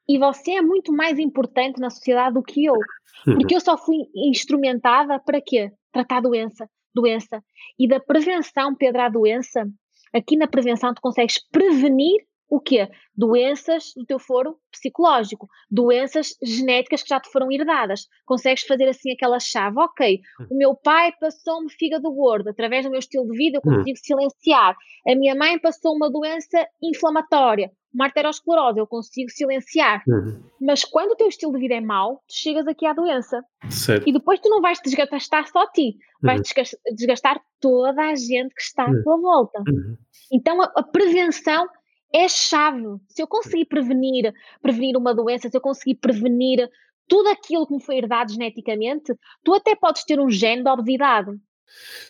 e 0.08 0.18
você 0.18 0.52
é 0.52 0.62
muito 0.62 0.92
mais 0.92 1.18
importante 1.18 1.80
na 1.80 1.90
sociedade 1.90 2.34
do 2.34 2.42
que 2.42 2.64
eu, 2.64 2.74
uhum. 2.74 3.34
porque 3.34 3.54
eu 3.54 3.60
só 3.60 3.78
fui 3.78 3.96
instrumentada 4.14 5.18
para 5.20 5.40
quê? 5.40 5.70
Tratar 5.92 6.18
a 6.18 6.22
doença, 6.22 6.68
doença. 6.94 7.42
E 7.78 7.86
da 7.86 8.00
prevenção, 8.00 8.74
Pedro, 8.74 9.02
à 9.02 9.08
doença, 9.08 9.68
aqui 10.12 10.36
na 10.36 10.48
prevenção 10.48 10.92
tu 10.92 11.00
consegues 11.00 11.38
prevenir 11.50 12.16
o 12.52 12.60
quê? 12.60 12.86
Doenças 13.16 13.94
do 13.96 14.04
teu 14.04 14.18
foro 14.18 14.58
psicológico, 14.70 15.48
doenças 15.70 16.36
genéticas 16.42 17.02
que 17.02 17.08
já 17.08 17.18
te 17.18 17.30
foram 17.30 17.50
herdadas. 17.50 18.06
Consegues 18.26 18.64
fazer 18.64 18.86
assim 18.90 19.10
aquela 19.12 19.40
chave, 19.40 19.78
ok, 19.78 20.20
o 20.50 20.54
meu 20.54 20.74
pai 20.74 21.12
passou-me 21.18 21.72
fígado 21.72 22.12
gordo, 22.12 22.50
através 22.50 22.84
do 22.84 22.90
meu 22.90 22.98
estilo 22.98 23.26
de 23.26 23.38
vida 23.38 23.56
eu 23.56 23.72
hum. 23.72 23.76
consigo 23.76 23.96
silenciar. 23.96 24.76
A 25.08 25.14
minha 25.14 25.34
mãe 25.34 25.58
passou 25.58 25.96
uma 25.96 26.10
doença 26.10 26.68
inflamatória, 26.82 27.72
uma 27.92 28.04
arteriosclerose, 28.04 28.78
eu 28.78 28.86
consigo 28.86 29.30
silenciar. 29.30 30.02
Uhum. 30.06 30.42
Mas 30.60 30.84
quando 30.84 31.12
o 31.12 31.16
teu 31.16 31.28
estilo 31.28 31.52
de 31.54 31.58
vida 31.58 31.74
é 31.76 31.80
mau, 31.80 32.16
tu 32.28 32.34
chegas 32.34 32.66
aqui 32.66 32.84
à 32.84 32.92
doença. 32.92 33.42
Certo. 33.70 34.06
E 34.06 34.12
depois 34.12 34.40
tu 34.40 34.50
não 34.50 34.60
vais 34.60 34.78
desgastar 34.84 35.48
só 35.48 35.66
ti, 35.70 35.96
vais 36.22 36.40
uhum. 36.40 36.64
desgastar 36.94 37.40
toda 37.60 38.02
a 38.02 38.14
gente 38.14 38.54
que 38.54 38.62
está 38.62 38.84
à 38.84 38.90
uhum. 38.90 39.02
tua 39.02 39.16
volta. 39.18 39.58
Uhum. 39.66 39.96
Então 40.30 40.60
a, 40.60 40.70
a 40.76 40.82
prevenção 40.82 41.66
é 42.14 42.28
chave. 42.28 42.98
Se 43.08 43.22
eu 43.22 43.26
conseguir 43.26 43.66
prevenir, 43.66 44.32
prevenir 44.60 44.96
uma 44.96 45.14
doença, 45.14 45.48
se 45.48 45.56
eu 45.56 45.60
conseguir 45.60 45.96
prevenir 45.96 46.68
tudo 47.08 47.28
aquilo 47.28 47.66
que 47.66 47.74
me 47.74 47.82
foi 47.82 47.96
herdado 47.96 48.32
geneticamente, 48.32 49.14
tu 49.44 49.54
até 49.54 49.74
podes 49.74 50.04
ter 50.04 50.20
um 50.20 50.30
gene 50.30 50.62
de 50.62 50.70
obesidade. 50.70 51.30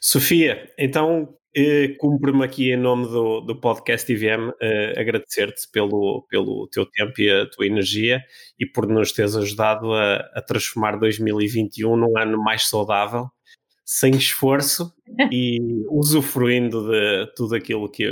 Sofia, 0.01 0.71
então 0.79 1.37
eh, 1.55 1.95
cumpre-me 1.99 2.45
aqui 2.45 2.73
em 2.73 2.77
nome 2.77 3.07
do, 3.07 3.41
do 3.41 3.61
podcast 3.61 4.11
IVM 4.11 4.53
eh, 4.61 4.95
agradecer-te 4.99 5.69
pelo, 5.71 6.27
pelo 6.29 6.67
teu 6.69 6.87
tempo 6.87 7.21
e 7.21 7.31
a 7.31 7.47
tua 7.47 7.67
energia 7.67 8.23
e 8.59 8.67
por 8.67 8.87
nos 8.89 9.13
teres 9.13 9.37
ajudado 9.37 9.93
a, 9.93 10.17
a 10.35 10.43
transformar 10.43 10.99
2021 10.99 11.97
num 11.97 12.19
ano 12.19 12.43
mais 12.43 12.69
saudável, 12.69 13.29
sem 13.85 14.17
esforço 14.17 14.93
e 15.31 15.59
usufruindo 15.91 16.91
de 16.91 17.35
tudo 17.37 17.55
aquilo 17.55 17.91
que 17.91 18.05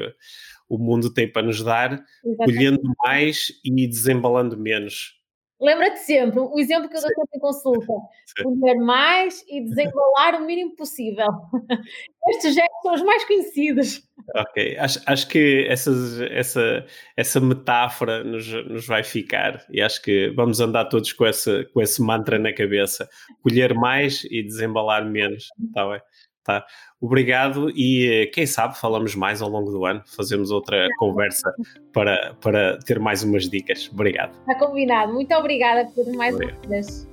o 0.71 0.79
mundo 0.79 1.13
tem 1.13 1.31
para 1.31 1.43
nos 1.43 1.63
dar, 1.63 1.93
Exatamente. 2.25 2.37
colhendo 2.45 2.81
mais 3.05 3.53
e 3.65 3.89
desembalando 3.89 4.57
menos. 4.57 5.21
Lembra-te 5.61 5.99
sempre, 5.99 6.41
o 6.41 6.59
exemplo 6.59 6.89
que 6.89 6.97
eu 6.97 7.03
dou 7.03 7.11
sempre 7.11 7.37
em 7.37 7.39
consulta: 7.39 7.93
colher 8.43 8.77
mais 8.77 9.45
e 9.47 9.61
desembalar 9.61 10.41
o 10.41 10.47
mínimo 10.47 10.75
possível. 10.75 11.27
Estes 12.31 12.55
gestos 12.55 12.83
são 12.83 12.95
os 12.95 13.03
mais 13.03 13.25
conhecidos. 13.27 14.03
Ok, 14.35 14.79
acho, 14.79 15.01
acho 15.05 15.29
que 15.29 15.67
essas, 15.69 16.21
essa, 16.21 16.87
essa 17.17 17.41
metáfora 17.41 18.25
nos, 18.25 18.47
nos 18.67 18.87
vai 18.87 19.03
ficar 19.03 19.63
e 19.69 19.83
acho 19.83 20.01
que 20.01 20.31
vamos 20.31 20.61
andar 20.61 20.85
todos 20.87 21.13
com, 21.13 21.27
essa, 21.27 21.65
com 21.75 21.83
esse 21.83 22.01
mantra 22.01 22.39
na 22.39 22.55
cabeça: 22.55 23.07
colher 23.43 23.75
mais 23.75 24.25
e 24.31 24.43
desembalar 24.43 25.05
menos. 25.05 25.49
Tá 25.75 25.87
bem? 25.91 26.01
Tá. 26.43 26.65
Obrigado 27.01 27.71
e 27.71 28.31
quem 28.33 28.47
sabe 28.47 28.79
falamos 28.79 29.15
mais 29.15 29.43
ao 29.43 29.49
longo 29.49 29.71
do 29.71 29.85
ano, 29.85 30.03
fazemos 30.07 30.51
outra 30.51 30.89
conversa 30.99 31.53
para, 31.93 32.35
para 32.41 32.79
ter 32.79 32.99
mais 32.99 33.23
umas 33.23 33.49
dicas. 33.49 33.91
Obrigado. 33.93 34.33
Está 34.41 34.55
combinado. 34.55 35.13
Muito 35.13 35.35
obrigada 35.35 35.91
por 35.95 36.07
mais 36.15 36.35
uma 36.35 36.51
vez. 36.67 37.09